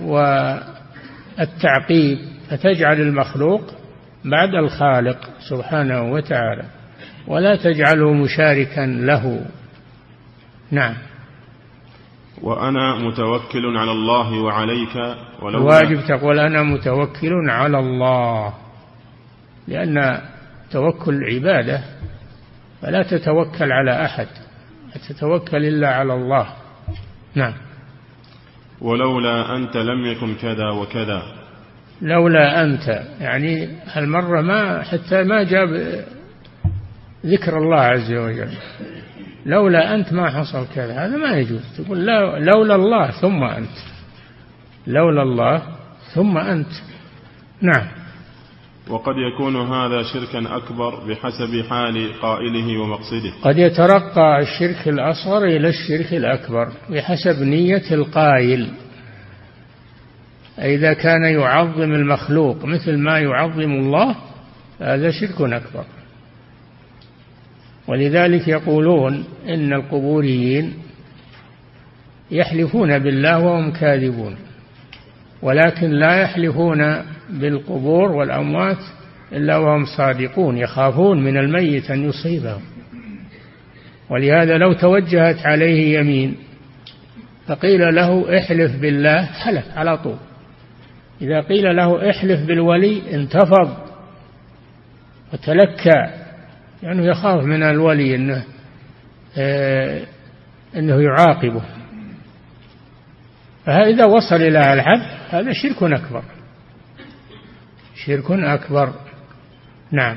والتعقيب 0.00 2.18
فتجعل 2.50 3.00
المخلوق 3.00 3.62
بعد 4.24 4.54
الخالق 4.54 5.30
سبحانه 5.50 6.12
وتعالى 6.12 6.64
ولا 7.26 7.56
تجعله 7.56 8.12
مشاركا 8.12 8.80
له. 8.80 9.46
نعم. 10.70 10.94
وأنا 12.42 12.94
متوكل 12.94 13.76
على 13.76 13.92
الله 13.92 14.42
وعليك 14.42 15.16
ولو 15.42 15.66
واجب 15.66 16.00
تقول 16.08 16.38
أنا 16.38 16.62
متوكل 16.62 17.50
على 17.50 17.78
الله 17.78 18.54
لأن 19.68 20.20
توكل 20.70 21.24
عبادة 21.24 21.80
فلا 22.82 23.02
تتوكل 23.02 23.72
على 23.72 24.04
أحد 24.04 24.26
لا 24.86 25.00
تتوكل 25.08 25.56
إلا 25.56 25.88
على 25.88 26.14
الله. 26.14 26.46
نعم. 27.34 27.54
ولولا 28.80 29.56
أنت 29.56 29.76
لم 29.76 30.06
يكن 30.06 30.34
كذا 30.34 30.70
وكذا. 30.70 31.22
لولا 32.02 32.62
أنت 32.62 32.88
يعني 33.20 33.68
هالمرة 33.86 34.40
ما 34.40 34.82
حتى 34.82 35.22
ما 35.22 35.42
جاب 35.42 35.68
ذكر 37.26 37.58
الله 37.58 37.80
عز 37.80 38.12
وجل. 38.12 38.52
لولا 39.46 39.94
أنت 39.94 40.12
ما 40.12 40.30
حصل 40.30 40.66
كذا 40.74 41.06
هذا 41.06 41.16
ما 41.16 41.36
يجوز. 41.36 41.62
تقول 41.78 42.06
لولا 42.44 42.74
الله 42.74 43.10
ثم 43.10 43.44
أنت. 43.44 43.76
لولا 44.86 45.22
الله 45.22 45.62
ثم 46.14 46.38
أنت. 46.38 46.72
نعم. 47.60 47.99
وقد 48.88 49.14
يكون 49.16 49.56
هذا 49.56 50.02
شركا 50.02 50.56
أكبر 50.56 50.94
بحسب 51.08 51.64
حال 51.70 52.20
قائله 52.22 52.80
ومقصده. 52.80 53.32
قد 53.42 53.58
يترقى 53.58 54.40
الشرك 54.40 54.88
الأصغر 54.88 55.44
إلى 55.44 55.68
الشرك 55.68 56.14
الأكبر 56.14 56.68
بحسب 56.90 57.42
نية 57.42 57.94
القائل. 57.94 58.68
إذا 60.58 60.92
كان 60.92 61.22
يعظم 61.22 61.92
المخلوق 61.92 62.64
مثل 62.64 62.98
ما 62.98 63.18
يعظم 63.18 63.72
الله 63.72 64.16
هذا 64.80 65.10
شرك 65.10 65.40
أكبر. 65.40 65.84
ولذلك 67.88 68.48
يقولون 68.48 69.24
إن 69.48 69.72
القبوريين 69.72 70.74
يحلفون 72.30 72.98
بالله 72.98 73.38
وهم 73.38 73.72
كاذبون 73.72 74.36
ولكن 75.42 75.90
لا 75.90 76.20
يحلفون 76.20 77.02
بالقبور 77.32 78.12
والأموات 78.12 78.78
إلا 79.32 79.56
وهم 79.56 79.84
صادقون 79.96 80.56
يخافون 80.56 81.24
من 81.24 81.36
الميت 81.36 81.90
أن 81.90 82.04
يصيبهم. 82.04 82.62
ولهذا 84.10 84.58
لو 84.58 84.72
توجهت 84.72 85.46
عليه 85.46 85.98
يمين 85.98 86.36
فقيل 87.46 87.94
له 87.94 88.38
احلف 88.38 88.76
بالله 88.80 89.24
حلف 89.24 89.64
على 89.76 89.98
طول. 89.98 90.16
إذا 91.22 91.40
قيل 91.40 91.76
له 91.76 92.10
احلف 92.10 92.46
بالولي 92.46 93.14
انتفض 93.14 93.76
وتلكى 95.32 96.20
لأنه 96.82 97.02
يعني 97.02 97.06
يخاف 97.06 97.44
من 97.44 97.62
الولي 97.62 98.14
أنه 98.14 98.44
آه 99.38 100.02
أنه 100.76 101.02
يعاقبه. 101.02 101.62
فإذا 103.66 104.04
وصل 104.04 104.36
إلى 104.36 104.72
الحد 104.72 105.02
هذا 105.30 105.52
شرك 105.52 105.82
أكبر. 105.82 106.22
شرك 108.06 108.30
أكبر. 108.30 108.92
نعم. 109.92 110.16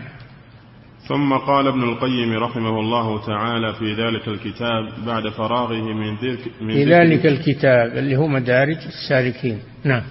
ثم 1.08 1.34
قال 1.34 1.68
ابن 1.68 1.84
القيم 1.84 2.34
رحمه 2.34 2.80
الله 2.80 3.26
تعالى 3.26 3.74
في 3.74 3.94
ذلك 3.94 4.28
الكتاب 4.28 5.06
بعد 5.06 5.30
فراغه 5.30 5.94
من 5.94 6.16
ذكر 6.16 6.52
من 6.62 6.74
في 6.74 6.84
ذلك 6.84 7.26
الكتاب 7.26 7.98
اللي 7.98 8.16
هو 8.16 8.28
مدارج 8.28 8.78
السالكين. 8.88 9.60
نعم. 9.84 10.04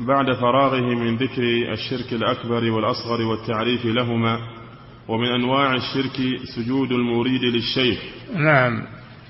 بعد 0.00 0.32
فراغه 0.32 0.80
من 0.80 1.16
ذكر 1.16 1.42
الشرك 1.72 2.12
الأكبر 2.12 2.70
والأصغر 2.70 3.22
والتعريف 3.22 3.86
لهما 3.86 4.38
ومن 5.08 5.28
أنواع 5.28 5.74
الشرك 5.74 6.16
سجود 6.56 6.92
المريد 6.92 7.42
للشيخ. 7.42 7.98
نعم. 8.34 8.82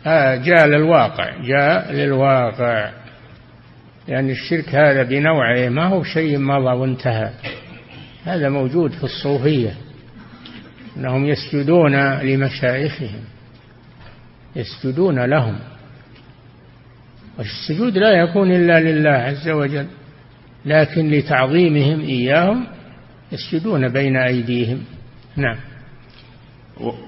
آه 0.06 0.36
جاء 0.36 0.66
للواقع. 0.66 1.30
جاء 1.42 1.92
للواقع. 1.92 3.05
يعني 4.08 4.32
الشرك 4.32 4.68
هذا 4.68 5.02
بنوعه 5.02 5.68
ما 5.68 5.86
هو 5.86 6.02
شيء 6.02 6.38
مضى 6.38 6.76
وانتهى. 6.76 7.30
هذا 8.24 8.48
موجود 8.48 8.90
في 8.90 9.04
الصوفية 9.04 9.74
أنهم 10.96 11.26
يسجدون 11.26 11.96
لمشايخهم 12.18 13.20
يسجدون 14.56 15.24
لهم. 15.24 15.58
والسجود 17.38 17.98
لا 17.98 18.10
يكون 18.10 18.52
إلا 18.52 18.80
لله 18.80 19.10
عز 19.10 19.48
وجل 19.48 19.86
لكن 20.64 21.10
لتعظيمهم 21.10 22.00
إياهم 22.00 22.66
يسجدون 23.32 23.88
بين 23.88 24.16
أيديهم. 24.16 24.84
نعم. 25.36 25.56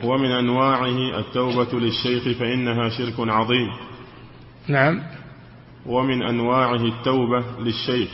ومن 0.04 0.30
أنواعه 0.30 1.18
التوبة 1.18 1.80
للشيخ 1.80 2.38
فإنها 2.38 2.88
شرك 2.88 3.14
عظيم. 3.18 3.68
نعم. 4.68 5.02
ومن 5.88 6.22
أنواعه 6.22 6.84
التوبة 6.84 7.44
للشيخ. 7.60 8.08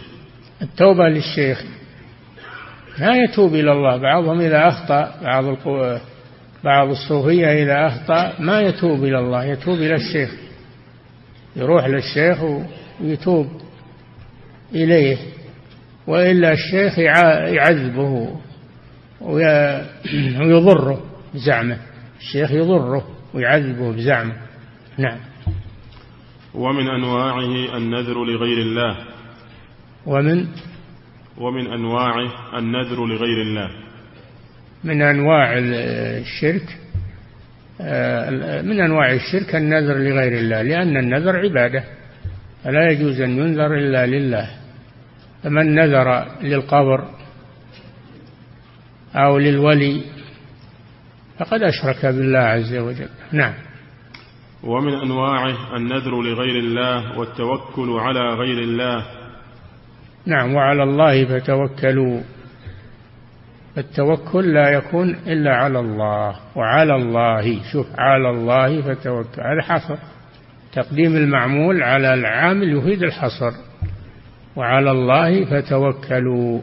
التوبة 0.63 1.09
للشيخ. 1.09 1.65
لا 2.99 3.15
يتوب 3.25 3.55
إلى 3.55 3.73
الله. 3.73 3.97
بعضهم 3.97 4.41
إذا 4.41 4.69
أخطأ 4.69 5.15
بعض 5.23 5.45
القو... 5.45 5.99
بعض 6.65 6.89
الصوفية 6.89 7.63
إذا 7.63 7.87
أخطأ 7.87 8.33
ما 8.43 8.61
يتوب 8.61 9.05
إلى 9.05 9.19
الله. 9.19 9.45
يتوب 9.45 9.79
إلى 9.79 9.95
الشيخ. 9.95 10.31
يروح 11.57 11.87
للشيخ 11.87 12.39
ويتوب 13.01 13.47
إليه. 14.75 15.17
وإلا 16.07 16.53
الشيخ 16.53 16.99
يعذبه 16.99 18.41
ويضره 19.21 21.01
بزعمه. 21.35 21.79
الشيخ 22.21 22.51
يضره 22.51 23.09
ويعذبه 23.35 23.93
بزعمه. 23.93 24.35
نعم. 24.99 25.19
ومن 26.55 26.89
أنواعه 26.89 27.77
النذر 27.77 28.25
لغير 28.25 28.59
الله. 28.59 28.97
ومن؟ 30.07 30.47
ومن 31.39 31.67
أنواعه 31.73 32.59
النذر 32.59 33.07
لغير 33.07 33.43
الله. 33.43 33.71
من 34.85 35.03
أنواع 35.03 35.59
الشرك؟ 35.59 36.79
آه، 37.81 38.63
من 38.63 38.81
أنواع 38.81 39.13
الشرك 39.13 39.55
النذر 39.55 39.95
لغير 39.99 40.33
الله 40.33 40.63
لأن 40.63 40.97
النذر 40.97 41.37
عبادة. 41.37 41.85
فلا 42.65 42.91
يجوز 42.91 43.21
أن 43.21 43.31
ينذر 43.31 43.75
إلا 43.79 44.07
لله. 44.07 44.51
فمن 45.43 45.75
نذر 45.75 46.27
للقبر 46.43 47.09
أو 49.15 49.39
للولي 49.39 50.03
فقد 51.39 51.63
أشرك 51.63 52.07
بالله 52.07 52.39
عز 52.39 52.75
وجل. 52.75 53.09
نعم. 53.33 53.55
ومن 54.65 54.95
أنواعه 54.95 55.77
النذر 55.77 56.23
لغير 56.23 56.59
الله 56.59 57.19
والتوكل 57.19 57.91
على 57.91 58.21
غير 58.21 58.59
الله. 58.59 59.05
نعم 60.27 60.55
وعلى 60.55 60.83
الله 60.83 61.25
فتوكلوا. 61.25 62.21
التوكل 63.79 64.55
لا 64.55 64.69
يكون 64.69 65.11
إلا 65.11 65.57
على 65.57 65.81
الله 65.81 66.37
وعلى 66.57 66.97
الله 66.97 67.73
شوف 67.73 67.87
على 67.99 68.31
الله 68.31 68.83
فتوكل. 68.83 69.43
هذا 69.43 69.63
حصر. 69.63 69.97
تقديم 70.73 71.17
المعمول 71.17 71.83
على 71.83 72.15
العامل 72.15 72.79
يفيد 72.79 73.03
الحصر. 73.03 73.53
وعلى 74.57 74.91
الله 74.91 75.45
فتوكلوا. 75.45 76.61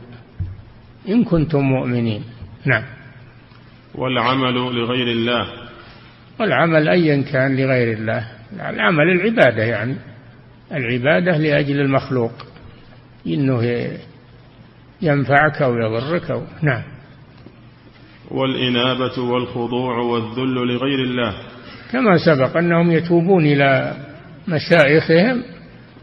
إن 1.10 1.24
كنتم 1.24 1.60
مؤمنين. 1.60 2.24
نعم. 2.66 2.84
والعمل 3.96 4.54
لغير 4.54 5.08
الله. 5.08 5.61
والعمل 6.40 6.90
أيا 6.90 7.22
كان 7.32 7.56
لغير 7.56 7.98
الله. 7.98 8.28
العمل 8.70 9.10
العبادة 9.10 9.64
يعني. 9.64 9.96
العبادة 10.72 11.38
لأجل 11.38 11.80
المخلوق. 11.80 12.32
إنه 13.28 13.88
ينفعك 15.02 15.62
أو 15.62 15.76
يضرك 15.76 16.32
أو 16.32 16.44
نعم. 16.62 16.84
والإنابة 18.32 19.22
والخضوع 19.22 19.98
والذل 19.98 20.54
لغير 20.54 21.00
الله. 21.04 21.34
كما 21.92 22.18
سبق 22.26 22.58
أنهم 22.58 22.92
يتوبون 22.92 23.46
إلى 23.46 23.94
مشايخهم 24.48 25.44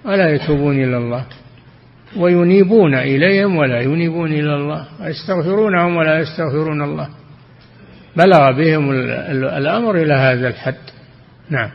ولا 0.05 0.35
يتوبون 0.35 0.83
إلى 0.83 0.97
الله. 0.97 1.27
وينيبون 2.17 2.95
إليهم 2.95 3.57
ولا 3.57 3.81
ينيبون 3.81 4.33
إلى 4.33 4.55
الله. 4.55 4.87
ويستغفرونهم 5.01 5.97
ولا 5.97 6.19
يستغفرون 6.19 6.83
الله. 6.83 7.09
بلغ 8.19 8.51
بهم 8.53 8.91
الأمر 9.57 9.97
إلى 9.97 10.15
هذا 10.15 10.49
الحد. 10.49 10.75
نعم. 11.51 11.71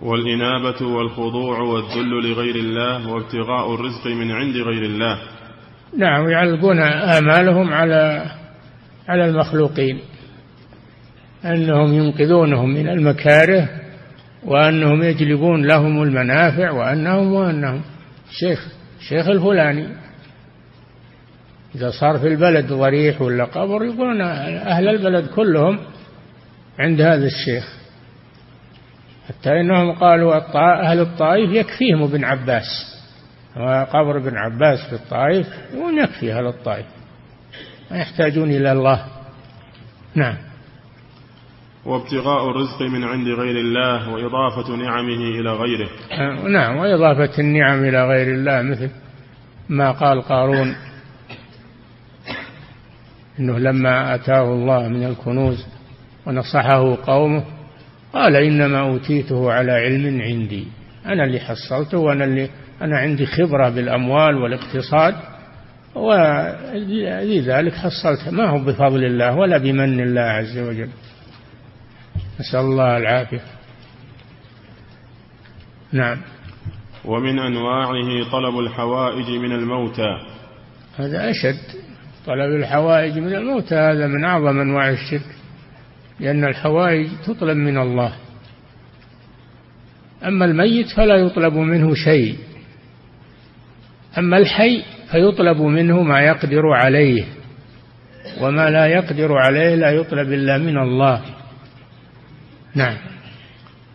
والإنابة 0.00 0.86
والخضوع 0.86 1.58
والذل 1.58 2.30
لغير 2.30 2.56
الله 2.56 3.12
وابتغاء 3.12 3.74
الرزق 3.74 4.06
من 4.06 4.30
عند 4.30 4.56
غير 4.56 4.82
الله. 4.82 5.18
نعم 5.98 6.28
يعلقون 6.28 6.80
آمالهم 7.18 7.72
على 7.72 8.24
على 9.08 9.24
المخلوقين. 9.24 9.98
أنهم 11.44 11.94
ينقذونهم 11.94 12.68
من 12.68 12.88
المكاره 12.88 13.68
وأنهم 14.44 15.02
يجلبون 15.02 15.66
لهم 15.66 16.02
المنافع 16.02 16.70
وأنهم 16.70 17.32
وأنهم 17.32 17.82
شيخ 18.40 18.68
شيخ 19.08 19.28
الفلاني. 19.28 20.01
إذا 21.74 21.90
صار 22.00 22.18
في 22.18 22.26
البلد 22.26 22.72
ضريح 22.72 23.22
ولا 23.22 23.44
قبر 23.44 23.84
يقولون 23.84 24.20
أهل 24.20 24.88
البلد 24.88 25.26
كلهم 25.26 25.78
عند 26.78 27.00
هذا 27.00 27.26
الشيخ. 27.26 27.64
حتى 29.28 29.60
إنهم 29.60 29.92
قالوا 29.92 30.36
أهل 30.82 31.00
الطائف 31.00 31.50
يكفيهم 31.50 32.02
ابن 32.02 32.24
عباس. 32.24 32.64
وقبر 33.56 34.16
ابن 34.16 34.36
عباس 34.36 34.78
في 34.88 34.92
الطائف 34.92 35.46
ونكفي 35.76 36.32
أهل 36.32 36.46
الطائف. 36.46 36.86
ما 37.90 37.98
يحتاجون 37.98 38.50
إلى 38.50 38.72
الله. 38.72 39.06
نعم. 40.14 40.36
وابتغاء 41.86 42.50
الرزق 42.50 42.82
من 42.82 43.04
عند 43.04 43.28
غير 43.28 43.56
الله 43.56 44.08
وإضافة 44.08 44.76
نعمه 44.76 45.40
إلى 45.40 45.52
غيره. 45.52 45.88
نعم 46.48 46.76
وإضافة 46.76 47.38
النعم 47.38 47.84
إلى 47.84 48.08
غير 48.08 48.34
الله 48.34 48.62
مثل 48.62 48.90
ما 49.68 49.90
قال 49.90 50.22
قارون. 50.22 50.76
أنه 53.42 53.58
لما 53.58 54.14
أتاه 54.14 54.54
الله 54.54 54.88
من 54.88 55.04
الكنوز 55.06 55.66
ونصحه 56.26 56.96
قومه 57.06 57.44
قال 58.12 58.36
إنما 58.36 58.80
أوتيته 58.80 59.52
على 59.52 59.72
علم 59.72 60.20
عندي. 60.20 60.66
أنا 61.06 61.24
اللي 61.24 61.40
حصلته 61.40 61.98
وأنا 61.98 62.24
اللي 62.24 62.50
أنا 62.82 62.98
عندي 62.98 63.26
خبرة 63.26 63.68
بالأموال 63.68 64.36
والاقتصاد 64.36 65.14
ولذلك 65.94 67.72
حصلت. 67.74 68.28
ما 68.28 68.50
هو 68.50 68.58
بفضل 68.58 69.04
الله 69.04 69.36
ولا 69.36 69.58
بمن 69.58 70.00
الله 70.00 70.20
عز 70.20 70.58
وجل. 70.58 70.88
نسأل 72.40 72.60
الله 72.60 72.96
العافية. 72.96 73.40
نعم. 75.92 76.18
ومن 77.04 77.38
أنواعه 77.38 78.30
طلب 78.32 78.58
الحوائج 78.58 79.30
من 79.30 79.52
الموتى. 79.52 80.18
هذا 80.96 81.30
أشد. 81.30 81.81
طلب 82.26 82.56
الحوائج 82.56 83.18
من 83.18 83.34
الموتى 83.34 83.74
هذا 83.74 84.06
من 84.06 84.24
أعظم 84.24 84.60
أنواع 84.60 84.90
الشرك 84.90 85.26
لأن 86.20 86.44
الحوائج 86.44 87.08
تطلب 87.26 87.56
من 87.56 87.78
الله. 87.78 88.12
أما 90.24 90.44
الميت 90.44 90.86
فلا 90.96 91.16
يطلب 91.16 91.54
منه 91.54 91.94
شيء. 91.94 92.36
أما 94.18 94.38
الحي 94.38 94.84
فيطلب 95.10 95.60
منه 95.60 96.02
ما 96.02 96.20
يقدر 96.20 96.66
عليه 96.66 97.24
وما 98.40 98.70
لا 98.70 98.86
يقدر 98.86 99.32
عليه 99.32 99.74
لا 99.74 99.90
يطلب 99.90 100.32
إلا 100.32 100.58
من 100.58 100.78
الله. 100.78 101.22
نعم. 102.74 102.96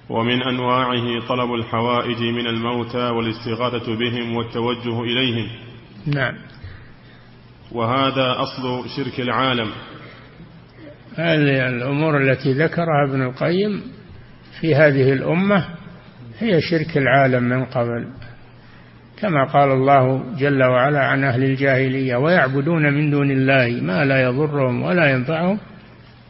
ومن 0.10 0.44
أنواعه 0.44 1.28
طلب 1.28 1.54
الحوائج 1.54 2.22
من 2.22 2.48
الموتى 2.48 3.10
والاستغاثة 3.10 3.96
بهم 3.96 4.36
والتوجه 4.36 5.02
إليهم. 5.04 5.48
نعم. 6.06 6.36
وهذا 7.72 8.36
أصل 8.42 8.90
شرك 8.98 9.20
العالم. 9.20 9.72
هذه 11.16 11.68
الأمور 11.68 12.22
التي 12.22 12.54
ذكرها 12.54 13.06
ابن 13.10 13.22
القيم 13.22 13.82
في 14.62 14.76
هذه 14.76 15.14
الأمة 15.14 15.66
هي 16.40 16.62
شرك 16.62 16.98
العالم 16.98 17.44
من 17.44 17.66
قبل. 17.66 18.08
كما 19.20 19.44
قال 19.46 19.72
الله 19.72 20.24
جل 20.38 20.64
وعلا 20.64 21.00
عن 21.00 21.24
أهل 21.24 21.44
الجاهلية 21.44 22.16
ويعبدون 22.16 22.94
من 22.94 23.12
دون 23.12 23.32
الله 23.32 23.82
ما 23.82 24.06
لا 24.06 24.22
يضرهم 24.22 24.84
ولا 24.84 25.12
ينفعهم 25.12 25.60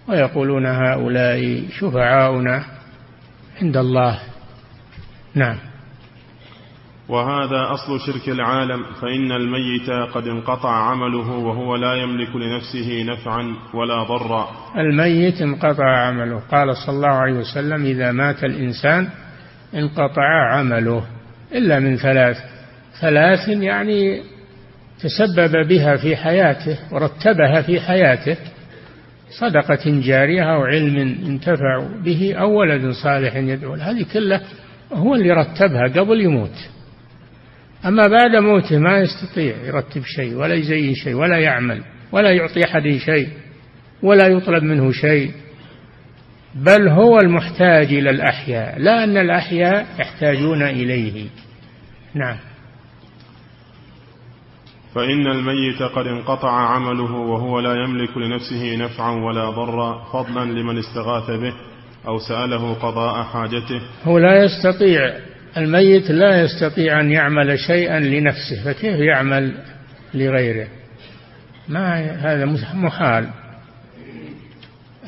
ويقولون 0.07 0.65
هؤلاء 0.65 1.63
شفعاؤنا 1.69 2.63
عند 3.61 3.77
الله. 3.77 4.19
نعم. 5.35 5.66
وهذا 7.09 7.73
أصل 7.73 7.99
شرك 7.99 8.29
العالم 8.29 8.83
فإن 9.01 9.31
الميت 9.31 9.89
قد 9.89 10.27
انقطع 10.27 10.69
عمله 10.69 11.31
وهو 11.31 11.75
لا 11.75 11.93
يملك 11.93 12.35
لنفسه 12.35 13.03
نفعا 13.03 13.55
ولا 13.73 14.03
ضرا. 14.03 14.49
الميت 14.77 15.41
انقطع 15.41 15.97
عمله. 15.97 16.41
قال 16.51 16.77
صلى 16.77 16.95
الله 16.95 17.07
عليه 17.07 17.33
وسلم 17.33 17.85
إذا 17.85 18.11
مات 18.11 18.43
الإنسان 18.43 19.07
انقطع 19.75 20.53
عمله. 20.53 21.03
إلا 21.55 21.79
من 21.79 21.97
ثلاث. 21.97 22.37
ثلاث 23.01 23.47
يعني 23.47 24.21
تسبب 24.99 25.67
بها 25.67 25.97
في 25.97 26.15
حياته 26.15 26.77
ورتبها 26.91 27.61
في 27.61 27.79
حياته 27.79 28.37
صدقة 29.39 30.01
جارية 30.01 30.43
أو 30.55 30.63
علم 30.63 30.97
انتفع 31.25 31.87
به 32.03 32.35
أو 32.35 32.59
ولد 32.59 32.91
صالح 33.03 33.35
يدعو 33.35 33.73
هذه 33.73 34.05
كلها 34.13 34.41
هو 34.93 35.15
اللي 35.15 35.31
رتبها 35.31 35.83
قبل 35.83 36.21
يموت. 36.21 36.76
أما 37.85 38.07
بعد 38.07 38.35
موته 38.35 38.77
ما 38.77 38.97
يستطيع 38.97 39.55
يرتب 39.63 40.01
شيء 40.05 40.35
ولا 40.35 40.53
يزين 40.53 40.95
شيء 40.95 41.15
ولا 41.15 41.39
يعمل 41.39 41.83
ولا 42.11 42.31
يعطي 42.31 42.65
أحد 42.65 42.97
شيء 43.05 43.29
ولا 44.03 44.27
يطلب 44.27 44.63
منه 44.63 44.91
شيء. 44.91 45.31
بل 46.55 46.87
هو 46.87 47.19
المحتاج 47.19 47.93
إلى 47.93 48.09
الأحياء 48.09 48.79
لا 48.79 49.03
أن 49.03 49.17
الأحياء 49.17 49.87
يحتاجون 49.99 50.61
إليه. 50.61 51.29
نعم. 52.13 52.37
فإن 54.95 55.27
الميت 55.27 55.81
قد 55.95 56.07
انقطع 56.07 56.51
عمله 56.51 57.11
وهو 57.11 57.59
لا 57.59 57.73
يملك 57.83 58.17
لنفسه 58.17 58.75
نفعا 58.75 59.11
ولا 59.11 59.49
ضرا 59.49 60.03
فضلا 60.13 60.45
لمن 60.45 60.77
استغاث 60.77 61.39
به 61.39 61.53
أو 62.07 62.17
سأله 62.17 62.73
قضاء 62.73 63.23
حاجته. 63.23 63.81
هو 64.03 64.17
لا 64.17 64.43
يستطيع 64.43 65.26
الميت 65.57 66.11
لا 66.11 66.41
يستطيع 66.41 66.99
أن 66.99 67.11
يعمل 67.11 67.59
شيئا 67.59 67.99
لنفسه 67.99 68.63
فكيف 68.65 68.99
يعمل 68.99 69.53
لغيره؟ 70.13 70.67
ما 71.67 72.11
هذا 72.11 72.45
محال. 72.73 73.29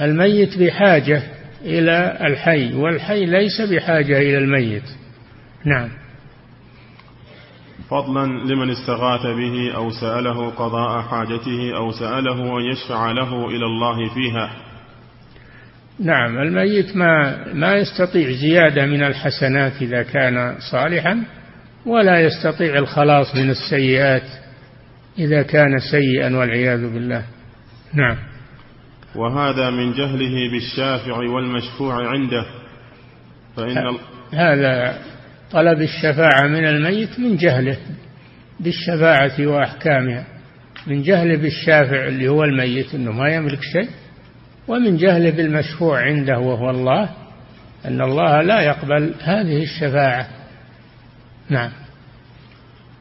الميت 0.02 0.58
بحاجة 0.60 1.24
إلى 1.66 2.18
الحي 2.22 2.74
والحي 2.74 3.26
ليس 3.26 3.62
بحاجة 3.62 4.18
إلى 4.18 4.38
الميت. 4.38 4.84
نعم. 5.66 5.90
فضلا 7.90 8.26
لمن 8.26 8.70
استغاث 8.70 9.22
به 9.22 9.76
أو 9.76 9.90
سأله 9.90 10.50
قضاء 10.50 11.02
حاجته 11.02 11.78
أو 11.78 11.92
سأله 11.92 12.58
أن 12.60 12.64
يشفع 12.72 13.12
له 13.12 13.48
إلى 13.48 13.66
الله 13.66 14.14
فيها. 14.14 14.69
نعم 16.00 16.38
الميت 16.38 16.96
ما 16.96 17.38
ما 17.54 17.76
يستطيع 17.76 18.32
زيادة 18.32 18.86
من 18.86 19.04
الحسنات 19.04 19.82
إذا 19.82 20.04
كان 20.04 20.56
صالحا 20.72 21.24
ولا 21.86 22.20
يستطيع 22.20 22.78
الخلاص 22.78 23.36
من 23.36 23.50
السيئات 23.50 24.24
إذا 25.20 25.42
كان 25.42 25.80
سيئا 25.92 26.38
والعياذ 26.38 26.94
بالله. 26.94 27.24
نعم. 27.94 28.18
وهذا 29.16 29.70
من 29.70 29.94
جهله 29.94 30.52
بالشافع 30.52 31.18
والمشفوع 31.18 32.08
عنده 32.08 32.46
فإن 33.58 33.98
هذا 34.34 35.00
طلب 35.52 35.82
الشفاعة 35.82 36.48
من 36.48 36.66
الميت 36.66 37.20
من 37.20 37.38
جهله 37.38 37.78
بالشفاعة 38.60 39.48
وأحكامها 39.48 40.26
من 40.88 41.02
جهله 41.02 41.36
بالشافع 41.36 42.08
اللي 42.08 42.28
هو 42.28 42.44
الميت 42.44 42.96
أنه 42.96 43.12
ما 43.12 43.30
يملك 43.36 43.60
شيء 43.62 43.90
ومن 44.70 44.98
جهله 44.98 45.30
بالمشفوع 45.30 46.02
عنده 46.02 46.40
وهو 46.40 46.70
الله 46.70 47.10
أن 47.86 48.02
الله 48.02 48.42
لا 48.42 48.62
يقبل 48.62 49.14
هذه 49.22 49.64
الشفاعة. 49.64 50.28
نعم. 51.50 51.72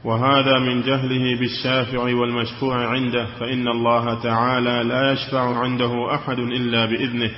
وهذا 0.05 0.59
من 0.59 0.83
جهله 0.83 1.41
بالشافع 1.41 1.99
والمشفوع 1.99 2.87
عنده 2.87 3.27
فإن 3.41 3.69
الله 3.69 4.23
تعالى 4.23 4.89
لا 4.89 5.13
يشفع 5.13 5.59
عنده 5.59 6.15
أحد 6.15 6.39
إلا 6.39 6.87
بإذنه. 6.87 7.31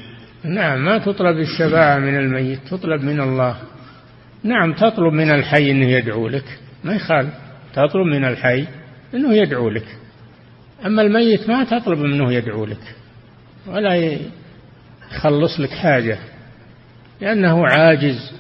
نعم 0.44 0.84
ما 0.84 0.98
تطلب 0.98 1.36
الشفاعة 1.38 1.98
من 1.98 2.16
الميت 2.16 2.60
تطلب 2.70 3.02
من 3.02 3.20
الله. 3.20 3.56
نعم 4.44 4.72
تطلب 4.72 5.12
من 5.12 5.30
الحي 5.30 5.70
أنه 5.70 5.86
يدعو 5.86 6.28
لك 6.28 6.58
ما 6.84 6.94
يخالف. 6.94 7.34
تطلب 7.74 8.06
من 8.06 8.24
الحي 8.24 8.66
أنه 9.14 9.34
يدعو 9.34 9.70
لك. 9.70 9.86
أما 10.86 11.02
الميت 11.02 11.48
ما 11.48 11.64
تطلب 11.64 11.98
منه 11.98 12.32
يدعو 12.32 12.64
لك. 12.64 12.99
ولا 13.66 14.18
يخلص 15.10 15.60
لك 15.60 15.70
حاجة 15.70 16.18
لأنه 17.20 17.66
عاجز. 17.66 18.32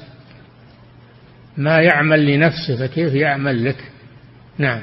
ما 1.56 1.80
يعمل 1.80 2.26
لنفسه 2.26 2.76
فكيف 2.78 3.14
يعمل 3.14 3.64
لك؟ 3.64 3.84
نعم. 4.58 4.82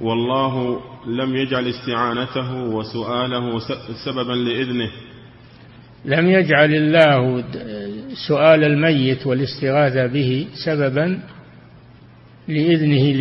والله 0.00 0.80
لم 1.06 1.36
يجعل 1.36 1.68
استعانته 1.68 2.54
وسؤاله 2.54 3.58
سببا 4.04 4.32
لإذنه. 4.32 4.90
لم 6.04 6.28
يجعل 6.28 6.74
الله 6.74 7.44
سؤال 8.28 8.64
الميت 8.64 9.26
والاستغاثة 9.26 10.06
به 10.06 10.48
سببا 10.64 11.20
لإذنه 12.48 13.12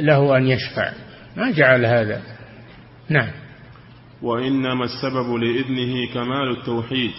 له 0.00 0.36
أن 0.36 0.46
يشفع. 0.46 0.92
ما 1.36 1.50
جعل 1.50 1.86
هذا. 1.86 2.22
نعم. 3.08 3.30
وإنما 4.22 4.84
السبب 4.84 5.34
لإذنه 5.34 6.14
كمال 6.14 6.50
التوحيد. 6.58 7.10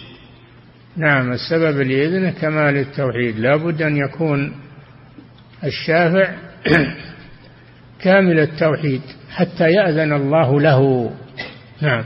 نعم 0.96 1.32
السبب 1.32 1.80
لإذنه 1.80 2.30
كمال 2.30 2.76
التوحيد. 2.76 3.38
لا 3.38 3.56
بد 3.56 3.82
أن 3.82 3.96
يكون 3.96 4.52
الشافع 5.64 6.34
كامل 8.02 8.38
التوحيد 8.38 9.02
حتى 9.30 9.64
يأذن 9.64 10.12
الله 10.12 10.60
له. 10.60 11.10
نعم. 11.82 12.04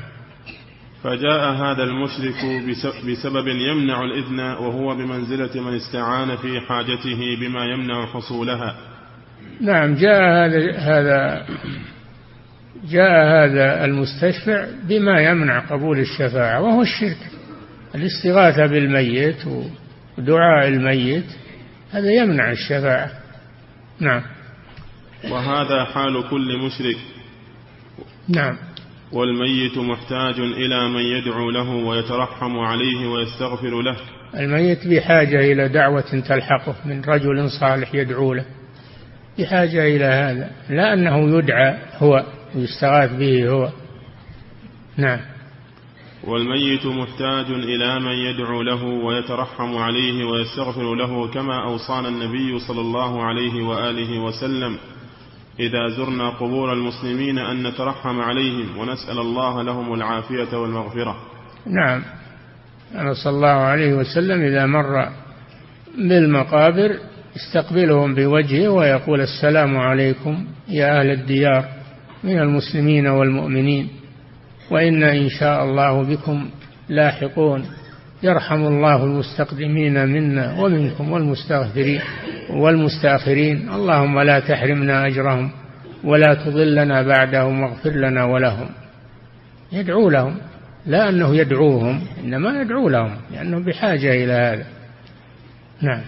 فجاء 1.03 1.53
هذا 1.53 1.83
المشرك 1.83 2.63
بسبب 3.09 3.49
يمنع 3.49 4.05
الإذن 4.05 4.41
وهو 4.41 4.95
بمنزلة 4.95 5.61
من 5.63 5.77
استعان 5.77 6.37
في 6.37 6.61
حاجته 6.61 7.37
بما 7.41 7.65
يمنع 7.65 8.07
حصولها. 8.07 8.77
نعم 9.61 9.95
جاء 9.95 10.23
هذا 10.23 10.79
هذا 10.79 11.47
جاء 12.91 13.27
هذا 13.27 13.85
المستشفع 13.85 14.67
بما 14.89 15.21
يمنع 15.21 15.59
قبول 15.59 15.99
الشفاعة 15.99 16.61
وهو 16.61 16.83
الشرك. 16.83 17.19
الاستغاثة 17.95 18.67
بالميت 18.67 19.47
ودعاء 20.19 20.69
الميت 20.69 21.25
هذا 21.93 22.13
يمنع 22.13 22.51
الشفاعة. 22.51 23.11
نعم. 24.01 24.23
وهذا 25.31 25.85
حال 25.85 26.29
كل 26.31 26.59
مشرك. 26.59 26.97
نعم. 28.29 28.57
والميت 29.13 29.79
محتاج 29.79 30.41
إلى 30.41 30.89
من 30.89 31.01
يدعو 31.01 31.51
له 31.51 31.71
ويترحم 31.71 32.59
عليه 32.59 33.07
ويستغفر 33.07 33.83
له. 33.83 33.97
الميت 34.37 34.87
بحاجة 34.87 35.53
إلى 35.53 35.69
دعوة 35.69 36.21
تلحقه 36.29 36.75
من 36.85 37.05
رجل 37.05 37.51
صالح 37.61 37.95
يدعو 37.95 38.35
له. 38.35 38.45
بحاجة 39.39 39.97
إلى 39.97 40.05
هذا. 40.05 40.51
لا 40.71 40.95
أنه 40.95 41.39
يدعى 41.39 41.79
هو. 41.99 42.25
ويستغاث 42.57 43.13
به 43.13 43.49
هو. 43.49 43.71
نعم. 44.97 45.21
والميت 46.25 46.87
محتاج 46.87 47.47
إلى 47.47 48.01
من 48.01 48.13
يدعو 48.13 48.63
له 48.63 48.85
ويترحم 48.85 49.77
عليه 49.77 50.25
ويستغفر 50.25 50.95
له 50.95 51.31
كما 51.31 51.65
أوصانا 51.65 52.09
النبي 52.09 52.59
صلى 52.59 52.81
الله 52.81 53.23
عليه 53.23 53.65
وآله 53.65 54.19
وسلم. 54.19 54.77
إذا 55.61 55.89
زرنا 55.97 56.31
قبور 56.31 56.73
المسلمين 56.73 57.39
أن 57.39 57.67
نترحم 57.67 58.21
عليهم 58.21 58.79
ونسأل 58.79 59.19
الله 59.19 59.63
لهم 59.63 59.95
العافية 59.95 60.57
والمغفرة. 60.57 61.17
نعم. 61.67 62.03
أنا 62.95 63.15
صلى 63.15 63.33
الله 63.33 63.49
عليه 63.49 63.95
وسلم 63.95 64.41
إذا 64.41 64.67
مر 64.67 65.09
بالمقابر 65.99 66.99
يستقبلهم 67.37 68.15
بوجهه 68.15 68.69
ويقول 68.69 69.21
السلام 69.21 69.77
عليكم 69.77 70.47
يا 70.69 71.01
أهل 71.01 71.11
الديار. 71.11 71.74
من 72.25 72.39
المسلمين 72.39 73.07
والمؤمنين. 73.07 73.89
وإنا 74.71 75.13
إن 75.13 75.29
شاء 75.29 75.65
الله 75.65 76.03
بكم 76.03 76.49
لاحقون. 76.89 77.65
يرحم 78.23 78.67
الله 78.67 79.05
المستقدمين 79.05 80.09
منا 80.09 80.61
ومنكم 80.61 81.13
والمستغفرين 81.13 82.01
والمستأخرين. 82.51 83.69
اللهم 83.69 84.21
لا 84.21 84.41
تحرمنا 84.41 85.07
أجرهم 85.07 85.51
ولا 86.05 86.35
تضلنا 86.35 87.03
بعدهم 87.03 87.61
واغفر 87.61 87.91
لنا 87.91 88.25
ولهم. 88.25 88.69
يدعو 89.73 90.11
لهم 90.11 90.37
لا 90.87 91.09
أنه 91.09 91.37
يدعوهم 91.37 92.01
إنما 92.25 92.61
يدعو 92.61 92.89
لهم 92.89 93.17
لأنه 93.33 93.65
بحاجة 93.65 94.25
إلى 94.25 94.33
هذا. 94.33 94.67
نعم. 95.83 96.03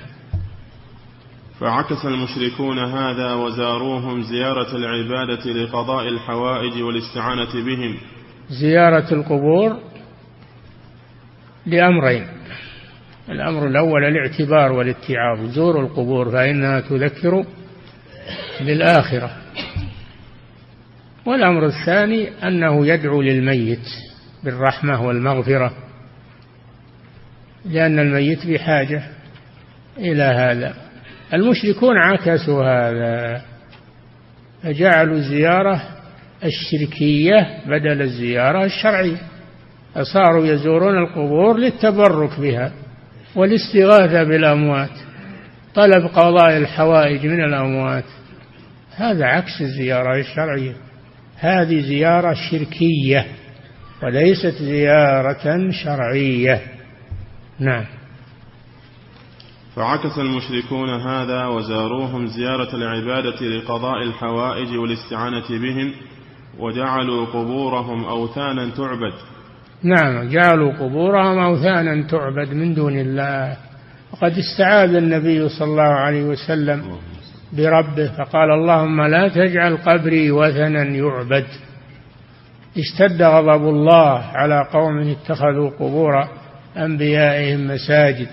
فعكس 1.60 2.04
المشركون 2.04 2.78
هذا 2.78 3.34
وزاروهم 3.34 4.22
زيارة 4.22 4.76
العبادة 4.76 5.52
لقضاء 5.52 6.08
الحوائج 6.08 6.82
والاستعانة 6.82 7.52
بهم. 7.64 7.96
زيارة 8.48 9.14
القبور 9.14 9.76
لأمرين. 11.66 12.26
الأمر 13.28 13.66
الأول 13.66 14.04
الاعتبار 14.04 14.72
والاتعاظ. 14.72 15.44
زوروا 15.44 15.82
القبور 15.82 16.30
فإنها 16.30 16.80
تذكر 16.80 17.44
بالآخرة 18.60 19.30
والأمر 21.26 21.66
الثاني 21.66 22.28
أنه 22.48 22.86
يدعو 22.86 23.22
للميت 23.22 23.88
بالرحمة 24.44 25.06
والمغفرة 25.06 25.72
لأن 27.64 27.98
الميت 27.98 28.46
بحاجة 28.46 29.02
إلى 29.98 30.22
هذا. 30.22 30.85
المشركون 31.34 31.96
عكسوا 31.96 32.64
هذا. 32.64 33.42
فجعلوا 34.62 35.16
الزيارة 35.16 35.82
الشركية 36.44 37.60
بدل 37.66 38.02
الزيارة 38.02 38.64
الشرعية. 38.64 39.16
فصاروا 39.94 40.46
يزورون 40.46 40.98
القبور 40.98 41.56
للتبرك 41.58 42.40
بها 42.40 42.72
والاستغاثة 43.34 44.22
بالأموات. 44.24 44.90
طلب 45.74 46.06
قضاء 46.06 46.56
الحوائج 46.56 47.26
من 47.26 47.44
الأموات. 47.44 48.04
هذا 48.96 49.24
عكس 49.24 49.60
الزيارة 49.60 50.20
الشرعية. 50.20 50.76
هذه 51.38 51.80
زيارة 51.80 52.34
شركية 52.50 53.26
وليست 54.02 54.62
زيارة 54.62 55.70
شرعية. 55.70 56.62
نعم. 57.58 57.84
فعكس 59.76 60.18
المشركون 60.18 60.90
هذا 60.90 61.46
وزاروهم 61.46 62.26
زيارة 62.26 62.76
العبادة 62.76 63.46
لقضاء 63.46 64.02
الحوائج 64.02 64.76
والاستعانة 64.76 65.48
بهم 65.48 65.92
وجعلوا 66.58 67.26
قبورهم 67.26 68.04
أوثانا 68.04 68.70
تعبد. 68.70 69.12
نعم 69.82 70.28
جعلوا 70.28 70.72
قبورهم 70.72 71.38
أوثانا 71.38 72.02
تعبد 72.02 72.54
من 72.54 72.74
دون 72.74 72.98
الله. 72.98 73.56
وقد 74.12 74.38
استعاذ 74.38 74.94
النبي 74.94 75.48
صلى 75.48 75.68
الله 75.68 75.82
عليه 75.82 76.24
وسلم 76.24 76.82
بربه 77.52 78.12
فقال 78.18 78.50
اللهم 78.50 79.02
لا 79.02 79.28
تجعل 79.28 79.76
قبري 79.76 80.30
وثنا 80.30 80.82
يعبد. 80.82 81.46
اشتد 82.78 83.22
غضب 83.22 83.68
الله 83.68 84.18
على 84.18 84.68
قوم 84.72 84.98
اتخذوا 84.98 85.70
قبور 85.70 86.28
أنبيائهم 86.76 87.66
مساجد. 87.66 88.28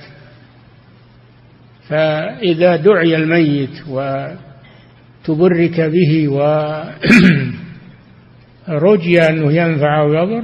فإذا 1.90 2.76
دعي 2.76 3.16
الميت 3.16 3.84
وتبرك 3.90 5.82
به 5.82 6.30
ورجي 8.68 9.22
أنه 9.30 9.52
ينفع 9.52 10.02
أو 10.02 10.14
يضر 10.14 10.44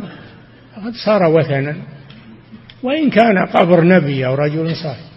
فقد 0.76 0.94
صار 1.06 1.24
وثنا. 1.24 1.76
وإن 2.84 3.10
كان 3.10 3.46
قبر 3.54 3.84
نبي 3.84 4.26
أو 4.26 4.36
رجل 4.36 4.76
صالح 4.76 5.10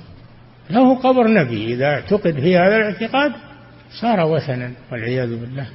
له 0.70 0.94
قبر 0.94 1.28
نبي. 1.28 1.74
إذا 1.74 1.86
اعتقد 1.86 2.40
في 2.40 2.56
هذا 2.56 2.76
الاعتقاد 2.76 3.32
صار 4.00 4.20
وثنا 4.20 4.72
والعياذ 4.92 5.40
بالله. 5.40 5.66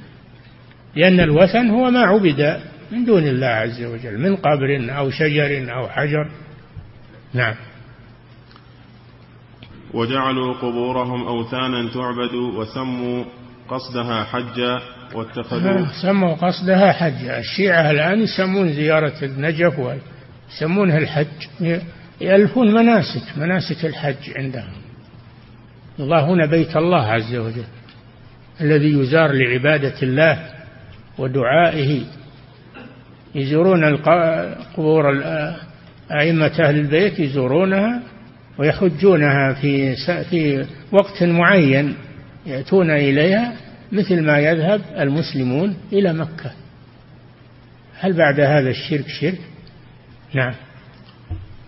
لأن 0.96 1.20
الوثن 1.20 1.70
هو 1.70 1.90
ما 1.90 2.00
عبد 2.00 2.60
من 2.92 3.04
دون 3.04 3.22
الله 3.22 3.46
عز 3.46 3.82
وجل 3.82 4.18
من 4.18 4.36
قبر 4.36 4.98
أو 4.98 5.10
شجر 5.10 5.74
أو 5.74 5.88
حجر. 5.88 6.30
نعم. 7.34 7.54
وجعلوا 9.94 10.54
قبورهم 10.54 11.26
أوثانا 11.26 11.88
تعبد 11.94 12.34
وسموا 12.34 13.24
قصدها 13.68 14.24
حجا 14.24 14.80
واتخذوا 15.14 15.86
سموا 16.02 16.34
قصدها 16.34 16.92
حج. 16.92 17.28
الشيعة 17.28 17.90
الآن 17.90 18.20
يسمون 18.22 18.72
زيارة 18.72 19.24
النجف 19.24 19.80
يسمونها 20.50 20.98
الحج. 20.98 21.76
يألفون 22.20 22.74
مناسك 22.74 23.38
مناسك 23.38 23.84
الحج 23.84 24.36
عندهم. 24.36 24.72
الله 26.00 26.32
هنا 26.32 26.46
بيت 26.46 26.76
الله 26.76 27.02
عز 27.06 27.34
وجل 27.34 27.64
الذي 28.60 28.98
يزار 28.98 29.32
لعبادة 29.32 30.02
الله 30.02 30.38
ودعائه. 31.18 32.00
يزورون 33.34 33.96
قبور 34.76 35.22
أئمة 36.10 36.60
أهل 36.60 36.78
البيت 36.78 37.18
يزورونها. 37.20 38.02
ويحجونها 38.58 39.52
في 39.52 39.96
في 40.30 40.66
وقت 40.92 41.22
معين 41.22 41.94
يأتون 42.46 42.90
إليها 42.90 43.52
مثل 43.92 44.22
ما 44.22 44.38
يذهب 44.38 44.80
المسلمون 44.98 45.76
إلى 45.92 46.12
مكة. 46.12 46.52
هل 48.00 48.12
بعد 48.12 48.40
هذا 48.40 48.70
الشرك 48.70 49.08
شرك؟ 49.08 49.40
نعم. 50.34 50.54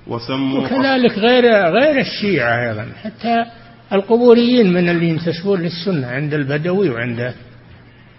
وسموا 0.07 0.61
وكذلك 0.61 1.19
غير 1.19 1.45
غير 1.53 2.01
الشيعة 2.01 2.69
أيضا. 2.69 2.87
حتى 3.03 3.45
القبوريين 3.93 4.73
من 4.73 4.89
اللي 4.89 5.09
ينتسبون 5.09 5.61
للسنة 5.61 6.07
عند 6.07 6.35
البدوي 6.35 6.89
وعند 6.91 7.35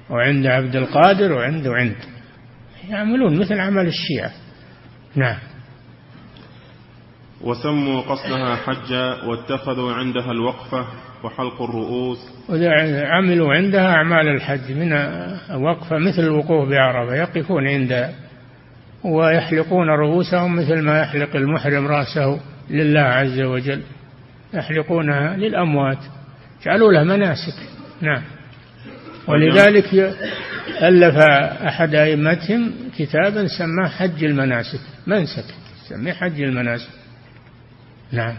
وعند 0.09 0.45
عبد 0.45 0.75
القادر 0.75 1.31
وعند 1.31 1.67
وعند 1.67 1.95
يعملون 2.89 3.39
مثل 3.39 3.59
عمل 3.59 3.87
الشيعة. 3.87 4.31
نعم. 5.15 5.37
وسموا 7.43 8.01
قصدها 8.01 8.55
حجا 8.55 9.23
واتخذوا 9.23 9.93
عندها 9.93 10.31
الوقفة 10.31 10.85
وحلق 11.23 11.61
الرؤوس. 11.61 12.17
عملوا 13.05 13.53
عندها 13.53 13.87
أعمال 13.87 14.27
الحج 14.27 14.71
من 14.71 14.93
وقفة 15.63 15.97
مثل 15.97 16.23
الوقوف 16.23 16.69
بعرفة 16.69 17.15
يقفون 17.15 17.67
عند 17.67 18.09
ويحلقون 19.03 19.89
رؤوسهم 19.89 20.55
مثل 20.55 20.81
ما 20.81 20.99
يحلق 21.01 21.35
المحرم 21.35 21.87
رأسه 21.87 22.39
لله 22.69 23.01
عز 23.01 23.41
وجل. 23.41 23.81
يحلقونها 24.53 25.37
للأموات. 25.37 25.97
جعلوا 26.65 26.93
له 26.93 27.03
مناسك. 27.03 27.55
نعم. 28.01 28.21
ولذلك 29.27 30.15
ألف 30.81 31.17
أحد 31.67 31.95
أئمتهم 31.95 32.71
كتابا 32.97 33.47
سماه 33.47 33.87
حج 33.87 34.23
المناسك. 34.23 34.79
منسك. 35.07 35.45
سميه 35.89 36.13
حج 36.13 36.41
المناسك. 36.41 37.00
نعم. 38.11 38.35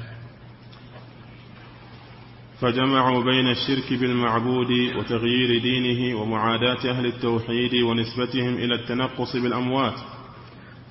فجمعوا 2.61 3.25
بين 3.25 3.51
الشرك 3.51 4.01
بالمعبود 4.01 4.71
وتغيير 4.99 5.63
دينه 5.63 6.21
ومعاداة 6.21 6.91
أهل 6.91 7.07
التوحيد 7.07 7.75
ونسبتهم 7.75 8.55
إلى 8.55 8.75
التنقص 8.75 9.37
بالأموات. 9.37 9.95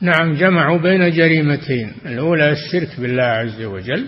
نعم 0.02 0.34
جمعوا 0.34 0.78
بين 0.78 1.10
جريمتين. 1.10 1.92
الأولى 2.06 2.52
الشرك 2.52 3.00
بالله 3.00 3.24
عز 3.24 3.62
وجل 3.62 4.08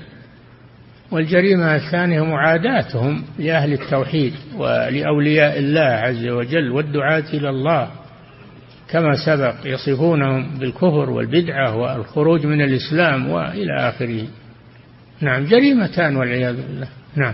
والجريمة 1.11 1.76
الثانية 1.76 2.21
معاداتهم 2.21 3.24
لأهل 3.39 3.74
التوحيد 3.74 4.34
ولأولياء 4.57 5.59
الله 5.59 5.82
عز 5.82 6.28
وجل 6.28 6.71
والدعاة 6.71 7.26
إلى 7.34 7.49
الله. 7.49 7.91
كما 8.89 9.15
سبق 9.26 9.55
يصفونهم 9.65 10.59
بالكفر 10.59 11.09
والبدعة 11.09 11.76
والخروج 11.76 12.45
من 12.45 12.61
الإسلام 12.61 13.30
وإلى 13.30 13.89
آخره. 13.89 14.28
نعم 15.24 15.45
جريمتان 15.45 16.15
والعياذ 16.15 16.55
بالله. 16.55 16.88
نعم. 17.15 17.34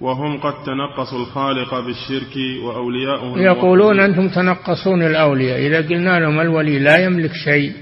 وهم 0.00 0.40
قد 0.40 0.54
تنقصوا 0.66 1.18
الخالق 1.18 1.80
بالشرك 1.80 2.36
وأولياؤهم. 2.64 3.38
يقولون 3.38 4.00
أنتم 4.00 4.28
تنقصون 4.28 5.02
الأولياء. 5.02 5.66
إذا 5.66 5.88
قلنا 5.88 6.20
لهم 6.20 6.40
الولي 6.40 6.78
لا 6.78 6.96
يملك 6.96 7.32
شيء 7.32 7.72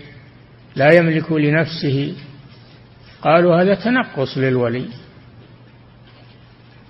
لا 0.77 0.95
يملك 0.95 1.33
لنفسه 1.33 2.15
قالوا 3.23 3.63
هذا 3.63 3.75
تنقص 3.75 4.39
للولي. 4.39 4.87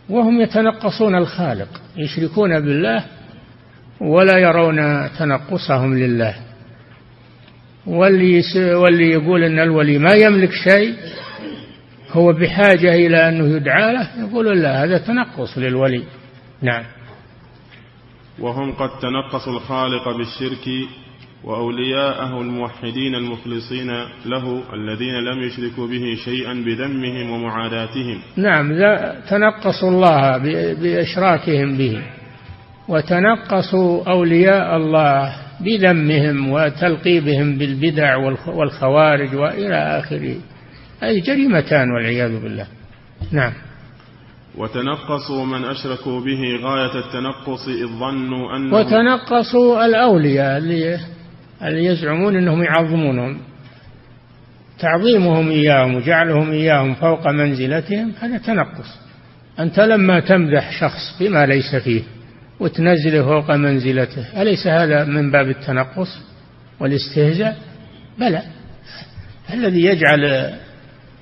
وهم 0.08 0.40
يتنقصون 0.40 1.14
الخالق 1.14 1.68
يشركون 1.96 2.60
بالله 2.60 3.04
ولا 4.00 4.38
يرون 4.38 5.08
تنقصهم 5.18 5.94
لله. 5.98 6.34
واللي 7.86 8.42
واللي 8.74 9.10
يقول 9.10 9.44
إن 9.44 9.58
الولي 9.58 9.98
ما 9.98 10.12
يملك 10.12 10.50
شيء 10.52 10.94
هو 12.14 12.32
بحاجة 12.32 12.94
إلى 12.94 13.28
أنه 13.28 13.56
يدعى 13.56 13.92
له 13.92 14.08
يقول 14.18 14.60
لا 14.62 14.84
هذا 14.84 14.98
تنقص 14.98 15.58
للولي. 15.58 16.02
نعم. 16.62 16.84
وهم 18.38 18.72
قد 18.72 18.90
تنقصوا 18.98 19.52
الخالق 19.52 20.16
بالشرك 20.16 20.68
وأولياءه 21.44 22.40
الموحدين 22.40 23.14
المخلصين 23.14 23.90
له 24.26 24.62
الذين 24.74 25.14
لم 25.14 25.42
يشركوا 25.42 25.86
به 25.86 26.14
شيئا 26.24 26.52
بذمهم 26.54 27.30
ومعاداتهم. 27.30 28.18
نعم 28.36 28.72
تنقصوا 29.28 29.88
الله 29.88 30.38
بإشراكهم 30.74 31.76
به 31.76 32.02
وتنقصوا 32.88 34.10
أولياء 34.10 34.76
الله 34.76 35.34
بذمهم 35.60 36.50
وتلقيبهم 36.50 37.58
بالبدع 37.58 38.16
والخوارج 38.46 39.34
وإلى 39.34 39.98
آخره. 39.98 40.36
أي 41.06 41.20
جريمتان 41.20 41.90
والعياذ 41.90 42.40
بالله. 42.40 42.66
نعم. 43.32 43.52
وتنقصوا 44.58 45.44
من 45.44 45.64
أشركوا 45.64 46.20
به 46.20 46.40
غاية 46.62 46.98
التنقص 46.98 47.68
إذ 47.68 47.86
ظنوا 47.86 48.56
أنه 48.56 48.76
وتنقصوا 48.76 49.86
الأولياء 49.86 50.58
اللي 50.58 50.98
اللي 51.62 51.84
يزعمون 51.84 52.36
أنهم 52.36 52.62
يعظمونهم. 52.62 53.38
تعظيمهم 54.78 55.50
إياهم 55.50 55.94
وجعلهم 55.94 56.50
إياهم 56.50 56.94
فوق 56.94 57.28
منزلتهم 57.28 58.12
هذا 58.20 58.38
تنقص. 58.38 58.98
أنت 59.58 59.80
لما 59.80 60.20
تمدح 60.20 60.80
شخص 60.80 61.18
بما 61.20 61.46
ليس 61.46 61.76
فيه 61.76 62.02
وتنزله 62.60 63.22
فوق 63.22 63.50
منزلته 63.50 64.42
أليس 64.42 64.66
هذا 64.66 65.04
من 65.04 65.30
باب 65.30 65.48
التنقص 65.48 66.18
والإستهزاء؟ 66.80 67.56
بلى. 68.18 68.42
الذي 69.54 69.84
يجعل 69.84 70.54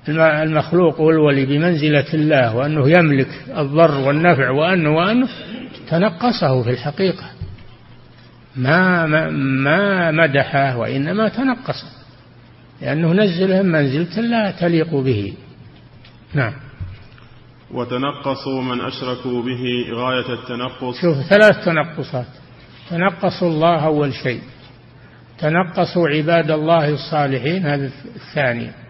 المخلوق 0.09 1.00
والولي 1.00 1.46
بمنزلة 1.46 2.14
الله 2.14 2.57
وأنه 2.57 2.90
يملك 2.90 3.28
الضر 3.57 3.98
والنفع 3.98 4.50
وأنه 4.50 4.90
وأنه 4.90 5.28
تنقصه 5.88 6.62
في 6.62 6.70
الحقيقة. 6.70 7.30
ما 8.57 9.07
ما 9.30 10.11
مدحه 10.11 10.76
وإنما 10.76 11.28
تنقص 11.28 11.84
لأنه 12.82 13.12
نزله 13.12 13.62
منزلة 13.62 14.20
لا 14.20 14.50
تليق 14.50 14.94
به. 14.94 15.34
نعم. 16.34 16.53
وتنقصوا 17.70 18.62
من 18.62 18.80
أشركوا 18.80 19.42
به 19.42 19.94
غاية 19.94 20.32
التنقص. 20.32 21.00
شوف 21.00 21.16
ثلاث 21.30 21.64
تنقصات. 21.64 22.26
تنقصوا 22.90 23.48
الله 23.48 23.84
أول 23.86 24.14
شيء. 24.14 24.40
تنقصوا 25.38 26.09
عباد 26.09 26.50
الله 26.50 26.88
الصالحين 26.88 27.66
هذا 27.66 27.90
الثاني. 28.16 28.81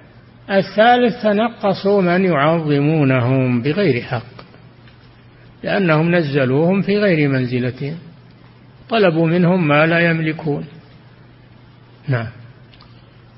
الثالث 0.50 1.22
تنقصوا 1.22 2.02
من 2.02 2.24
يعظمونهم 2.24 3.62
بغير 3.62 4.02
حق 4.02 4.32
لأنهم 5.62 6.14
نزلوهم 6.14 6.82
في 6.82 6.98
غير 6.98 7.28
منزلتهم 7.28 7.98
طلبوا 8.90 9.26
منهم 9.26 9.68
ما 9.68 9.86
لا 9.86 10.10
يملكون. 10.10 10.66
نعم. 12.08 12.28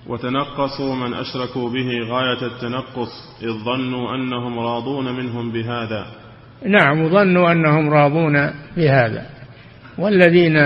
وتنقصوا 0.06 0.94
من 0.94 1.14
أشركوا 1.14 1.70
به 1.70 1.88
غاية 2.10 2.46
التنقص 2.46 3.10
إذ 3.42 3.64
ظنوا 3.64 4.14
أنهم 4.14 4.58
راضون 4.58 5.16
منهم 5.16 5.52
بهذا. 5.52 6.06
نعم 6.66 7.02
وظنوا 7.02 7.52
أنهم 7.52 7.90
راضون 7.90 8.50
بهذا. 8.76 9.26
والذين 9.98 10.56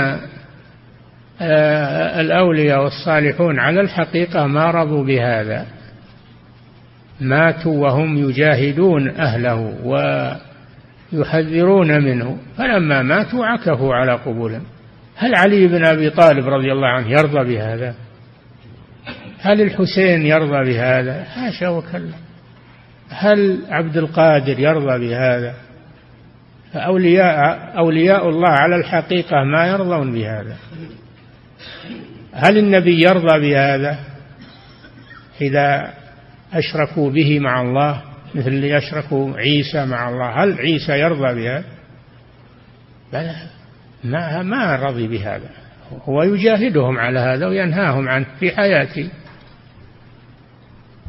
آه، 1.40 2.20
الأولياء 2.20 2.82
والصالحون 2.82 3.58
على 3.58 3.80
الحقيقة 3.80 4.46
ما 4.46 4.70
رضوا 4.70 5.04
بهذا. 5.04 5.77
ماتوا 7.20 7.82
وهم 7.82 8.28
يجاهدون 8.28 9.08
أهله 9.10 9.74
ويحذرون 11.12 12.04
منه 12.04 12.38
فلما 12.56 13.02
ماتوا 13.02 13.46
عكفوا 13.46 13.94
على 13.94 14.12
قبولهم. 14.12 14.62
هل 15.16 15.34
علي 15.34 15.66
بن 15.66 15.84
أبي 15.84 16.10
طالب 16.10 16.48
رضي 16.48 16.72
الله 16.72 16.88
عنه 16.88 17.10
يرضى 17.10 17.54
بهذا؟ 17.54 17.94
هل 19.40 19.60
الحسين 19.60 20.26
يرضى 20.26 20.72
بهذا؟ 20.72 21.24
حاشا 21.24 21.68
وكلا. 21.68 22.14
هل 23.10 23.62
عبد 23.68 23.96
القادر 23.96 24.60
يرضى 24.60 25.08
بهذا؟ 25.08 25.54
فأولياء 26.72 27.58
أولياء 27.78 28.28
الله 28.28 28.48
على 28.48 28.76
الحقيقة 28.76 29.44
ما 29.44 29.66
يرضون 29.66 30.12
بهذا. 30.12 30.56
هل 32.32 32.58
النبي 32.58 33.02
يرضى 33.02 33.40
بهذا؟ 33.40 33.98
إذا 35.40 35.97
أشركوا 36.52 37.10
به 37.10 37.40
مع 37.40 37.62
الله 37.62 38.02
مثل 38.34 38.48
اللي 38.48 38.78
أشركوا 38.78 39.36
عيسى 39.36 39.86
مع 39.86 40.08
الله. 40.08 40.44
هل 40.44 40.58
عيسى 40.58 40.92
يرضى 40.92 41.34
بهذا 41.34 41.64
بلى 43.12 43.34
ما 44.04 44.42
ما 44.42 44.76
رضي 44.76 45.08
بهذا. 45.08 45.50
هو 46.04 46.22
يجاهدهم 46.22 46.98
على 46.98 47.18
هذا 47.18 47.46
وينهاهم 47.46 48.08
عنه 48.08 48.26
في 48.40 48.50
حياته. 48.56 49.10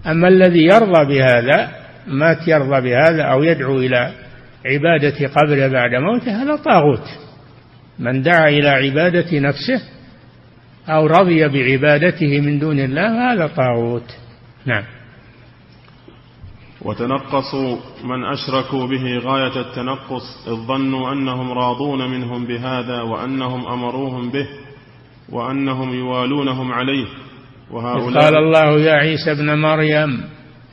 أما 0.08 0.28
الذي 0.28 0.64
يرضى 0.64 1.06
بهذا 1.06 1.72
مات 2.08 2.48
يرضى 2.48 2.82
بهذا 2.82 3.24
أو 3.24 3.44
يدعو 3.44 3.78
إلى 3.78 4.14
عبادة 4.66 5.28
قبره 5.28 5.68
بعد 5.68 5.96
موته 5.96 6.44
هذا 6.44 6.56
طاغوت. 6.56 7.08
من 8.00 8.22
دعا 8.22 8.50
إلى 8.50 8.70
عبادة 8.70 9.40
نفسه 9.40 9.82
أو 10.90 11.06
رضي 11.06 11.48
بعبادته 11.48 12.42
من 12.42 12.60
دون 12.60 12.80
الله 12.80 13.34
هذا 13.34 13.48
طاغوت. 13.48 14.18
نعم. 14.66 14.99
وتنقصوا 16.82 17.78
من 18.04 18.26
أشركوا 18.26 18.88
به 18.88 19.18
غاية 19.18 19.62
التنقص 19.62 20.48
إذ 20.48 20.54
ظنوا 20.54 21.14
أنهم 21.14 21.52
راضون 21.52 22.12
منهم 22.12 22.46
بهذا 22.46 23.02
وأنهم 23.02 23.68
أمروهم 23.68 24.30
به 24.30 24.48
وأنهم 25.30 25.94
يوالونهم 25.94 26.72
عليه. 26.72 27.06
وهؤلاء 27.72 28.24
قال 28.24 28.36
الله 28.36 28.80
يا 28.80 28.94
عيسى 28.94 29.32
ابن 29.32 29.58
مريم 29.58 30.24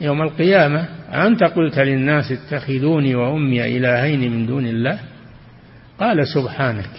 يوم 0.01 0.21
القيامة 0.21 0.79
أنت 1.09 1.43
قلت 1.43 1.79
للناس 1.79 2.31
اتخذوني 2.31 3.15
وأمي 3.15 3.77
إلهين 3.77 4.31
من 4.31 4.45
دون 4.45 4.65
الله؟ 4.65 4.99
قال 5.99 6.27
سبحانك. 6.27 6.89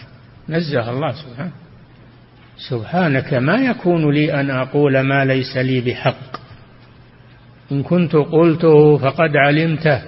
نزه 0.49 0.91
الله 0.91 1.13
سبحانه. 1.13 1.53
سبحانك 2.71 3.35
ما 3.35 3.57
يكون 3.57 4.11
لي 4.11 4.41
أن 4.41 4.51
أقول 4.51 5.01
ما 5.01 5.25
ليس 5.25 5.57
لي 5.57 5.81
بحق. 5.81 6.38
إن 7.73 7.83
كنت 7.83 8.17
قلته 8.17 8.97
فقد 8.97 9.37
علمته. 9.37 10.03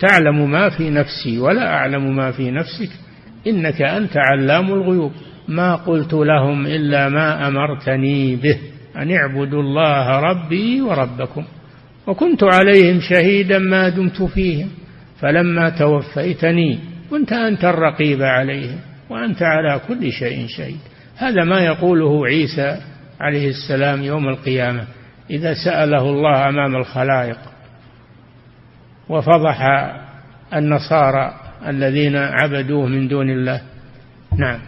تعلم 0.00 0.50
ما 0.50 0.68
في 0.68 0.90
نفسي 0.90 1.38
ولا 1.38 1.74
أعلم 1.74 2.16
ما 2.16 2.30
في 2.30 2.50
نفسك. 2.50 2.90
إنك 3.46 3.82
أنت 3.82 4.16
علام 4.16 4.72
الغيوب. 4.72 5.12
ما 5.48 5.74
قلت 5.74 6.14
لهم 6.14 6.66
إلا 6.66 7.08
ما 7.08 7.48
أمرتني 7.48 8.36
به. 8.36 8.58
أن 8.96 9.10
اعبدوا 9.10 9.62
الله 9.62 10.20
ربي 10.20 10.82
وربكم. 10.82 11.44
وكنت 12.06 12.44
عليهم 12.44 13.00
شهيدا 13.00 13.58
ما 13.58 13.88
دمت 13.88 14.22
فيهم. 14.22 14.68
فلما 15.20 15.70
توفيتني 15.70 16.78
كنت 17.10 17.32
أنت 17.32 17.64
الرقيب 17.64 18.22
عليهم. 18.22 18.78
وأنت 19.10 19.42
على 19.42 19.80
كل 19.88 20.12
شيء 20.12 20.46
شهيد. 20.46 20.80
هذا 21.16 21.44
ما 21.44 21.60
يقوله 21.60 22.26
عيسى 22.26 22.76
عليه 23.20 23.48
السلام 23.48 24.02
يوم 24.02 24.28
القيامة. 24.28 24.84
إذا 25.30 25.54
سأله 25.64 26.02
الله 26.02 26.48
أمام 26.48 26.76
الخلائق 26.76 27.38
وفضح 29.08 29.62
النصارى 30.54 31.34
الذين 31.66 32.16
عبدوه 32.16 32.86
من 32.86 33.08
دون 33.08 33.30
الله. 33.30 33.62
نعم. 34.38 34.60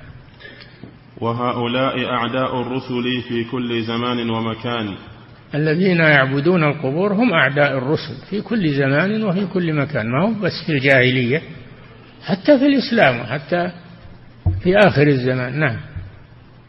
وهؤلاء 1.20 2.04
أعداء 2.04 2.62
الرسل 2.62 3.22
في 3.28 3.44
كل 3.44 3.82
زمان 3.82 4.30
ومكان. 4.30 4.94
الذين 5.54 5.98
يعبدون 5.98 6.64
القبور 6.64 7.12
هم 7.12 7.32
أعداء 7.32 7.78
الرسل 7.78 8.14
في 8.30 8.40
كل 8.40 8.74
زمان 8.74 9.24
وفي 9.24 9.46
كل 9.46 9.72
مكان 9.72 10.10
ما 10.10 10.24
هو 10.24 10.40
بس 10.42 10.52
في 10.66 10.72
الجاهلية 10.72 11.42
حتى 12.24 12.58
في 12.58 12.66
الإسلام 12.66 13.20
وحتى 13.20 13.70
في 14.62 14.78
آخر 14.78 15.06
الزمان. 15.06 15.60
نعم. 15.60 15.76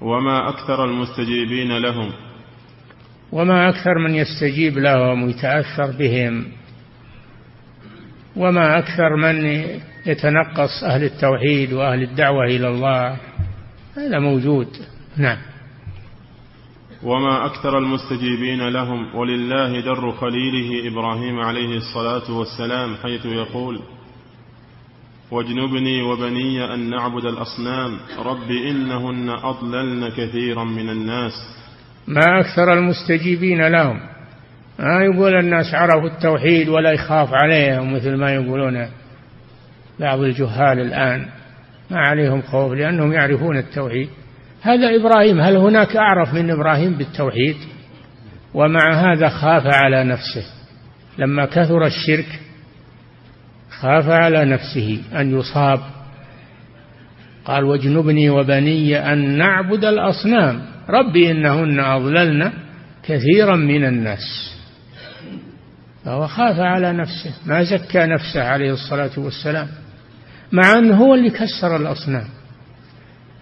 وما 0.02 0.50
أكثر 0.50 0.86
المستجيبين 0.86 1.78
لهم. 1.78 2.27
وما 3.32 3.70
أكثر 3.70 3.98
من 3.98 4.16
يستجيب 4.16 4.78
لهم 4.78 5.24
ويتأثر 5.24 5.92
بهم. 6.00 6.46
وما 8.36 8.78
أكثر 8.80 9.16
من 9.16 9.46
يتنقص 10.06 10.84
أهل 10.84 11.04
التوحيد 11.04 11.74
وأهل 11.74 12.04
الدعوة 12.04 12.46
إلى 12.46 12.68
الله. 12.68 13.18
هذا 13.98 14.20
موجود. 14.20 14.68
نعم. 15.18 15.38
وما 17.04 17.46
أكثر 17.46 17.78
المستجيبين 17.78 18.68
لهم 18.68 19.16
ولله 19.16 19.80
در 19.82 20.12
خليله 20.12 20.88
إبراهيم 20.88 21.40
عليه 21.40 21.78
الصلاة 21.78 22.32
والسلام 22.32 22.96
حيث 22.96 23.26
يقول 23.26 23.80
واجنبني 25.32 26.02
وبني 26.02 26.74
أن 26.74 26.90
نعبد 26.90 27.26
الأصنام 27.26 27.98
رب 28.20 28.52
إنهن 28.52 29.30
أضللن 29.30 30.10
كثيرا 30.10 30.64
من 30.64 30.90
الناس. 30.90 31.57
ما 32.08 32.40
أكثر 32.40 32.74
المستجيبين 32.74 33.68
لهم. 33.68 34.00
ما 34.80 35.04
يقول 35.04 35.36
الناس 35.40 35.76
عرفوا 35.76 36.10
التوحيد 36.10 36.70
ولا 36.70 36.92
يخاف 36.92 37.30
عليهم 37.34 37.94
مثل 37.94 38.16
ما 38.16 38.34
يقولون 38.34 38.88
بعض 40.00 40.20
الجهال 40.20 40.80
الآن. 40.80 41.26
ما 41.92 42.00
عليهم 42.00 42.42
خوف 42.42 42.74
لأنهم 42.74 43.14
يعرفون 43.14 43.58
التوحيد. 43.58 44.10
هذا 44.62 44.96
إبراهيم 44.96 45.40
هل 45.40 45.58
هناك 45.58 45.96
أعرف 45.96 46.34
من 46.34 46.52
إبراهيم 46.52 46.94
بالتوحيد؟ 46.94 47.56
ومع 48.54 48.94
هذا 48.94 49.30
خاف 49.30 49.64
على 49.66 50.04
نفسه. 50.04 50.44
لما 51.18 51.46
كثر 51.46 51.86
الشرك 51.86 52.40
خاف 53.70 54.10
على 54.10 54.46
نفسه 54.46 55.02
أن 55.16 55.40
يصاب 55.40 55.80
قال 57.48 57.64
واجنبني 57.64 58.30
وبني 58.30 59.14
أن 59.14 59.38
نعبد 59.38 59.86
الأصنام. 59.86 60.62
ربي 60.90 61.32
إنهن 61.32 61.80
أضللن 61.80 62.52
كثيرا 63.04 63.56
من 63.56 63.86
الناس. 63.86 64.54
فهو 66.06 66.28
خاف 66.28 66.60
على 66.60 66.94
نفسه 66.94 67.34
ما 67.46 67.64
زكى 67.64 68.06
نفسه 68.06 68.44
عليه 68.44 68.72
الصلاة 68.72 69.12
والسلام 69.18 69.68
مع 70.52 70.80
أنه 70.80 70.96
هو 70.96 71.16
اللي 71.16 71.30
كسر 71.30 71.76
الأصنام. 71.76 72.28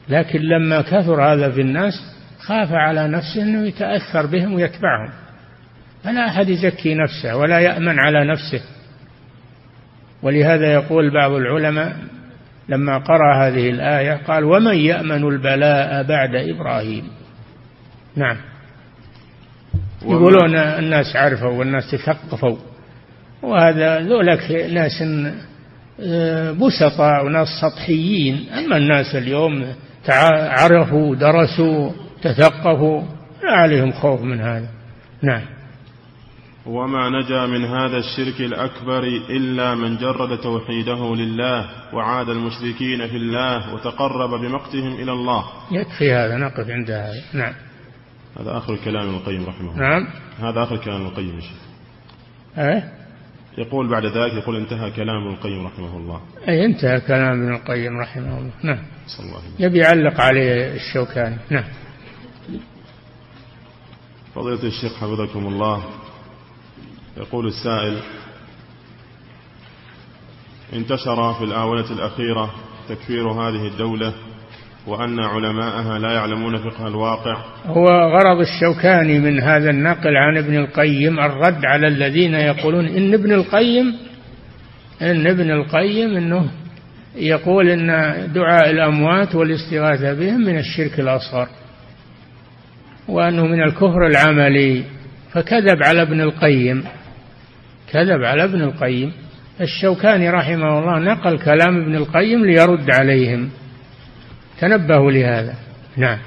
لكن 0.09 0.39
لما 0.39 0.81
كثر 0.81 1.23
هذا 1.23 1.51
في 1.51 1.61
الناس 1.61 1.93
خاف 2.39 2.71
على 2.71 3.07
نفسه 3.07 3.41
أنه 3.41 3.67
يتأثر 3.67 4.25
بهم 4.25 4.53
ويتبعهم. 4.53 5.09
فلا 6.03 6.27
أحد 6.27 6.49
يزكي 6.49 6.95
نفسه 6.95 7.35
ولا 7.37 7.59
يأمن 7.59 7.99
على 7.99 8.25
نفسه. 8.31 8.61
ولهذا 10.23 10.73
يقول 10.73 11.13
بعض 11.13 11.31
العلماء 11.31 11.95
لما 12.69 12.97
قرأ 12.97 13.47
هذه 13.47 13.69
الآية 13.69 14.13
قال 14.27 14.43
ومن 14.43 14.75
يأمن 14.75 15.27
البلاء 15.27 16.03
بعد 16.03 16.35
إبراهيم. 16.35 17.07
نعم. 18.15 18.37
يقولون 20.01 20.55
الناس 20.55 21.15
عرفوا 21.15 21.49
والناس 21.49 21.91
تثقفوا. 21.91 22.57
وهذا 23.41 23.99
ذولك 23.99 24.51
ناس 24.51 25.03
آه، 26.01 26.51
بسطاء 26.51 27.25
وناس 27.25 27.47
سطحيين. 27.61 28.49
أما 28.57 28.77
الناس 28.77 29.15
اليوم 29.15 29.65
عرفوا 30.09 31.15
درسوا 31.15 31.91
تثقفوا 32.21 33.01
لا 33.43 33.51
عليهم 33.51 33.91
خوف 33.91 34.21
من 34.21 34.41
هذا. 34.41 34.67
نعم. 35.21 35.54
وما 36.65 37.09
نجا 37.09 37.45
من 37.45 37.65
هذا 37.65 37.97
الشرك 37.97 38.41
الأكبر 38.41 39.03
إلا 39.29 39.75
من 39.75 39.97
جرد 39.97 40.39
توحيده 40.39 41.15
لله 41.15 41.69
وعاد 41.93 42.29
المشركين 42.29 43.07
في 43.07 43.17
الله 43.17 43.73
وتقرب 43.73 44.29
بمقتهم 44.29 44.93
إلى 44.93 45.11
الله. 45.11 45.45
يكفي 45.71 46.13
هذا 46.13 46.37
نقف 46.37 46.69
عند 46.69 46.91
هذا. 46.91 47.23
نعم. 47.33 47.53
هذا 48.39 48.57
آخر 48.57 48.75
كلام 48.75 49.07
ابن 49.07 49.17
القيم 49.17 49.45
رحمه 49.45 49.71
الله. 49.71 49.89
نعم. 49.89 50.07
هذا 50.39 50.63
آخر 50.63 50.77
كلام 50.77 50.95
ابن 50.95 51.05
القيم 51.05 51.39
أه؟ 52.57 52.83
يقول 53.57 53.89
بعد 53.89 54.05
ذلك 54.05 54.33
يقول 54.33 54.55
انتهى 54.55 54.91
كلام 54.91 55.21
ابن 55.21 55.33
القيم 55.33 55.67
رحمه 55.67 55.97
الله. 55.97 56.21
أي 56.47 56.65
انتهى 56.65 56.99
كلام 56.99 57.41
ابن 57.41 57.55
القيم 57.55 57.97
رحمه 57.97 58.37
الله. 58.37 58.51
نعم. 58.63 58.79
صلى 59.07 59.25
الله 59.25 59.37
عليه 59.37 59.65
يبي 59.65 59.79
يعلق 59.79 60.21
عليه 60.21 60.75
الشوكاني. 60.75 61.37
نعم. 61.49 61.63
فضيلة 64.35 64.63
الشيخ 64.63 64.93
حفظكم 64.93 65.47
الله. 65.47 65.83
يقول 67.17 67.47
السائل 67.47 67.97
انتشر 70.73 71.33
في 71.33 71.43
الآونة 71.43 71.91
الأخيرة 71.91 72.53
تكفير 72.89 73.31
هذه 73.31 73.67
الدولة 73.67 74.13
وأن 74.87 75.19
علماءها 75.19 75.99
لا 75.99 76.13
يعلمون 76.13 76.57
فقه 76.57 76.87
الواقع. 76.87 77.37
هو 77.65 77.87
غرض 77.87 78.39
الشوكاني 78.39 79.19
من 79.19 79.39
هذا 79.39 79.69
النقل 79.69 80.17
عن 80.17 80.37
ابن 80.37 80.55
القيم 80.55 81.19
الرد 81.19 81.65
على 81.65 81.87
الذين 81.87 82.33
يقولون 82.33 82.85
إن 82.85 83.13
ابن 83.13 83.31
القيم 83.31 83.95
إن 85.01 85.27
ابن 85.27 85.51
القيم 85.51 86.17
إنه 86.17 86.49
يقول 87.15 87.69
إن 87.69 87.87
دعاء 88.33 88.69
الأموات 88.69 89.35
والاستغاثة 89.35 90.13
بهم 90.13 90.41
من 90.41 90.57
الشرك 90.57 90.99
الأصغر 90.99 91.47
وأنه 93.07 93.45
من 93.45 93.63
الكفر 93.63 94.07
العملي 94.07 94.83
فكذب 95.31 95.83
على 95.83 96.01
ابن 96.01 96.21
القيم. 96.21 96.83
كذب 97.95 98.23
على 98.23 98.43
ابن 98.43 98.61
القيم. 98.61 99.13
الشوكاني 99.61 100.29
رحمه 100.29 100.79
الله 100.79 100.99
نقل 100.99 101.39
كلام 101.39 101.81
ابن 101.81 101.95
القيم 101.95 102.45
ليرد 102.45 102.91
عليهم. 102.91 103.49
تنبهوا 104.59 105.11
لهذا. 105.11 105.55
نعم. 105.97 106.17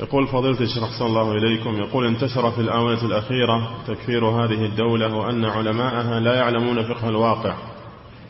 يقول 0.00 0.26
فضيلة 0.26 0.60
الشيخ 0.60 0.82
أحسن 0.82 1.04
الله 1.04 1.32
إليكم 1.32 1.74
يقول 1.78 2.06
انتشر 2.06 2.50
في 2.50 2.60
الآونة 2.60 3.06
الأخيرة 3.06 3.84
تكفير 3.86 4.24
هذه 4.24 4.64
الدولة 4.64 5.14
وأن 5.14 5.44
علماءها 5.44 6.20
لا 6.20 6.34
يعلمون 6.34 6.82
فقه 6.82 7.08
الواقع. 7.08 7.54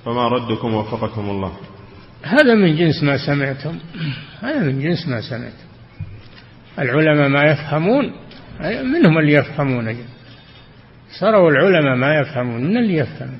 فما 0.04 0.28
ردكم 0.28 0.74
وفقكم 0.74 1.30
الله؟ 1.30 1.52
هذا 2.22 2.54
من 2.54 2.76
جنس 2.76 3.02
ما 3.02 3.26
سمعتم. 3.26 3.78
هذا 4.40 4.58
من 4.58 4.80
جنس 4.80 5.08
ما 5.08 5.20
سمعتم. 5.20 5.70
العلماء 6.78 7.28
ما 7.28 7.42
يفهمون 7.42 8.12
منهم 8.84 9.18
اللي 9.18 9.32
يفهمون 9.32 9.96
صاروا 11.18 11.50
العلماء 11.50 11.96
ما 11.96 12.20
يفهمون 12.20 12.64
من 12.64 12.76
اللي 12.76 12.96
يفهم؟ 12.96 13.38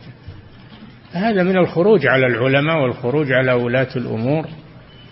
هذا 1.12 1.43
من 1.43 1.57
الخروج 1.57 2.07
على 2.07 2.27
العلماء 2.27 2.83
والخروج 2.83 3.33
على 3.33 3.53
ولاة 3.53 3.89
الأمور 3.97 4.47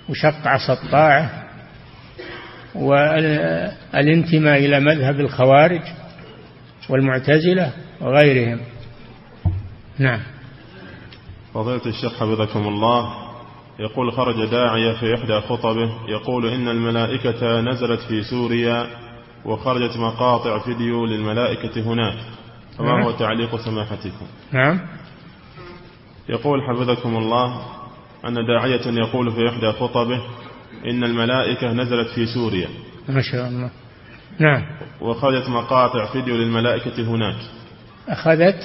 وشق 0.08 0.46
عصا 0.46 0.72
الطاعة 0.72 1.44
والانتماء 2.74 4.58
إلى 4.58 4.80
مذهب 4.80 5.20
الخوارج 5.20 5.80
والمعتزلة 6.88 7.72
وغيرهم. 8.00 8.60
نعم. 9.98 10.20
فضيلة 11.54 11.86
الشيخ 11.86 12.20
حفظكم 12.20 12.68
الله 12.68 13.28
يقول 13.78 14.12
خرج 14.12 14.50
داعية 14.50 14.92
في 14.92 15.14
إحدى 15.14 15.40
خطبه 15.40 15.90
يقول 16.08 16.48
إن 16.48 16.68
الملائكة 16.68 17.60
نزلت 17.60 18.00
في 18.00 18.22
سوريا 18.22 18.86
وخرجت 19.44 19.96
مقاطع 19.96 20.58
فيديو 20.58 21.06
للملائكة 21.06 21.80
هناك. 21.80 22.37
فما. 22.78 23.04
هو 23.04 23.10
تعليق 23.10 23.56
سماحتكم. 23.56 24.26
نعم. 24.52 24.80
يقول 26.28 26.62
حفظكم 26.62 27.16
الله 27.16 27.62
أن 28.24 28.34
داعية 28.34 28.86
يقول 28.86 29.32
في 29.32 29.48
إحدى 29.48 29.72
خطبه 29.72 30.20
إن 30.90 31.04
الملائكة 31.04 31.72
نزلت 31.72 32.08
في 32.08 32.26
سوريا. 32.26 32.68
ما 33.08 33.22
شاء 33.22 33.48
الله. 33.48 33.70
نعم. 34.38 34.62
وخرجت 35.00 35.48
مقاطع 35.48 36.12
فيديو 36.12 36.36
للملائكة 36.36 37.02
هناك. 37.02 37.36
أخذت؟ 38.08 38.62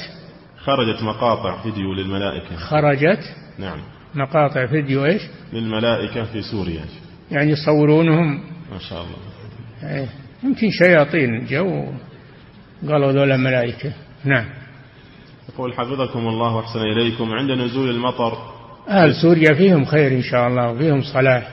خرجت 0.64 1.04
مقاطع 1.04 1.62
فيديو 1.62 1.94
للملائكة. 1.94 2.56
خرجت؟ 2.56 3.36
نعم. 3.60 3.80
مقاطع 4.16 4.66
فيديو 4.66 5.06
إيش؟ 5.06 5.22
للملائكة 5.54 6.24
في 6.24 6.42
سوريا. 6.42 6.86
يعني 7.32 7.52
يصورونهم. 7.52 8.44
ما 8.72 8.80
شاء 8.80 9.02
الله. 9.02 9.18
إيه. 9.96 10.10
يمكن 10.44 10.70
شياطين 10.72 11.46
جو 11.46 11.86
قالوا 12.90 13.12
ذولا 13.12 13.38
ملائكة 13.38 13.94
نعم. 14.24 14.46
يقول 15.50 15.74
حفظكم 15.74 16.20
الله 16.20 16.56
وأحسن 16.56 16.80
إليكم. 16.80 17.32
عند 17.32 17.52
نزول 17.52 17.90
المطر 17.90 18.38
أهل 18.90 19.16
سوريا 19.16 19.54
فيهم 19.54 19.86
خير 19.86 20.12
إن 20.12 20.22
شاء 20.22 20.48
الله 20.48 20.72
وفيهم 20.72 21.02
صلاح. 21.02 21.48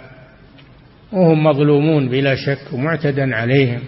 وهم 1.13 1.45
مظلومون 1.45 2.09
بلا 2.09 2.35
شك 2.35 2.73
ومعتدى 2.73 3.23
عليهم. 3.23 3.81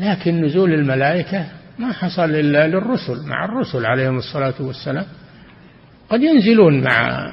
لكن 0.00 0.44
نزول 0.44 0.72
الملائكة 0.74 1.46
ما 1.78 1.92
حصل 1.92 2.30
إلا 2.30 2.66
للرسل 2.66 3.26
مع 3.26 3.44
الرسل 3.44 3.86
عليهم 3.86 4.16
الصلاة 4.16 4.54
والسلام. 4.60 5.04
قد 6.10 6.20
ينزلون 6.22 6.82
مع 6.82 7.26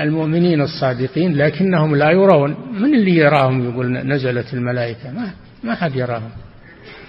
المؤمنين 0.00 0.60
الصادقين 0.60 1.36
لكنهم 1.36 1.96
لا 1.96 2.10
يرون. 2.10 2.56
من 2.72 2.94
اللي 2.94 3.16
يراهم؟ 3.16 3.70
يقول 3.70 3.92
نزلت 3.92 4.54
الملائكة. 4.54 5.10
ما, 5.10 5.30
ما 5.62 5.74
حد 5.74 5.96
يراهم. 5.96 6.30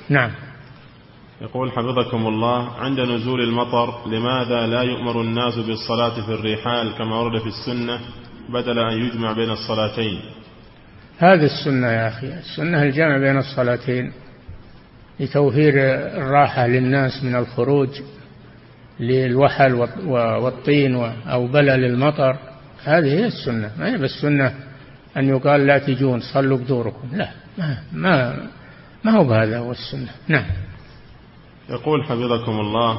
نعم. 0.09 0.31
يقول 1.41 1.71
حفظكم 1.71 2.27
الله 2.27 2.69
عند 2.69 2.99
نزول 2.99 3.41
المطر 3.41 4.07
لماذا 4.07 4.67
لا 4.67 4.81
يؤمر 4.81 5.21
الناس 5.21 5.55
بالصلاة 5.55 6.25
في 6.25 6.33
الرحال 6.33 6.97
كما 6.97 7.15
ورد 7.15 7.41
في 7.41 7.47
السنة 7.47 7.99
بدل 8.49 8.79
أن 8.79 8.97
يجمع 8.97 9.31
بين 9.33 9.49
الصلاتين؟ 9.49 10.19
هذه 11.17 11.45
السنة 11.45 11.87
يا 11.87 12.07
أخي 12.07 12.27
السنة 12.27 12.83
الجمع 12.83 13.17
بين 13.17 13.37
الصلاتين 13.37 14.11
لتوفير 15.19 15.73
الراحة 16.17 16.67
للناس 16.67 17.23
من 17.23 17.35
الخروج 17.35 17.89
للوحل 18.99 19.73
والطين 20.05 20.95
أو 21.27 21.47
بلل 21.47 21.85
المطر 21.85 22.37
هذه 22.83 23.19
هي 23.19 23.25
السنة 23.25 23.71
ما 23.79 23.93
هي 23.93 23.97
بالسنة 23.97 24.55
أن 25.17 25.29
يقال 25.29 25.67
لا 25.67 25.77
تجون 25.77 26.19
صلوا 26.19 26.57
بدوركم 26.57 27.07
لا 27.13 27.29
ما 27.57 27.77
ما 27.93 28.37
ما 29.03 29.11
هو 29.11 29.23
بهذا 29.23 29.57
هو 29.57 29.71
السنة 29.71 30.11
نعم. 30.27 30.45
يقول 31.69 32.03
حفظكم 32.03 32.59
الله 32.59 32.97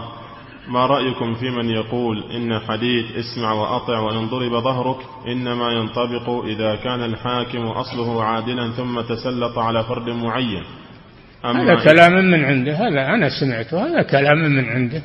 ما 0.68 0.86
رأيكم 0.86 1.34
في 1.34 1.50
من 1.50 1.70
يقول 1.70 2.24
إن 2.32 2.58
حديث 2.58 3.04
اسمع 3.16 3.52
وأطع 3.52 3.98
وإن 3.98 4.26
ضرب 4.26 4.62
ظهرك 4.62 4.96
إنما 5.28 5.72
ينطبق 5.72 6.44
إذا 6.44 6.76
كان 6.76 7.04
الحاكم 7.04 7.66
أصله 7.66 8.24
عادلا 8.24 8.70
ثم 8.70 9.00
تسلط 9.00 9.58
على 9.58 9.84
فرد 9.84 10.08
معين. 10.08 10.62
هذا 11.44 11.84
كلام 11.84 12.12
من 12.12 12.44
عنده 12.44 12.72
هذا 12.72 13.14
أنا 13.14 13.28
سمعته 13.40 13.86
هذا 13.86 14.02
كلام 14.02 14.38
من 14.38 14.68
عنده. 14.68 15.02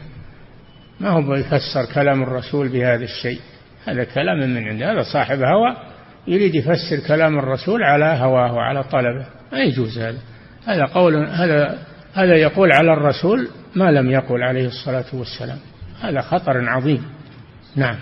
ما 0.99 1.09
هو 1.09 1.35
يفسر 1.35 1.93
كلام 1.93 2.23
الرسول 2.23 2.69
بهذا 2.69 3.03
الشيء؟ 3.03 3.39
هذا 3.85 4.03
كلام 4.03 4.39
من 4.39 4.67
عنده 4.67 4.91
هذا 4.91 5.03
صاحب 5.13 5.37
هوى 5.37 5.75
يريد 6.27 6.55
يفسر 6.55 7.07
كلام 7.07 7.39
الرسول 7.39 7.83
على 7.83 8.05
هواه 8.05 8.53
وعلى 8.53 8.83
طلبه. 8.83 9.25
ما 9.51 9.59
يجوز 9.59 9.97
هذا. 9.97 10.19
هذا 10.65 10.85
قول 10.85 11.15
هذا 11.15 11.88
هذا 12.19 12.35
يقول 12.35 12.71
على 12.71 12.93
الرسول 12.93 13.47
ما 13.75 13.91
لم 13.91 14.11
يقل 14.11 14.43
عليه 14.43 14.67
الصلاة 14.67 15.05
والسلام. 15.13 15.57
هذا 16.01 16.21
خطر 16.21 16.69
عظيم. 16.69 17.03
نعم. 17.75 17.95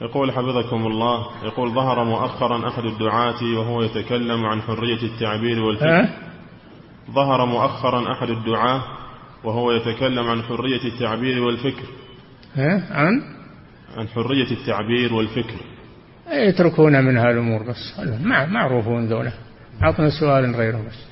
يقول 0.00 0.32
حفظكم 0.32 0.86
الله 0.86 1.26
يقول 1.44 1.74
ظهر 1.74 2.04
مؤخرا 2.04 2.68
أحد 2.68 2.84
الدعاة 2.84 3.58
وهو 3.58 3.82
يتكلم 3.82 4.44
عن 4.46 4.62
حرية 4.62 5.02
التعبير 5.02 5.62
والفكر. 5.62 6.08
ظهر 7.10 7.46
مؤخرا 7.46 8.12
أحد 8.12 8.30
الدعاة 8.30 8.82
وهو 9.44 9.72
يتكلم 9.72 10.28
عن 10.28 10.42
حرية 10.42 10.84
التعبير 10.84 11.42
والفكر. 11.42 11.86
عن؟ 12.90 13.22
عن 13.96 14.08
حرية 14.08 14.50
التعبير 14.50 15.14
والفكر. 15.14 15.56
يتركون 16.32 17.04
من 17.04 17.16
هالأمور 17.16 17.62
بس. 17.62 18.00
معروفون 18.48 19.06
ذولا. 19.06 19.32
عطنا 19.82 20.10
سؤال 20.20 20.54
غيره 20.54 20.78
بس. 20.88 21.09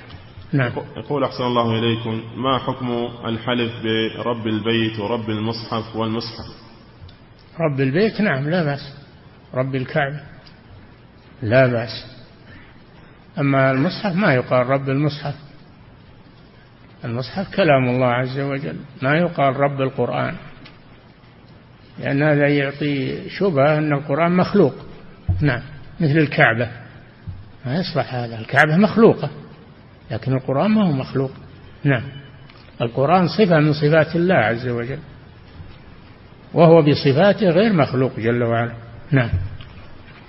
نعم. 0.53 0.73
يقول 0.97 1.25
أحسن 1.25 1.45
الله 1.45 1.79
إليكم 1.79 2.23
ما 2.37 2.59
حكم 2.59 3.09
الحلف 3.27 3.73
برب 3.83 4.47
البيت 4.47 4.99
ورب 5.01 5.31
المصحف 5.31 5.97
والمصحف؟ 5.97 6.47
رب 7.61 7.81
البيت؟ 7.81 8.21
نعم 8.21 8.51
لا 8.51 8.65
بأس. 8.65 8.95
رب 9.55 9.75
الكعبة؟ 9.75 10.21
لا 11.43 11.67
بأس. 11.67 12.19
أما 13.39 13.71
المصحف 13.71 14.17
ما 14.17 14.35
يقال 14.35 14.67
رب 14.67 14.89
المصحف. 14.89 15.35
المصحف 17.05 17.57
كلام 17.57 17.89
الله 17.89 18.07
عز 18.07 18.39
وجل 18.41 18.77
ما 19.03 19.17
يقال 19.17 19.57
رب 19.57 19.81
القرآن. 19.81 20.35
لأن 21.99 22.23
هذا 22.23 22.49
يعطي 22.49 23.31
شبهة 23.31 23.79
أن 23.79 23.93
القرآن 23.93 24.37
مخلوق. 24.37 24.75
نعم 25.41 25.63
مثل 26.01 26.19
الكعبة. 26.19 26.71
ما 27.67 27.81
يصلح 27.81 28.15
هذا. 28.15 28.39
الكعبة 28.39 28.77
مخلوقة. 28.77 29.31
لكن 30.11 30.33
القرآن 30.33 30.71
ما 30.71 30.87
هو 30.87 30.93
مخلوق. 30.93 31.31
نعم. 31.85 32.03
القرآن 32.81 33.29
صفة 33.29 33.61
من 33.61 33.73
صفات 33.73 34.17
الله 34.17 34.35
عز 34.35 34.69
وجل. 34.69 34.99
وهو 36.55 36.83
بصفاته 36.83 37.51
غير 37.51 37.73
مخلوق 37.73 38.21
جل 38.21 38.43
وعلا. 38.43 38.73
نعم. 39.11 39.31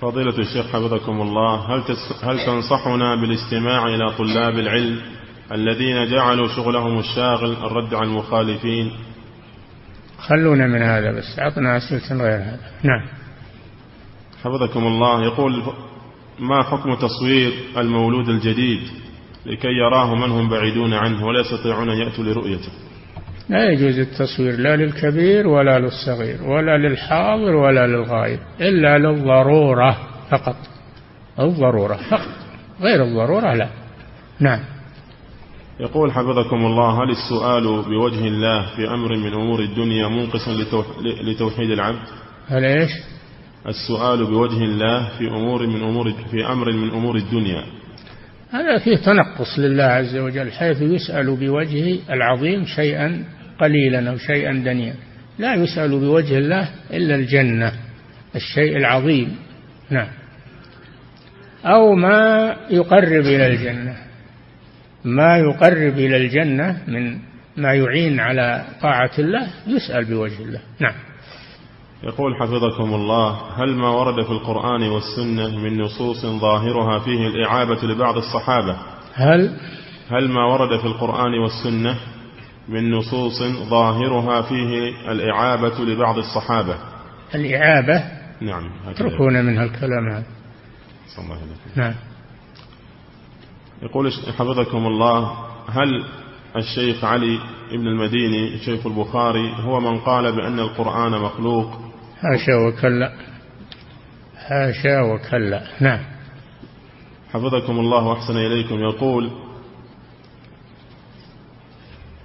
فضيلة 0.01 0.39
الشيخ 0.39 0.67
حفظكم 0.67 1.21
الله 1.21 1.75
هل, 1.75 1.83
هل 2.23 2.45
تنصحنا 2.45 3.15
بالاستماع 3.15 3.87
إلى 3.87 4.17
طلاب 4.17 4.59
العلم 4.59 5.01
الذين 5.51 6.11
جعلوا 6.11 6.47
شغلهم 6.47 6.99
الشاغل 6.99 7.51
الرد 7.51 7.93
على 7.93 8.07
المخالفين 8.07 8.91
خلونا 10.17 10.67
من 10.67 10.81
هذا 10.81 11.11
بس 11.11 11.39
أعطنا 11.39 11.77
أسئلة 11.77 12.23
غير 12.23 12.37
هذا. 12.37 12.59
نعم. 12.83 13.05
حفظكم 14.43 14.87
الله 14.87 15.23
يقول 15.23 15.63
ما 16.39 16.63
حكم 16.63 16.95
تصوير 16.95 17.53
المولود 17.77 18.29
الجديد؟ 18.29 18.81
لكي 19.45 19.67
يراه 19.67 20.15
من 20.15 20.31
هم 20.31 20.49
بعيدون 20.49 20.93
عنه 20.93 21.25
ولا 21.25 21.39
يستطيعون 21.39 21.89
أن 21.89 21.97
يأتوا 21.97 22.23
لرؤيته. 22.23 22.71
لا 23.49 23.71
يجوز 23.71 23.99
التصوير 23.99 24.59
لا 24.59 24.75
للكبير 24.75 25.47
ولا 25.47 25.79
للصغير 25.79 26.43
ولا 26.43 26.77
للحاضر 26.77 27.55
ولا 27.55 27.87
للغائب 27.87 28.39
إلا 28.61 28.97
للضرورة 28.97 29.97
فقط. 30.29 30.55
الضرورة 31.39 31.99
فقط 32.09 32.29
غير 32.81 33.03
الضرورة 33.03 33.53
لا. 33.53 33.69
نعم. 34.39 34.59
يقول 35.79 36.11
حفظكم 36.11 36.65
الله 36.65 37.03
هل 37.03 37.09
السؤال 37.09 37.63
بوجه 37.63 38.27
الله 38.27 38.75
في 38.75 38.89
أمر 38.89 39.17
من 39.17 39.33
أمور 39.33 39.59
الدنيا 39.59 40.07
منقص 40.07 40.47
لتوحيد 41.23 41.71
العبد؟ 41.71 42.07
هل 42.47 42.65
إيش؟ 42.65 42.91
السؤال 43.67 44.25
بوجه 44.25 44.63
الله 44.63 45.09
في 45.17 45.27
أمور 45.27 45.67
من 45.67 45.83
أمور 45.83 46.13
في 46.31 46.45
أمر 46.45 46.71
من 46.71 46.89
أمور 46.89 47.15
الدنيا. 47.15 47.63
هذا 48.51 48.77
فيه 48.77 48.95
تنقص 48.95 49.59
لله 49.59 49.83
عز 49.83 50.15
وجل 50.15 50.51
حيث 50.51 50.81
يسأل 50.81 51.35
بوجهه 51.35 51.99
العظيم 52.09 52.65
شيئا 52.65 53.23
قليلا 53.59 54.09
أو 54.09 54.17
شيئا 54.17 54.53
دنيا. 54.53 54.93
لا 55.39 55.55
يسأل 55.55 55.89
بوجه 55.89 56.37
الله 56.37 56.69
إلا 56.93 57.15
الجنة 57.15 57.73
الشيء 58.35 58.77
العظيم. 58.77 59.35
نعم. 59.89 60.07
أو 61.65 61.95
ما 61.95 62.55
يقرب 62.69 63.25
إلى 63.25 63.47
الجنة. 63.47 63.95
ما 65.05 65.37
يقرب 65.37 65.93
إلى 65.93 66.17
الجنة 66.17 66.81
من 66.87 67.17
ما 67.57 67.73
يعين 67.73 68.19
على 68.19 68.65
طاعة 68.81 69.11
الله 69.19 69.47
يسأل 69.67 70.05
بوجه 70.05 70.43
الله. 70.43 70.61
نعم. 70.79 71.08
يقول 72.03 72.35
حفظكم 72.35 72.93
الله 72.93 73.41
هل 73.55 73.75
ما 73.75 73.89
ورد 73.89 74.25
في 74.25 74.31
القرآن 74.31 74.83
والسنة 74.83 75.57
من 75.57 75.81
نصوص 75.81 76.25
ظاهرها 76.25 76.99
فيه 76.99 77.27
الإعابة 77.27 77.83
لبعض 77.83 78.17
الصحابة؟ 78.17 78.77
هل؟ 79.13 79.57
هل 80.09 80.29
ما 80.29 80.45
ورد 80.45 80.79
في 80.79 80.85
القرآن 80.85 81.39
والسنة 81.39 81.97
من 82.69 82.91
نصوص 82.91 83.43
ظاهرها 83.69 84.41
فيه 84.41 84.89
الإعابة 85.11 85.79
لبعض 85.79 86.17
الصحابة؟ 86.17 86.75
الإعابة؟ 87.35 88.03
نعم 88.41 88.71
اتركونا 88.87 89.41
من 89.41 89.57
هالكلام 89.57 90.09
هذا. 90.09 90.25
الله 91.19 91.37
نعم. 91.75 91.93
يقول 93.81 94.11
حفظكم 94.11 94.87
الله 94.87 95.33
هل 95.69 96.05
الشيخ 96.55 97.03
علي 97.03 97.39
ابن 97.71 97.87
المديني 97.87 98.57
شيخ 98.57 98.85
البخاري 98.85 99.53
هو 99.59 99.79
من 99.79 99.99
قال 99.99 100.31
بأن 100.35 100.59
القرآن 100.59 101.11
مخلوق 101.11 101.88
حاشا 102.21 102.55
وكلا. 102.55 103.11
حاشا 104.37 105.01
وكلا. 105.01 105.63
نعم. 105.79 105.99
حفظكم 107.33 107.79
الله 107.79 108.07
وأحسن 108.07 108.37
إليكم. 108.37 108.75
يقول 108.79 109.31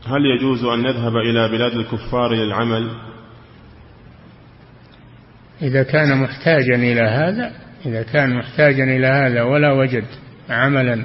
هل 0.07 0.27
يجوز 0.27 0.65
أن 0.65 0.83
نذهب 0.83 1.17
إلى 1.17 1.49
بلاد 1.49 1.73
الكفار 1.73 2.35
للعمل؟ 2.35 2.91
إذا 5.63 5.83
كان 5.83 6.19
محتاجا 6.19 6.75
إلى 6.75 7.01
هذا 7.01 7.53
إذا 7.87 8.03
كان 8.03 8.37
محتاجا 8.37 8.85
إلى 8.85 9.07
هذا 9.07 9.43
ولا 9.43 9.73
وجد 9.73 10.05
عملا 10.51 11.05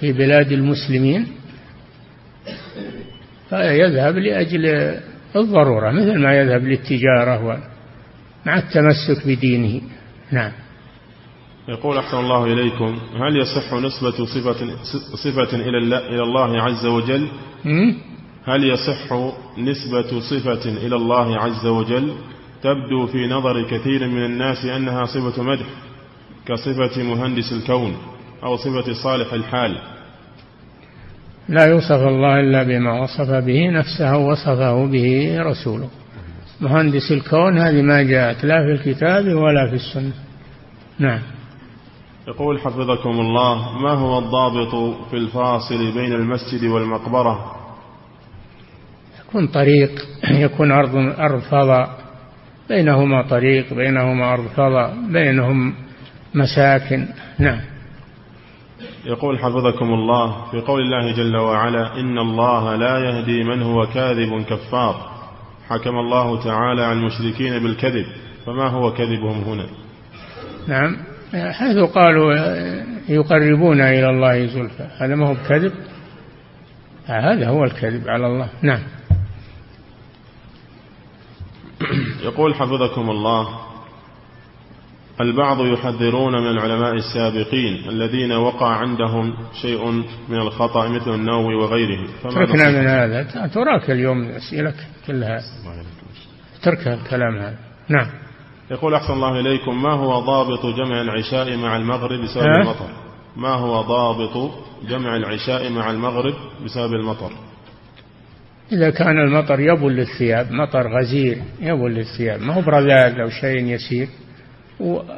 في 0.00 0.12
بلاد 0.12 0.52
المسلمين 0.52 1.26
فيذهب 3.50 4.18
لأجل 4.18 4.66
الضرورة 5.36 5.90
مثل 5.90 6.18
ما 6.18 6.34
يذهب 6.34 6.64
للتجارة 6.64 7.73
مع 8.46 8.58
التمسك 8.58 9.26
بدينه. 9.26 9.80
نعم. 10.32 10.52
يقول 11.68 11.98
أحسن 11.98 12.16
الله 12.16 12.44
إليكم 12.44 12.98
هل 13.16 13.36
يصح 13.36 13.72
نسبة 13.72 14.24
صفة, 14.24 14.76
صفة 15.24 15.56
إلى 15.56 16.22
الله 16.22 16.62
عز 16.62 16.86
وجل؟ 16.86 17.28
هل 18.44 18.64
يصح 18.64 19.12
نسبة 19.58 20.20
صفة 20.20 20.68
إلى 20.86 20.96
الله 20.96 21.36
عز 21.36 21.66
وجل؟ 21.66 22.12
تبدو 22.62 23.06
في 23.06 23.26
نظر 23.26 23.62
كثير 23.62 24.08
من 24.08 24.24
الناس 24.24 24.64
أنها 24.64 25.04
صفة 25.04 25.42
مدح 25.42 25.66
كصفة 26.46 27.02
مهندس 27.02 27.52
الكون 27.52 27.96
أو 28.44 28.56
صفة 28.56 28.92
صالح 28.92 29.32
الحال. 29.32 29.78
لا 31.48 31.66
يوصف 31.66 32.02
الله 32.02 32.40
إلا 32.40 32.62
بما 32.62 33.02
وصف 33.02 33.30
به 33.30 33.70
نفسه 33.70 34.16
وصفه 34.16 34.86
به 34.86 35.38
رسوله. 35.42 35.88
مهندس 36.60 37.12
الكون 37.12 37.58
هذه 37.58 37.82
ما 37.82 38.02
جاءت 38.02 38.44
لا 38.44 38.64
في 38.64 38.72
الكتاب 38.72 39.24
ولا 39.26 39.68
في 39.70 39.74
السنة. 39.74 40.12
نعم. 40.98 41.20
يقول 42.28 42.60
حفظكم 42.60 43.10
الله 43.10 43.78
ما 43.78 43.90
هو 43.90 44.18
الضابط 44.18 44.96
في 45.10 45.16
الفاصل 45.16 45.92
بين 45.92 46.12
المسجد 46.12 46.64
والمقبرة؟ 46.64 47.54
يكون 49.20 49.46
طريق 49.46 49.90
يكون 50.30 50.72
أرض 50.72 50.96
أرض 51.18 51.40
فضاء. 51.40 52.04
بينهما 52.68 53.22
طريق 53.22 53.74
بينهما 53.74 54.32
أرض 54.32 54.46
فضاء 54.46 54.94
بينهم 55.12 55.74
مساكن. 56.34 57.08
نعم. 57.38 57.60
يقول 59.04 59.38
حفظكم 59.38 59.94
الله 59.94 60.50
في 60.50 60.60
قول 60.60 60.80
الله 60.80 61.12
جل 61.12 61.36
وعلا 61.36 62.00
إن 62.00 62.18
الله 62.18 62.76
لا 62.76 62.98
يهدي 62.98 63.44
من 63.44 63.62
هو 63.62 63.86
كاذب 63.86 64.42
كفار. 64.42 65.13
حكم 65.68 65.98
الله 65.98 66.44
تعالى 66.44 66.84
عن 66.84 66.98
المشركين 66.98 67.58
بالكذب 67.58 68.06
فما 68.46 68.68
هو 68.68 68.92
كذبهم 68.92 69.42
هنا؟ 69.44 69.66
نعم. 70.68 70.96
حيث 71.52 71.78
قالوا 71.78 72.34
يقربون 73.08 73.80
إلى 73.80 74.10
الله 74.10 74.46
زلفى 74.46 74.88
هذا 74.98 75.14
ما 75.14 75.28
هو 75.28 75.34
بكذب؟ 75.34 75.72
هذا 77.06 77.48
هو 77.48 77.64
الكذب 77.64 78.08
على 78.08 78.26
الله. 78.26 78.48
نعم. 78.62 78.82
يقول 82.22 82.54
حفظكم 82.54 83.10
الله 83.10 83.63
البعض 85.20 85.66
يحذرون 85.66 86.32
من 86.32 86.50
العلماء 86.50 86.94
السابقين 86.94 87.88
الذين 87.88 88.32
وقع 88.32 88.66
عندهم 88.66 89.34
شيء 89.62 89.90
من 90.28 90.36
الخطأ 90.36 90.88
مثل 90.88 91.14
النووي 91.14 91.54
وغيره 91.54 92.08
تركنا 92.22 92.70
من 92.70 92.86
هذا. 92.86 93.22
تراك 93.46 93.90
اليوم 93.90 94.28
أسئلة 94.28 94.74
كلها. 95.06 95.40
ترك 96.62 96.88
الكلام 96.88 97.38
هذا. 97.38 97.58
نعم. 97.88 98.06
يقول 98.70 98.94
أحسن 98.94 99.12
الله 99.12 99.40
إليكم 99.40 99.82
ما 99.82 99.92
هو 99.92 100.20
ضابط 100.20 100.66
جمع 100.66 101.00
العشاء 101.00 101.56
مع 101.56 101.76
المغرب 101.76 102.20
بسبب 102.20 102.46
المطر؟ 102.46 102.88
ما 103.36 103.54
هو 103.54 103.82
ضابط 103.82 104.50
جمع 104.88 105.16
العشاء 105.16 105.70
مع 105.70 105.90
المغرب 105.90 106.34
بسبب 106.64 106.92
المطر؟ 106.92 107.30
إذا 108.72 108.90
كان 108.90 109.18
المطر 109.18 109.60
يبل 109.60 109.92
للثياب 109.92 110.52
مطر 110.52 110.98
غزير 110.98 111.38
يبل 111.60 111.90
للثياب. 111.90 112.40
ما 112.40 112.54
هو 112.54 112.60
برذاذ 112.60 113.20
أو 113.20 113.28
شيء 113.28 113.64
يسير؟ 113.64 114.08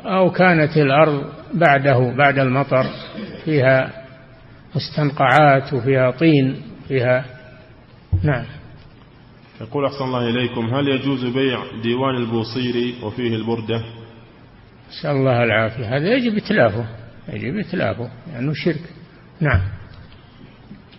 أو 0.06 0.30
كانت 0.30 0.76
الأرض 0.76 1.24
بعده 1.54 2.14
بعد 2.16 2.38
المطر 2.38 2.86
فيها 3.44 4.04
مستنقعات 4.74 5.72
وفيها 5.72 6.10
طين 6.10 6.62
فيها 6.88 7.24
نعم. 8.22 8.44
يقول 9.60 9.84
أحسن 9.84 10.04
الله 10.04 10.28
إليكم 10.28 10.74
هل 10.74 10.88
يجوز 10.88 11.24
بيع 11.24 11.58
ديوان 11.82 12.16
البوصيري 12.16 12.94
وفيه 13.02 13.36
البردة؟ 13.36 13.84
نسأل 14.90 15.10
الله 15.10 15.44
العافية. 15.44 15.96
هذا 15.96 16.14
يجب 16.14 16.36
إتلافه 16.36 16.86
يجب 17.32 17.56
إتلافه 17.56 18.10
لأنه 18.26 18.34
يعني 18.34 18.54
شرك. 18.54 18.82
نعم. 19.40 19.60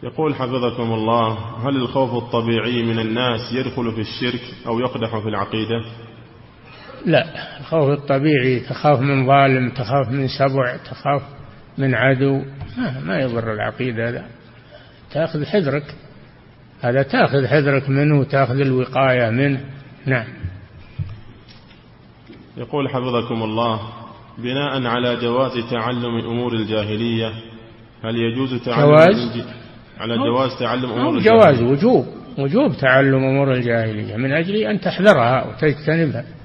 يقول 0.03 0.36
حفظكم 0.36 0.93
الله 0.93 1.38
هل 1.68 1.76
الخوف 1.76 2.24
الطبيعي 2.24 2.84
من 2.84 2.99
الناس 2.99 3.53
يدخل 3.53 3.91
في 3.91 4.01
الشرك 4.01 4.41
أو 4.68 4.80
يقدح 4.80 5.20
في 5.20 5.30
العقيدة؟ 5.30 5.84
لا. 7.06 7.26
الخوف 7.60 7.89
الطبيعي 7.89 8.60
تخاف 8.60 9.00
من 9.00 9.28
ظالم 9.28 9.70
تخاف 9.70 10.10
من 10.10 10.28
سبع 10.28 10.78
تخاف 10.78 11.22
من 11.78 11.95
عدو. 11.95 12.41
ما, 12.78 13.00
ما 13.06 13.20
يضر 13.20 13.54
العقيدة 13.54 14.10
هذا. 14.10 14.26
تأخذ 15.12 15.45
حذرك. 15.45 15.95
هذا 16.82 17.04
تأخذ 17.04 17.48
حذرك 17.48 17.89
منه 17.89 18.20
وتأخذ 18.20 18.60
الوقاية 18.60 19.30
منه. 19.30 19.60
نعم. 20.06 20.28
يقول 22.58 22.89
حفظكم 22.89 23.43
الله 23.43 23.80
بناء 24.38 24.86
على 24.86 25.16
جواز 25.16 25.52
تعلم 25.72 26.16
أمور 26.30 26.54
الجاهلية 26.54 27.28
هل 28.04 28.16
يجوز 28.16 28.64
تعلم 28.66 28.86
جواز؟ 28.86 29.45
على 30.00 30.18
جواز 30.18 30.60
تعلم 30.60 30.91
أمور 30.91 31.18
الجاهلية؟ 31.18 31.41
جواز 31.41 31.62
وجوب. 31.62 32.06
وجوب 32.38 32.78
تعلم 32.78 33.24
أمور 33.24 33.54
الجاهلية 33.54 34.16
من 34.16 34.34
أجل 34.34 34.56
أن 34.56 34.80
تحذرها 34.80 35.48
وتجتنبها. 35.48 36.37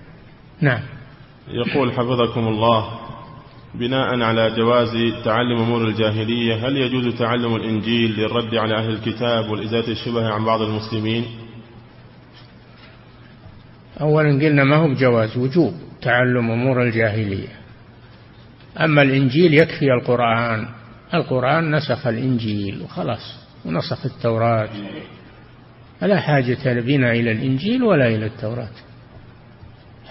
نعم. 0.62 0.82
يقول 1.48 1.92
حفظكم 1.92 2.48
الله 2.48 3.00
بناء 3.74 4.20
على 4.20 4.50
جواز 4.50 4.92
تعلم 5.24 5.58
أمور 5.58 5.88
الجاهلية 5.88 6.68
هل 6.68 6.76
يجوز 6.76 7.18
تعلم 7.18 7.56
الإنجيل 7.56 8.10
للرد 8.10 8.54
على 8.54 8.78
أهل 8.78 8.90
الكتاب 8.90 9.50
والإزالة 9.50 9.88
الشبه 9.88 10.28
عن 10.28 10.44
بعض 10.44 10.62
المسلمين؟ 10.62 11.24
أولا 14.00 14.28
قلنا 14.28 14.64
ما 14.64 14.76
هو 14.76 14.88
بجواز 14.88 15.38
وجوب 15.38 15.74
تعلم 16.02 16.50
أمور 16.50 16.82
الجاهلية. 16.82 17.48
أما 18.80 19.02
الإنجيل 19.02 19.54
يكفي 19.54 19.92
القرآن 19.92 20.68
القرآن 21.14 21.76
نسخ 21.76 22.06
الإنجيل 22.06 22.82
وخلاص 22.82 23.36
ونسخ 23.64 24.06
التوراة. 24.06 24.68
فلا 26.00 26.20
حاجة 26.20 26.80
بنا 26.80 27.12
إلى 27.12 27.32
الإنجيل 27.32 27.82
ولا 27.82 28.06
إلى 28.06 28.26
التوراة. 28.26 28.91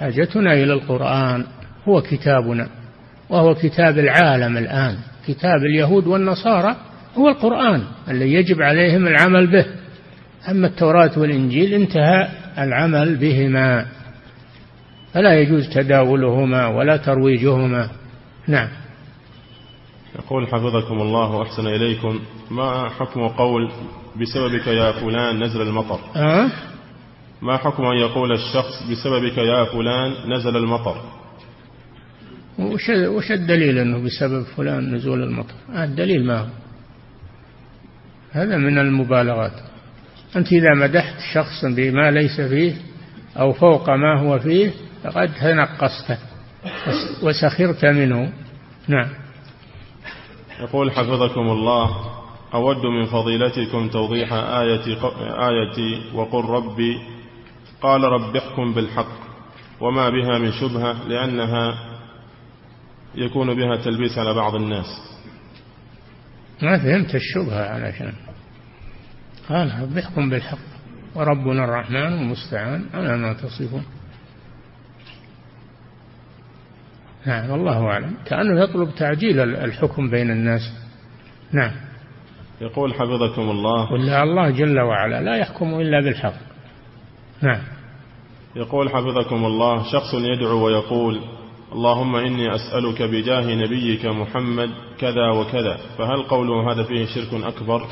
حاجتنا 0.02 0.54
إلى 0.54 0.74
القرآن 0.74 1.46
هو 1.88 2.02
كتابنا 2.02 2.70
وهو 3.30 3.56
كتاب 3.56 4.00
العالم 4.00 4.58
الآن. 4.58 4.98
كتاب 5.28 5.62
اليهود 5.62 6.08
والنصارى 6.08 6.76
هو 7.18 7.30
القرآن 7.30 7.84
الذي 8.10 8.34
يجب 8.34 8.62
عليهم 8.62 9.08
العمل 9.08 9.48
به. 9.48 9.66
أما 10.50 10.68
التوراة 10.68 11.12
والإنجيل 11.18 11.74
انتهى 11.74 12.30
العمل 12.58 13.16
بهما. 13.16 13.86
فلا 15.14 15.40
يجوز 15.40 15.70
تداولهما 15.70 16.68
ولا 16.68 16.98
ترويجهما. 16.98 17.90
نعم. 18.48 18.68
يقول 20.16 20.48
حفظكم 20.48 21.02
الله 21.02 21.32
وأحسن 21.32 21.68
إليكم 21.68 22.20
ما 22.52 22.90
حكم 22.90 23.28
قول 23.28 23.72
بسببك 24.22 24.68
يا 24.68 24.92
فلان 24.92 25.44
نزل 25.44 25.62
المطر؟ 25.62 26.00
أه؟ 26.16 26.50
ما 27.42 27.58
حكم 27.58 27.84
أن 27.84 27.98
يقول 27.98 28.32
الشخص 28.32 28.84
بسببك 28.92 29.38
يا 29.38 29.66
فلان 29.66 30.34
نزل 30.34 30.58
المطر؟ 30.58 31.02
وش, 32.60 32.90
وش 32.90 33.32
الدليل 33.32 33.78
أنه 33.78 34.06
بسبب 34.06 34.44
فلان 34.44 34.96
نزول 34.96 35.24
المطر؟ 35.24 35.54
آه 35.74 35.84
الدليل 35.84 36.26
ما 36.26 36.40
هو. 36.40 36.48
هذا 38.32 38.58
من 38.58 38.78
المبالغات. 38.78 39.54
أنت 40.36 40.54
إذا 40.54 40.74
مدحت 40.76 41.16
شخصا 41.34 41.70
بما 41.70 42.12
ليس 42.12 42.42
فيه 42.42 42.76
أو 43.40 43.54
فوق 43.54 43.90
ما 43.90 44.20
هو 44.20 44.40
فيه 44.40 44.72
فقد 45.04 45.34
تنقصته 45.34 46.18
وسخرت 47.24 47.86
منه. 47.86 48.34
نعم. 48.88 49.10
يقول 50.60 50.92
حفظكم 50.92 51.50
الله 51.50 51.90
أود 52.54 52.86
من 52.86 53.06
فضيلتكم 53.06 53.90
توضيح 53.90 54.34
آية, 54.34 54.86
آية 55.50 56.00
وقل 56.14 56.46
ربي 56.46 56.98
قال 57.82 58.04
رب 58.04 58.36
احكم 58.36 58.74
بالحق 58.74 59.22
وما 59.80 60.10
بها 60.10 60.38
من 60.38 60.52
شبهة 60.52 61.08
لأنها 61.08 61.76
يكون 63.16 63.56
بها 63.56 63.76
تلبيس 63.76 64.18
على 64.18 64.34
بعض 64.34 64.56
الناس. 64.56 64.86
ما 66.62 66.78
فهمت 66.78 67.16
الشبهة 67.16 67.66
علشان 67.70 68.14
قال 69.50 69.82
رب 69.82 69.98
احكم 69.98 70.30
بالحق 70.30 70.58
وربنا 71.16 71.64
الرحمن 71.64 72.14
المستعان 72.14 72.86
على 72.94 73.18
ما 73.18 73.34
تصفون. 73.34 73.86
نعم 77.26 77.50
والله 77.50 77.86
أعلم. 77.86 78.18
كأنه 78.26 78.64
يطلب 78.64 78.96
تعجيل 78.96 79.40
الحكم 79.40 80.10
بين 80.10 80.32
الناس. 80.32 80.62
نعم. 81.52 81.72
يقول 82.62 82.94
حفظكم 82.94 83.42
الله. 83.42 83.92
ولا 83.92 84.24
الله 84.24 84.50
جل 84.50 84.80
وعلا 84.80 85.22
لا 85.22 85.36
يحكم 85.38 85.80
إلا 85.80 86.02
بالحق. 86.02 86.51
نعم. 87.42 87.62
يقول 88.56 88.90
حفظكم 88.90 89.46
الله 89.46 89.92
شخص 89.92 90.14
يدعو 90.14 90.66
ويقول 90.66 91.22
اللهم 91.72 92.16
إني 92.16 92.56
أسألك 92.56 93.02
بجاه 93.02 93.56
نبيك 93.56 94.06
محمد 94.06 94.70
كذا 95.00 95.30
وكذا 95.30 95.78
فهل 95.98 96.22
قوله 96.24 96.72
هذا 96.72 96.84
فيه 96.84 97.06
شرك 97.06 97.44
أكبر؟ 97.44 97.88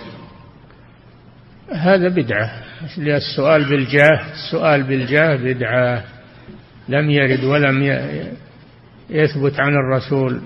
هذا 1.71 2.09
بدعة. 2.09 2.51
السؤال 2.97 3.69
بالجاه 3.69 4.31
السؤال 4.31 4.83
بالجاه 4.83 5.35
بدعة. 5.35 6.03
لم 6.89 7.09
يرد 7.09 7.43
ولم 7.43 7.83
يثبت 9.09 9.59
عن 9.59 9.73
الرسول 9.73 10.41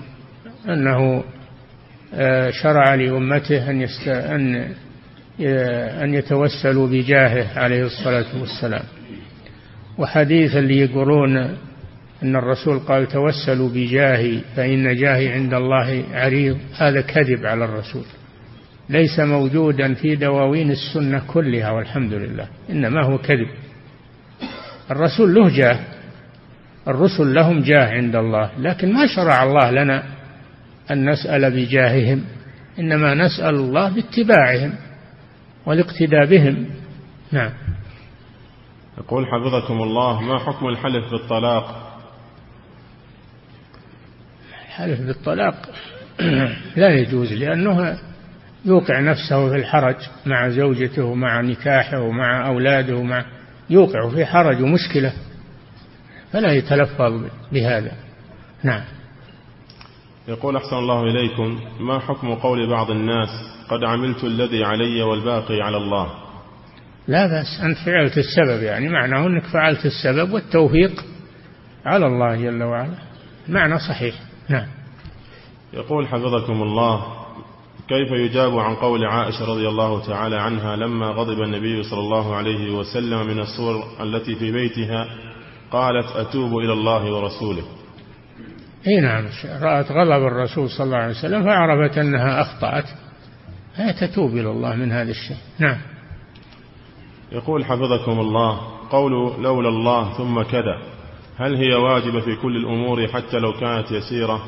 أنه 0.68 1.24
آه، 2.14 2.50
شرع 2.50 2.94
لأمته 2.94 3.70
أن 3.70 4.74
أن 5.40 6.14
يتوسلوا 6.14 6.88
بجاهه 6.88 7.58
عليه 7.58 7.84
الصلاة 7.84 8.40
والسلام. 8.40 8.84
وحديث 9.98 10.56
اللي 10.56 10.78
يقولون 10.78 11.36
أن 12.22 12.36
الرسول 12.36 12.78
قال 12.78 13.08
توسلوا 13.08 13.68
بجاهي 13.68 14.40
فإن 14.56 14.96
جاهي 14.96 15.32
عند 15.32 15.54
الله 15.54 16.04
عريض. 16.12 16.58
هذا 16.78 17.00
كذب 17.00 17.46
على 17.46 17.64
الرسول. 17.64 18.04
ليس 18.88 19.20
موجودا 19.20 19.94
في 19.94 20.16
دواوين 20.16 20.70
السنة 20.70 21.22
كلها 21.26 21.70
والحمد 21.70 22.12
لله. 22.12 22.48
إنما 22.70 23.02
هو 23.02 23.18
كذب. 23.18 23.48
الرسول 24.90 25.34
له 25.34 25.56
جاه. 25.56 25.78
الرسل 26.88 27.34
لهم 27.34 27.62
جاه 27.62 27.86
عند 27.86 28.16
الله. 28.16 28.50
لكن 28.58 28.92
ما 28.92 29.06
شرع 29.06 29.42
الله 29.42 29.70
لنا 29.70 30.02
أن 30.90 31.10
نسأل 31.10 31.50
بجاههم. 31.50 32.24
إنما 32.78 33.14
نسأل 33.14 33.54
الله 33.54 33.88
باتباعهم. 33.88 34.72
والاقتداء 35.66 36.26
بهم. 36.26 36.66
نعم. 37.32 37.50
يقول 38.98 39.26
حفظكم 39.26 39.82
الله 39.82 40.20
ما 40.20 40.38
حكم 40.38 40.66
الحلف 40.68 41.10
بالطلاق؟ 41.10 41.94
الحلف 44.66 45.00
بالطلاق 45.00 45.54
لا 46.76 46.88
يجوز 46.88 47.32
لأنه 47.32 47.98
يوقع 48.64 49.00
نفسه 49.00 49.48
في 49.48 49.56
الحرج 49.56 49.96
مع 50.26 50.48
زوجته 50.48 51.04
ومع 51.04 51.40
نكاحه 51.40 52.00
ومع 52.00 52.46
أولاده 52.46 52.96
ومع 52.96 53.24
يوقع 53.70 54.08
في 54.08 54.26
حرج 54.26 54.62
ومشكلة 54.62 55.12
فلا 56.32 56.52
يتلفظ 56.52 57.24
بهذا. 57.52 57.92
نعم. 58.62 58.82
يقول 60.28 60.56
أحسن 60.56 60.76
الله 60.76 61.02
إليكم 61.02 61.60
ما 61.80 61.98
حكم 61.98 62.34
قول 62.34 62.70
بعض 62.70 62.90
الناس 62.90 63.53
قد 63.74 63.84
عملت 63.84 64.24
الذي 64.24 64.64
علي 64.64 65.02
والباقي 65.02 65.60
على 65.60 65.76
الله. 65.76 66.08
لا 67.08 67.26
بأس 67.26 67.60
أنت 67.62 67.78
فعلت 67.78 68.18
السبب 68.18 68.62
يعني. 68.62 68.88
معناه 68.88 69.26
أنك 69.26 69.42
فعلت 69.42 69.86
السبب 69.86 70.32
والتوفيق 70.32 71.04
على 71.86 72.06
الله 72.06 72.36
جل 72.36 72.62
وعلا. 72.62 72.94
معنى 73.48 73.78
صحيح. 73.78 74.14
نعم. 74.48 74.66
يقول 75.72 76.08
حفظكم 76.08 76.62
الله 76.62 77.04
كيف 77.88 78.10
يجاب 78.10 78.58
عن 78.58 78.74
قول 78.74 79.04
عائشة 79.04 79.44
رضي 79.44 79.68
الله 79.68 80.06
تعالى 80.06 80.36
عنها 80.36 80.76
لما 80.76 81.06
غضب 81.06 81.42
النبي 81.42 81.82
صلى 81.82 82.00
الله 82.00 82.34
عليه 82.34 82.74
وسلم 82.74 83.26
من 83.26 83.40
الصور 83.40 83.84
التي 84.00 84.34
في 84.34 84.52
بيتها؟ 84.52 85.06
قالت 85.70 86.06
أتوب 86.16 86.58
إلى 86.58 86.72
الله 86.72 87.12
ورسوله. 87.12 87.62
أي 88.86 89.00
نعم 89.00 89.24
رأت 89.62 89.92
غضب 89.92 90.26
الرسول 90.26 90.70
صلى 90.70 90.84
الله 90.84 90.96
عليه 90.96 91.14
وسلم 91.14 91.44
فعرفت 91.44 91.98
أنها 91.98 92.40
أخطأت. 92.40 93.03
هي 93.76 93.92
تتوب 93.92 94.30
إلى 94.30 94.50
الله 94.50 94.76
من 94.76 94.92
هذا 94.92 95.10
الشيء 95.10 95.36
نعم. 95.58 95.76
يقول 97.32 97.64
حفظكم 97.64 98.20
الله 98.20 98.60
قول 98.90 99.42
لولا 99.42 99.68
الله 99.68 100.12
ثم 100.18 100.42
كذا. 100.42 100.78
هل 101.36 101.56
هي 101.56 101.74
واجبة 101.74 102.20
في 102.20 102.36
كل 102.42 102.56
الأمور 102.56 103.08
حتى 103.08 103.38
لو 103.38 103.52
كانت 103.52 103.90
يسيرة؟ 103.90 104.44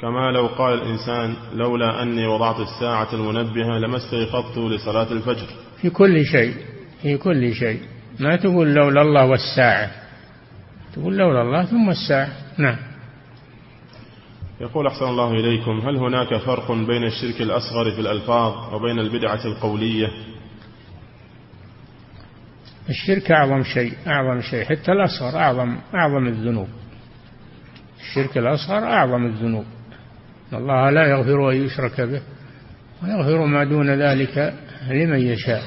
كما 0.00 0.32
لو 0.32 0.46
قال 0.46 0.74
الإنسان 0.74 1.34
لولا 1.54 2.02
أني 2.02 2.26
وضعت 2.26 2.60
الساعة 2.60 3.08
المنبهة 3.12 3.78
لما 3.78 3.96
استيقظت 3.96 4.58
لصلاة 4.58 5.12
الفجر. 5.12 5.46
في 5.80 5.90
كل 5.90 6.24
شيء 6.24 6.54
في 7.02 7.16
كل 7.16 7.54
شيء. 7.54 7.80
ما 8.20 8.36
تقول 8.36 8.74
لولا 8.74 9.02
الله 9.02 9.26
والساعة. 9.26 9.90
تقول 10.92 11.16
لولا 11.16 11.42
الله 11.42 11.64
ثم 11.64 11.90
الساعة. 11.90 12.28
نعم. 12.58 12.76
يقول 14.60 14.86
أحسن 14.86 15.04
الله 15.04 15.30
إليكم 15.32 15.80
هل 15.80 15.96
هناك 15.96 16.36
فرق 16.36 16.72
بين 16.72 17.04
الشرك 17.04 17.40
الأصغر 17.40 17.90
في 17.90 18.00
الألفاظ 18.00 18.74
وبين 18.74 18.98
البدعة 18.98 19.44
القولية؟ 19.44 20.08
الشرك 22.88 23.30
أعظم 23.30 23.62
شيء 23.62 23.92
أعظم 24.06 24.40
شيء 24.40 24.64
حتى 24.64 24.92
الأصغر 24.92 25.38
أعظم 25.38 25.76
أعظم 25.94 26.26
الذنوب. 26.26 26.68
الشرك 28.00 28.38
الأصغر 28.38 28.78
أعظم 28.84 29.26
الذنوب. 29.26 29.64
الله 30.52 30.90
لا 30.90 31.06
يغفر 31.06 31.50
أن 31.50 31.56
يشرك 31.56 32.00
به 32.00 32.22
ويغفر 33.02 33.46
ما 33.46 33.64
دون 33.64 33.90
ذلك 33.90 34.54
لمن 34.90 35.20
يشاء. 35.20 35.62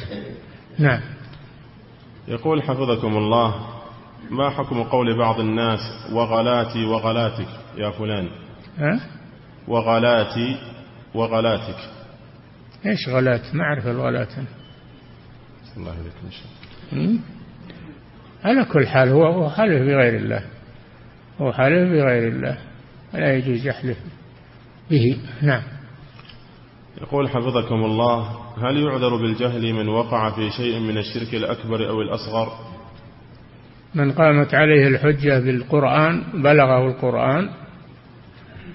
نعم. 0.80 1.02
يقول 2.28 2.64
حفظكم 2.64 3.18
الله 3.18 3.56
ما 4.30 4.50
حكم 4.50 4.84
قول 4.84 5.18
بعض 5.18 5.40
الناس 5.40 5.80
وغلاتي 6.12 6.86
وغلاتك 6.86 7.48
يا 7.78 7.92
فلان؟ 7.92 8.41
ها؟ 8.78 9.00
وغلاتي 9.68 10.58
وغلاتك. 11.16 11.90
إيش 12.86 13.10
غلات؟ 13.10 13.56
ما 13.56 13.64
أعرف 13.64 13.88
الغلات. 13.88 14.34
الله 15.78 15.92
عليك 15.92 16.14
ان 16.26 16.32
شاء 16.32 16.46
الله 16.94 17.20
على 18.44 18.66
كل 18.66 18.88
حال 18.88 19.10
هو 19.10 19.50
حلف 19.50 19.82
بغير 19.82 20.16
الله. 20.16 20.44
هو 21.42 21.52
حلف 21.52 21.90
بغير 21.90 22.28
الله. 22.28 22.58
ولا 23.14 23.34
يجوز 23.34 23.68
يحلف 23.68 23.98
به. 24.90 25.18
نعم. 25.42 25.64
يقول 27.02 27.30
حفظكم 27.30 27.76
الله 27.76 28.42
هل 28.58 28.78
يعذر 28.78 29.16
بالجهل 29.16 29.74
من 29.74 29.88
وقع 29.88 30.30
في 30.30 30.50
شيء 30.50 30.80
من 30.80 30.98
الشرك 30.98 31.34
الأكبر 31.34 31.90
أو 31.90 32.02
الأصغر؟ 32.02 32.48
من 33.96 34.12
قامت 34.12 34.54
عليه 34.54 34.88
الحجة 34.88 35.40
بالقرآن 35.40 36.24
بلغه 36.44 36.88
القرآن 36.88 37.50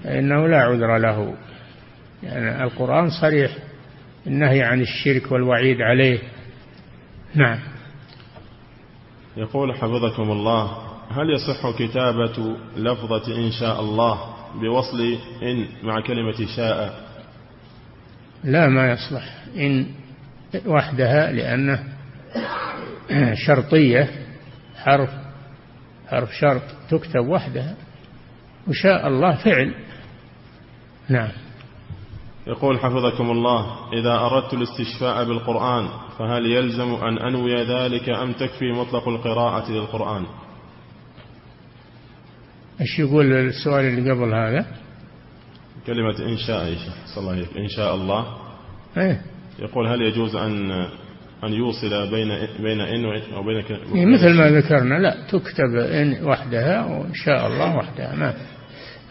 فإنه 0.07 0.47
لا 0.47 0.57
عذر 0.57 0.97
له. 0.97 1.33
يعني 2.23 2.63
القرآن 2.63 3.09
صريح 3.21 3.51
النهي 4.27 4.63
عن 4.63 4.81
الشرك 4.81 5.31
والوعيد 5.31 5.81
عليه. 5.81 6.19
نعم. 7.35 7.59
يقول 9.37 9.75
حفظكم 9.75 10.31
الله 10.31 10.77
هل 11.09 11.29
يصح 11.29 11.77
كتابة 11.79 12.57
لفظة 12.77 13.35
إن 13.35 13.51
شاء 13.51 13.81
الله 13.81 14.35
بوصل 14.61 15.17
إن 15.43 15.67
مع 15.83 16.01
كلمة 16.01 16.55
شاء؟ 16.55 17.07
لا 18.43 18.67
ما 18.67 18.91
يصلح. 18.91 19.43
إن 19.57 19.85
وحدها 20.65 21.31
لأنه 21.31 21.83
شرطية 23.33 24.09
حرف 24.75 25.09
حرف 26.07 26.29
شرط 26.33 26.63
تكتب 26.89 27.27
وحدها. 27.27 27.75
وشاء 28.67 29.07
الله 29.07 29.35
فعل. 29.35 29.86
نعم. 31.09 31.29
يقول 32.47 32.79
حفظكم 32.79 33.31
الله 33.31 33.89
إذا 33.93 34.13
أردت 34.15 34.53
الاستشفاء 34.53 35.23
بالقرآن 35.23 35.87
فهل 36.19 36.45
يلزم 36.45 36.93
أن 36.93 37.17
أنوي 37.17 37.55
ذلك 37.55 38.09
أم 38.09 38.33
تكفي 38.33 38.71
مطلق 38.71 39.07
القراءة 39.07 39.71
للقرآن؟ 39.71 40.25
إيش 42.81 42.99
يقول 42.99 43.33
السؤال 43.33 43.85
اللي 43.85 44.11
قبل 44.11 44.33
هذا؟ 44.33 44.65
كلمة 45.87 46.19
إن 46.19 46.37
شاء 46.37 46.75
صلى 47.05 47.17
الله 47.17 47.31
عليه 47.31 47.63
إن 47.63 47.67
شاء 47.67 47.95
الله. 47.95 48.37
إيه. 48.97 49.21
يقول 49.59 49.87
هل 49.87 50.01
يجوز 50.01 50.35
أن 50.35 50.71
أن 51.43 51.53
يوصل 51.53 52.11
بين 52.11 52.47
بين 52.59 52.81
إن 52.81 53.05
وبين 53.35 53.57
إيه، 53.95 54.05
مثل 54.05 54.33
ما 54.37 54.49
ذكرنا 54.49 54.95
لا 54.95 55.17
تكتب 55.29 55.75
إن 55.75 56.25
وحدها 56.25 56.85
وإن 56.85 57.13
شاء 57.13 57.47
الله 57.47 57.77
وحدها 57.77 58.15
ما 58.15 58.33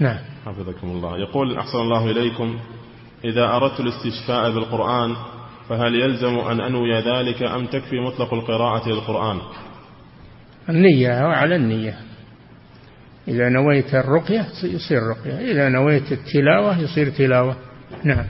نعم. 0.00 0.18
حفظكم 0.46 0.90
الله. 0.90 1.18
يقول 1.18 1.58
أحسن 1.58 1.78
الله 1.78 2.10
إليكم 2.10 2.58
إذا 3.24 3.44
أردت 3.44 3.80
الاستشفاء 3.80 4.50
بالقرآن 4.50 5.16
فهل 5.68 5.94
يلزم 5.94 6.38
أن 6.38 6.60
أنوي 6.60 6.98
ذلك 6.98 7.42
أم 7.42 7.66
تكفي 7.66 8.00
مطلق 8.00 8.34
القراءة 8.34 8.88
للقرآن؟ 8.88 9.40
النية 10.68 11.26
وعلى 11.26 11.56
النية. 11.56 11.98
إذا 13.28 13.48
نويت 13.48 13.94
الرقية 13.94 14.46
يصير 14.62 15.02
رقية 15.02 15.52
إذا 15.52 15.68
نويت 15.68 16.12
التلاوة 16.12 16.80
يصير 16.80 17.10
تلاوة. 17.10 17.56
نعم. 18.04 18.26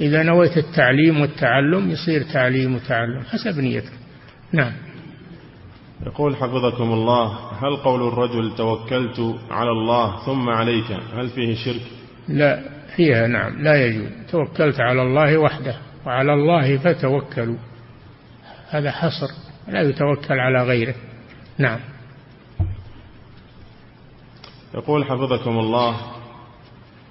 إذا 0.00 0.22
نويت 0.22 0.58
التعليم 0.58 1.20
والتعلم 1.20 1.90
يصير 1.90 2.22
تعليم 2.22 2.74
وتعلم 2.74 3.20
حسب 3.20 3.58
نيتك. 3.58 3.92
نعم. 4.52 4.72
يقول 6.06 6.36
حفظكم 6.36 6.92
الله 6.92 7.38
هل 7.62 7.76
قول 7.76 8.08
الرجل 8.08 8.54
توكلت 8.56 9.36
على 9.50 9.70
الله 9.70 10.26
ثم 10.26 10.50
عليك 10.50 10.90
هل 11.14 11.28
فيه 11.28 11.54
شرك؟ 11.54 11.82
لا 12.28 12.62
فيها 12.96 13.26
نعم 13.26 13.62
لا 13.62 13.86
يجوز. 13.86 14.08
توكلت 14.30 14.80
على 14.80 15.02
الله 15.02 15.38
وحده 15.38 15.76
وعلى 16.06 16.34
الله 16.34 16.76
فتوكلوا. 16.76 17.56
هذا 18.68 18.90
حصر 18.90 19.28
لا 19.68 19.82
يتوكل 19.82 20.38
على 20.40 20.62
غيره. 20.62 20.94
نعم. 21.58 21.80
يقول 24.74 25.04
حفظكم 25.04 25.58
الله 25.58 25.96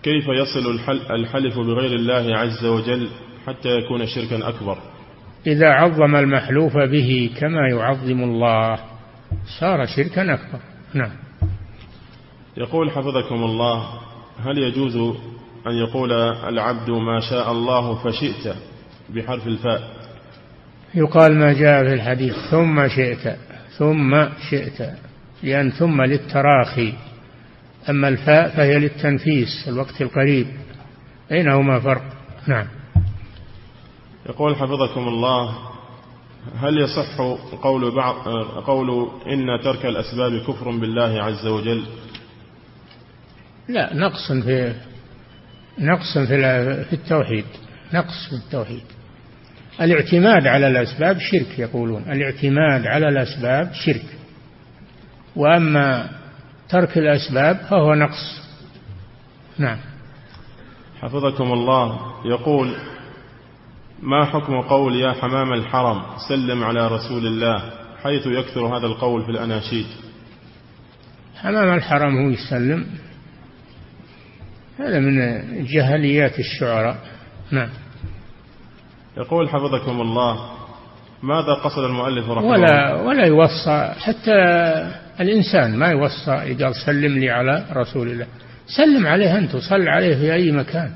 كيف 0.03 0.27
يصل 0.27 0.80
الحلف 1.11 1.59
بغير 1.59 1.95
الله 1.95 2.38
عز 2.38 2.65
وجل 2.65 3.09
حتى 3.47 3.69
يكون 3.69 4.07
شركا 4.07 4.49
أكبر؟ 4.49 4.77
إذا 5.47 5.69
عظم 5.69 6.15
المحلوف 6.15 6.77
به 6.77 7.31
كما 7.39 7.69
يعظم 7.69 8.23
الله 8.23 8.79
صار 9.59 9.85
شركا 9.85 10.33
أكبر. 10.33 10.59
نعم. 10.93 11.11
يقول 12.57 12.91
حفظكم 12.91 13.35
الله 13.35 13.99
هل 14.39 14.57
يجوز 14.57 14.95
أن 15.67 15.71
يقول 15.71 16.11
العبد 16.47 16.89
ما 16.89 17.19
شاء 17.29 17.51
الله 17.51 17.95
فشئت 17.95 18.55
بحرف 19.09 19.47
الفاء؟ 19.47 19.81
يقال 20.95 21.39
ما 21.39 21.53
جاء 21.53 21.83
في 21.83 21.93
الحديث 21.93 22.35
ثم 22.51 22.87
شئت 22.87 23.37
ثم 23.77 24.25
شئت 24.49 24.89
لأن 25.43 25.71
ثم 25.71 26.01
للتراخي. 26.01 26.93
أما 27.89 28.07
الفاء 28.07 28.49
فهي 28.49 28.79
للتنفيس 28.79 29.67
الوقت 29.67 30.01
القريب. 30.01 30.47
بينهما 31.29 31.79
فرق؟ 31.79 32.03
نعم. 32.47 32.76
يقول 34.29 34.55
حفظكم 34.55 35.07
الله 35.07 35.57
هل 36.59 36.77
يصح 36.77 37.21
قول 37.61 37.95
بعض 37.95 38.15
قول 38.65 39.09
إن 39.27 39.63
ترك 39.63 39.85
الأسباب 39.85 40.39
كفر 40.47 40.71
بالله 40.71 41.23
عز 41.23 41.47
وجل؟ 41.47 41.83
لا 43.69 43.93
نقص 43.93 44.31
في 44.31 44.73
نقص 45.79 46.17
في 46.17 46.83
في 46.83 46.93
التوحيد 46.93 47.45
نقص 47.93 48.29
في 48.29 48.35
التوحيد. 48.35 48.83
الاعتماد 49.81 50.47
على 50.47 50.67
الأسباب 50.67 51.17
شرك 51.19 51.59
يقولون 51.59 52.01
الاعتماد 52.01 52.87
على 52.87 53.09
الأسباب 53.09 53.73
شرك. 53.73 54.05
وأما 55.35 56.09
ترك 56.69 56.97
الأسباب 56.97 57.57
فهو 57.57 57.93
نقص. 57.93 58.41
نعم. 59.57 59.77
حفظكم 61.01 61.53
الله 61.53 61.99
يقول 62.25 62.75
ما 64.01 64.25
حكم 64.25 64.61
قول 64.61 64.95
يا 64.95 65.11
حمام 65.11 65.53
الحرم 65.53 66.01
سلم 66.29 66.63
على 66.63 66.87
رسول 66.87 67.27
الله 67.27 67.63
حيث 68.03 68.27
يكثر 68.27 68.77
هذا 68.77 68.85
القول 68.85 69.23
في 69.23 69.31
الأناشيد؟ 69.31 69.85
حمام 71.35 71.73
الحرم 71.73 72.17
هو 72.17 72.29
يسلم. 72.29 72.85
هذا 74.79 74.99
من 74.99 75.15
جهليات 75.65 76.39
الشعراء. 76.39 76.97
نعم. 77.51 77.69
يقول 79.17 79.49
حفظكم 79.49 80.01
الله 80.01 80.49
ماذا 81.23 81.53
قصد 81.53 81.83
المؤلف 81.83 82.29
رحمه 82.29 82.47
ولا 82.47 82.91
الله؟ 82.91 83.03
ولا 83.03 83.25
يوصى 83.25 83.93
حتى 83.99 84.35
الإنسان 85.19 85.77
ما 85.77 85.87
يوصى 85.87 86.55
قال 86.63 86.75
سلم 86.85 87.17
لي 87.17 87.29
على 87.29 87.65
رسول 87.73 88.07
الله. 88.07 88.27
سلم 88.77 89.07
عليه 89.07 89.37
أنت 89.37 89.55
صل 89.55 89.87
عليه 89.87 90.15
في 90.15 90.33
أي 90.33 90.51
مكان. 90.51 90.91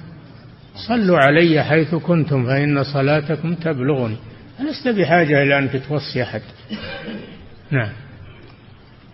صلوا 0.76 1.18
علي 1.18 1.64
حيث 1.64 1.96
كنتم 1.96 2.46
فإن 2.46 2.84
صلاتكم 2.84 3.56
تبلغني. 3.56 4.18
لست 4.60 4.88
بحاجة 4.88 5.44
إلى 5.44 5.58
أن 5.58 5.82
توصي 5.88 6.24
أحد؟ 6.24 6.42
نعم. 7.72 7.90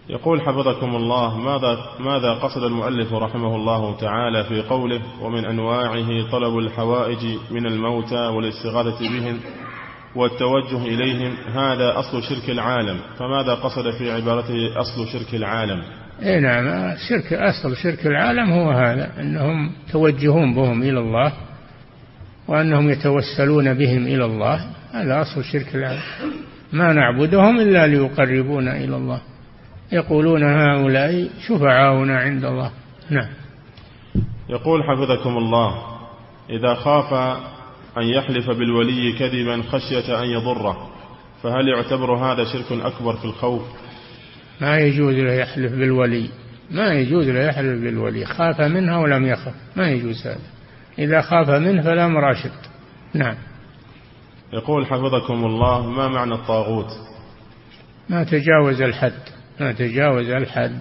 يقول 0.10 0.42
حفظكم 0.42 0.96
الله 0.96 1.38
ماذا 1.38 1.78
ماذا 2.00 2.34
قصد 2.34 2.64
المؤلف 2.64 3.14
رحمه 3.14 3.56
الله 3.56 3.98
تعالى 3.98 4.44
في 4.44 4.62
قوله 4.62 5.02
ومن 5.22 5.46
أنواعه 5.46 6.32
طلب 6.32 6.58
الحوائج 6.58 7.26
من 7.52 7.66
الموتى 7.66 8.28
والاستغاثة 8.28 9.00
بهم 9.00 9.40
والتوجه 10.16 10.86
إليهم 10.86 11.36
هذا 11.54 12.00
أصل 12.00 12.24
شرك 12.24 12.50
العالم. 12.50 13.00
فماذا 13.20 13.54
قصد 13.54 13.92
في 13.92 14.12
عبارته 14.12 14.80
أصل 14.82 15.08
شرك 15.08 15.36
العالم؟ 15.36 15.84
إي 16.24 16.40
نعم 16.40 16.96
شرك 17.10 17.34
أصل 17.34 17.76
شرك 17.76 18.08
العالم 18.08 18.52
هو 18.52 18.72
هذا 18.72 19.12
أنهم 19.20 19.72
توجهون 19.92 20.56
بهم 20.56 20.82
إلى 20.82 21.00
الله 21.00 21.34
وأنهم 22.48 22.90
يتوسلون 22.90 23.74
بهم 23.74 24.08
إلى 24.08 24.26
الله. 24.26 24.66
هذا 24.92 25.22
أصل 25.22 25.44
شرك 25.44 25.76
العالم 25.76 26.02
ما 26.74 26.94
نعبدهم 26.94 27.60
إلا 27.60 27.88
ليقربونا 27.88 28.78
إلى 28.78 28.96
الله. 28.96 29.22
يقولون 29.92 30.44
هؤلاء 30.44 31.30
شفعاؤنا 31.48 32.20
عند 32.20 32.46
الله. 32.46 32.72
نعم. 33.10 33.30
يقول 34.50 34.84
حفظكم 34.84 35.38
الله 35.38 35.98
إذا 36.50 36.74
خاف 36.74 37.14
أن 37.98 38.04
يحلف 38.04 38.50
بالولي 38.50 39.14
كذبا 39.20 39.62
خشية 39.62 40.24
أن 40.24 40.28
يضره 40.28 40.90
فهل 41.44 41.68
يعتبر 41.68 42.16
هذا 42.16 42.44
شرك 42.44 42.72
أكبر 42.72 43.16
في 43.16 43.26
الخوف؟ 43.26 43.62
ما 44.62 44.78
يجوز 44.78 45.16
له 45.16 45.34
يحلف 45.34 45.72
بالولي. 45.72 46.30
ما 46.72 46.94
يجوز 46.94 47.30
له 47.30 47.40
يحلف 47.40 47.82
بالولي. 47.82 48.26
خاف 48.26 48.62
منها 48.62 48.98
ولم 48.98 49.26
يخف. 49.26 49.54
ما 49.76 49.90
يجوز 49.90 50.28
هذا. 50.28 50.57
إذا 51.00 51.22
خاف 51.22 51.50
منه 51.50 51.82
فلا 51.82 52.08
مراشد. 52.08 52.52
نعم. 53.14 53.36
يقول 54.54 54.86
حفظكم 54.86 55.46
الله 55.46 55.90
ما 55.90 56.08
معنى 56.08 56.34
الطاغوت؟ 56.34 56.90
ما 58.10 58.24
تجاوز 58.24 58.82
الحد. 58.82 59.22
ما 59.60 59.72
تجاوز 59.72 60.30
الحد. 60.30 60.80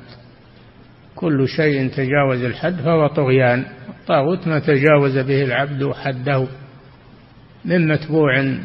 كل 1.15 1.49
شيء 1.49 1.91
تجاوز 1.91 2.45
الحد 2.45 2.75
فهو 2.75 3.07
طغيان. 3.07 3.65
الطاغوت 3.89 4.47
ما 4.47 4.59
تجاوز 4.59 5.19
به 5.19 5.43
العبد 5.43 5.93
حده 5.93 6.47
من 7.65 7.89
متبوع 7.89 8.57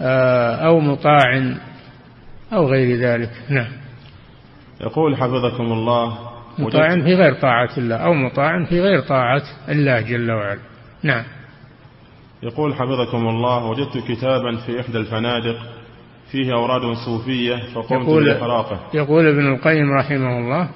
آه، 0.00 0.54
أو 0.54 0.80
مطاع 0.80 1.54
أو 2.52 2.66
غير 2.66 2.96
ذلك. 3.00 3.30
نعم. 3.48 3.72
يقول 4.80 5.16
حفظكم 5.16 5.72
الله 5.72 6.35
مطاع 6.58 6.88
في 6.88 7.14
غير 7.14 7.34
طاعة 7.34 7.78
الله 7.78 7.96
أو 7.96 8.14
مطاع 8.14 8.64
في 8.64 8.80
غير 8.80 9.00
طاعة 9.00 9.42
الله 9.68 10.00
جل 10.00 10.30
وعلا. 10.30 10.58
نعم. 11.02 11.24
يقول 12.42 12.74
حفظكم 12.74 13.28
الله 13.28 13.64
وجدت 13.64 13.98
كتابا 14.08 14.56
في 14.56 14.80
إحدى 14.80 14.98
الفنادق 14.98 15.56
فيه 16.32 16.52
أوراد 16.52 16.96
صوفية 17.06 17.56
فقمت 17.74 18.02
يقول 18.02 18.24
بإحراقه 18.24 18.80
يقول 18.94 19.26
ابن 19.26 19.54
القيم 19.54 19.92
رحمه 19.92 20.38
الله 20.38 20.68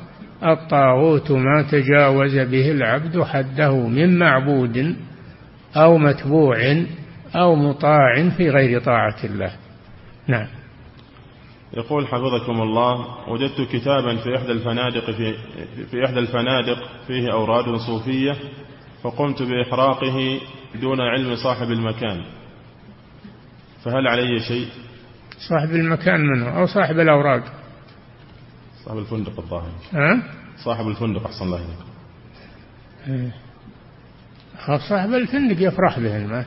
الطاغوت 0.44 1.30
ما 1.30 1.62
تجاوز 1.70 2.38
به 2.38 2.70
العبد 2.70 3.22
حده 3.22 3.76
من 3.76 4.18
معبود 4.18 4.96
أو 5.76 5.98
متبوع 5.98 6.84
أو 7.34 7.54
مطاع 7.54 8.28
في 8.36 8.50
غير 8.50 8.80
طاعة 8.80 9.16
الله. 9.24 9.52
نعم. 10.28 10.46
يقول 11.72 12.06
حفظكم 12.06 12.62
الله 12.62 13.28
وجدت 13.28 13.60
كتابا 13.60 14.16
في 14.16 14.36
إحدى 14.36 14.52
الفنادق 14.52 15.10
في, 15.10 15.34
في 15.90 16.04
إحدى 16.04 16.18
الفنادق 16.18 16.78
فيه 17.06 17.32
أوراد 17.32 17.76
صوفية 17.76 18.36
فقمت 19.02 19.42
بإحراقه 19.42 20.40
دون 20.74 21.00
علم 21.00 21.36
صاحب 21.36 21.70
المكان. 21.70 22.24
فهل 23.84 24.08
علي 24.08 24.40
شيء؟ 24.40 24.68
صاحب 25.48 25.70
المكان 25.70 26.20
منه 26.20 26.58
أو 26.58 26.66
صاحب 26.66 26.98
الأوراق 26.98 27.42
صاحب 28.84 28.98
الفندق 28.98 29.40
الظاهر. 29.40 29.72
ها؟ 29.92 30.22
صاحب 30.64 30.88
الفندق 30.88 31.26
أحسن 31.26 31.44
الله 31.44 31.56
إليك. 31.58 31.90
إيه. 33.08 33.34
صاحب 34.88 35.14
الفندق 35.14 35.68
يفرح 35.68 35.98
بهن 35.98 36.26
ما؟ 36.26 36.44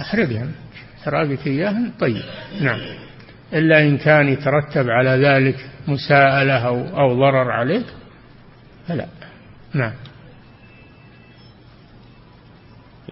أحرقهن 0.00 0.52
إحراقك 1.02 1.46
إياهن 1.46 1.92
طيب. 2.00 2.22
نعم. 2.60 2.80
إلا 3.52 3.82
إن 3.82 3.98
كان 3.98 4.28
يترتب 4.28 4.90
على 4.90 5.10
ذلك 5.10 5.56
مساءلة 5.88 6.66
أو, 6.66 7.00
أو 7.00 7.14
ضرر 7.14 7.50
عليك 7.50 7.86
فلا. 8.88 9.06
نعم. 9.74 9.92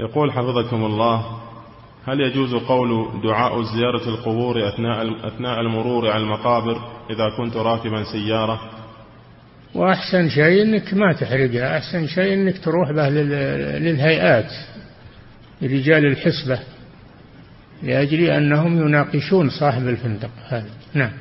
يقول 0.00 0.32
حفظكم 0.32 0.84
الله 0.84 1.40
هل 2.08 2.20
يجوز 2.20 2.54
قول 2.54 3.20
دعاء 3.24 3.62
زيارة 3.62 4.08
القبور 4.08 4.68
أثناء 4.68 5.26
أثناء 5.26 5.60
المرور 5.60 6.10
على 6.10 6.22
المقابر 6.22 6.80
إذا 7.10 7.36
كنت 7.36 7.56
راكبا 7.56 8.04
سيارة؟ 8.12 8.60
وأحسن 9.74 10.28
شيء 10.28 10.62
أنك 10.62 10.94
ما 10.94 11.12
تحرقها. 11.12 11.78
أحسن 11.78 12.06
شيء 12.06 12.34
أنك 12.34 12.58
تروح 12.58 12.92
به 12.92 13.08
للهيئات 13.08 14.52
لرجال 15.62 16.06
الحسبة. 16.06 16.58
لأجل 17.82 18.20
أنهم 18.20 18.86
يناقشون 18.86 19.48
صاحب 19.60 19.88
الفندق 19.88 20.30
هذا. 20.48 20.70
نعم. 20.94 21.12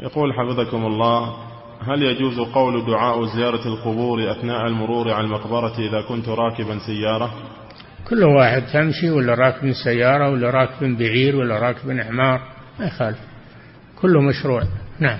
يقول 0.00 0.32
حفظكم 0.34 0.86
الله 0.86 1.36
هل 1.80 2.02
يجوز 2.02 2.40
قول 2.40 2.86
دعاء 2.86 3.24
زيارة 3.24 3.68
القبور 3.68 4.30
أثناء 4.30 4.66
المرور 4.66 5.12
على 5.12 5.26
المقبرة 5.26 5.74
إذا 5.78 6.02
كنت 6.08 6.28
راكبا 6.28 6.78
سيارة؟ 6.78 7.34
كل 8.08 8.24
واحد 8.24 8.62
تمشي 8.72 9.10
ولا 9.10 9.34
راكب 9.34 9.72
سيارة 9.84 10.30
ولا 10.30 10.50
راكب 10.50 10.98
بعير 10.98 11.36
ولا 11.36 11.58
راكب 11.58 11.90
عمار 11.90 12.40
ما 12.78 12.86
يخالف. 12.86 13.18
كله 14.02 14.20
مشروع. 14.20 14.62
نعم. 15.00 15.18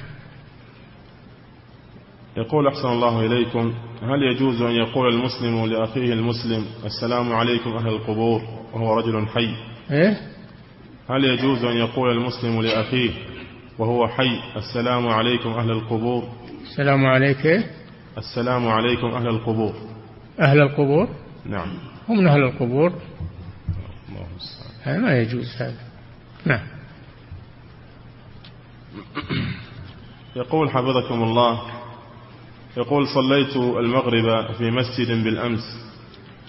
يقول 2.37 2.67
أحسن 2.67 2.89
الله 2.89 3.27
إليكم 3.27 3.75
هل 4.03 4.23
يجوز 4.23 4.63
أن 4.63 4.71
يقول 4.73 5.15
المسلم 5.15 5.67
لأخيه 5.67 6.13
المسلم 6.13 6.65
السلام 6.85 7.33
عليكم 7.33 7.71
أهل 7.71 7.89
القبور 7.89 8.43
وهو 8.75 8.95
رجل 8.95 9.27
حي؟ 9.27 9.76
إيه؟ 9.91 10.21
هل 11.11 11.25
يجوز 11.25 11.65
أن 11.65 11.77
يقول 11.77 12.11
المسلم 12.11 12.63
لأخيه 12.63 13.11
وهو 13.79 14.09
حي 14.09 14.41
السلام 14.57 15.09
عليكم 15.09 15.51
أهل 15.51 15.71
القبور؟ 15.71 16.29
السلام 16.63 17.07
عليك 17.07 17.47
إيه؟ 17.47 17.71
السلام 18.19 18.69
عليكم 18.69 19.07
أهل 19.07 19.29
القبور. 19.29 19.75
أهل 20.41 20.61
القبور؟ 20.61 21.09
نعم. 21.47 21.69
هم 22.09 22.19
من 22.19 22.27
أهل 22.27 22.43
القبور. 22.43 22.93
هذا 24.83 24.99
ما 24.99 25.19
يجوز 25.19 25.57
هذا. 25.57 25.81
نعم. 26.45 26.67
يقول 30.37 30.71
حفظكم 30.71 31.23
الله 31.23 31.63
يقول 32.77 33.09
صليت 33.09 33.57
المغرب 33.57 34.55
في 34.59 34.71
مسجد 34.71 35.25
بالأمس 35.25 35.63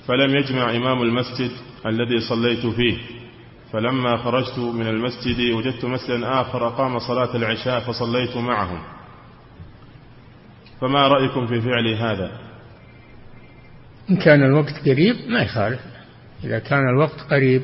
فلم 0.07 0.35
يجمع 0.35 0.75
إمام 0.75 1.01
المسجد 1.01 1.51
الذي 1.85 2.19
صليت 2.19 2.65
فيه. 2.65 3.16
فلما 3.71 4.17
خرجت 4.17 4.59
من 4.59 4.87
المسجد 4.87 5.53
وجدت 5.53 5.85
مسجدا 5.85 6.41
آخر 6.41 6.67
أقام 6.67 6.99
صلاة 6.99 7.35
العشاء 7.35 7.79
فصليت 7.79 8.37
معهم. 8.37 8.79
فما 10.81 11.07
رأيكم 11.07 11.47
في 11.47 11.61
فعل 11.61 11.87
هذا؟ 11.87 12.31
إن 14.09 14.15
كان 14.15 14.43
الوقت 14.43 14.89
قريب 14.89 15.15
ما 15.29 15.41
يخالف. 15.41 15.79
إذا 16.43 16.59
كان 16.59 16.89
الوقت 16.89 17.21
قريب 17.29 17.61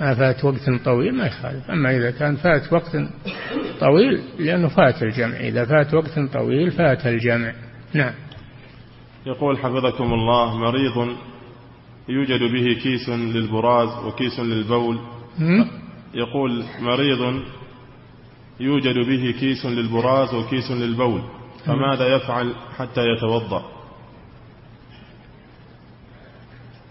ما 0.00 0.14
فات 0.14 0.44
وقت 0.44 0.70
طويل 0.84 1.14
ما 1.14 1.26
يخالف. 1.26 1.70
أما 1.70 1.96
إذا 1.96 2.10
كان 2.10 2.36
فات 2.36 2.72
وقت 2.72 2.96
طويل 3.80 4.20
لأنه 4.38 4.68
فات 4.68 5.02
الجمع. 5.02 5.36
إذا 5.36 5.64
فات 5.64 5.94
وقت 5.94 6.18
طويل 6.32 6.70
فات 6.70 7.06
الجمع. 7.06 7.52
نعم. 7.94 8.14
يقول 9.26 9.58
حفظكم 9.58 10.12
الله 10.14 10.56
مريض 10.58 11.16
يوجد 12.08 12.40
به 12.52 12.72
كيس 12.82 13.08
للبراز 13.08 14.04
وكيس 14.04 14.40
للبول 14.40 14.98
يقول 16.14 16.64
مريض 16.80 17.42
يوجد 18.60 18.94
به 18.94 19.34
كيس 19.40 19.66
للبراز 19.66 20.34
وكيس 20.34 20.70
للبول 20.70 21.22
فماذا 21.66 22.16
يفعل 22.16 22.54
حتى 22.76 23.00
يتوضأ؟ 23.00 23.64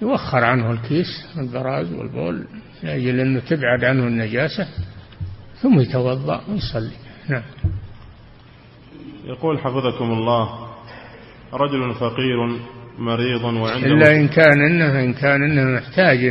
يوخر 0.02 0.44
عنه 0.44 0.72
الكيس 0.72 1.08
البراز 1.38 1.94
والبول 1.94 2.48
لأجل 2.84 3.20
أنه 3.20 3.40
تبعد 3.40 3.84
عنه 3.84 4.08
النجاسة 4.08 4.68
ثم 5.62 5.80
يتوضأ 5.80 6.42
ويصلي. 6.50 6.96
نعم. 7.30 7.44
يقول 9.26 9.60
حفظكم 9.60 10.12
الله 10.12 10.68
رجل 11.54 11.94
فقير 11.94 12.60
مريض 12.98 13.44
وعنده 13.44 13.88
إلا 13.88 14.16
إن 14.16 14.28
كان 14.28 14.62
إنه 14.62 15.04
إن 15.04 15.14
كان 15.14 15.44
إنه 15.44 15.80
محتاج 15.80 16.26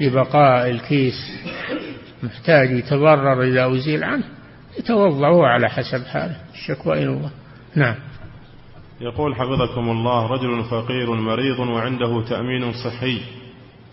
لبقاء 0.00 0.70
الكيس 0.70 1.14
محتاج 2.22 2.70
يتضرر 2.70 3.42
إذا 3.42 3.76
أزيل 3.76 4.04
عنه 4.04 4.24
يتوضأ 4.78 5.46
على 5.46 5.68
حسب 5.68 6.06
حاله. 6.06 6.36
الشكوى 6.54 6.92
إلى 6.92 7.06
الله. 7.06 7.30
نعم. 7.74 7.94
يقول 9.00 9.34
حفظكم 9.34 9.90
الله 9.90 10.26
رجل 10.26 10.64
فقير 10.64 11.10
مريض 11.10 11.58
وعنده 11.58 12.24
تأمين 12.28 12.72
صحي 12.72 13.20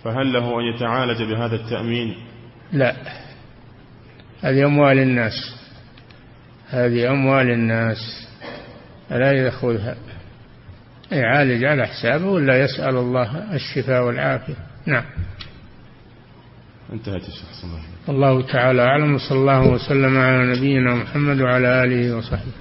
فهل 0.03 0.33
له 0.33 0.59
أن 0.59 0.75
يتعالج 0.75 1.23
بهذا 1.23 1.55
التأمين؟ 1.55 2.15
لا. 2.71 2.95
هذه 4.41 4.65
أموال 4.65 4.99
الناس. 4.99 5.55
هذه 6.69 7.11
أموال 7.11 7.51
الناس. 7.51 8.27
لا 9.09 9.31
يأخذها. 9.31 9.95
يعالج 11.11 11.63
على 11.63 11.87
حسابه 11.87 12.25
ولا 12.25 12.63
يسأل 12.63 12.97
الله 12.97 13.55
الشفاء 13.55 14.05
والعافية. 14.05 14.55
نعم. 14.85 15.05
انتهت 16.93 17.27
الشخص 17.27 17.63
الله 18.09 18.41
تعالى 18.41 18.81
أعلم 18.81 19.15
وصلى 19.15 19.37
الله 19.37 19.67
وسلم 19.67 20.17
على 20.17 20.55
نبينا 20.57 20.95
محمد 20.95 21.41
وعلى 21.41 21.83
آله 21.83 22.17
وصحبه. 22.17 22.51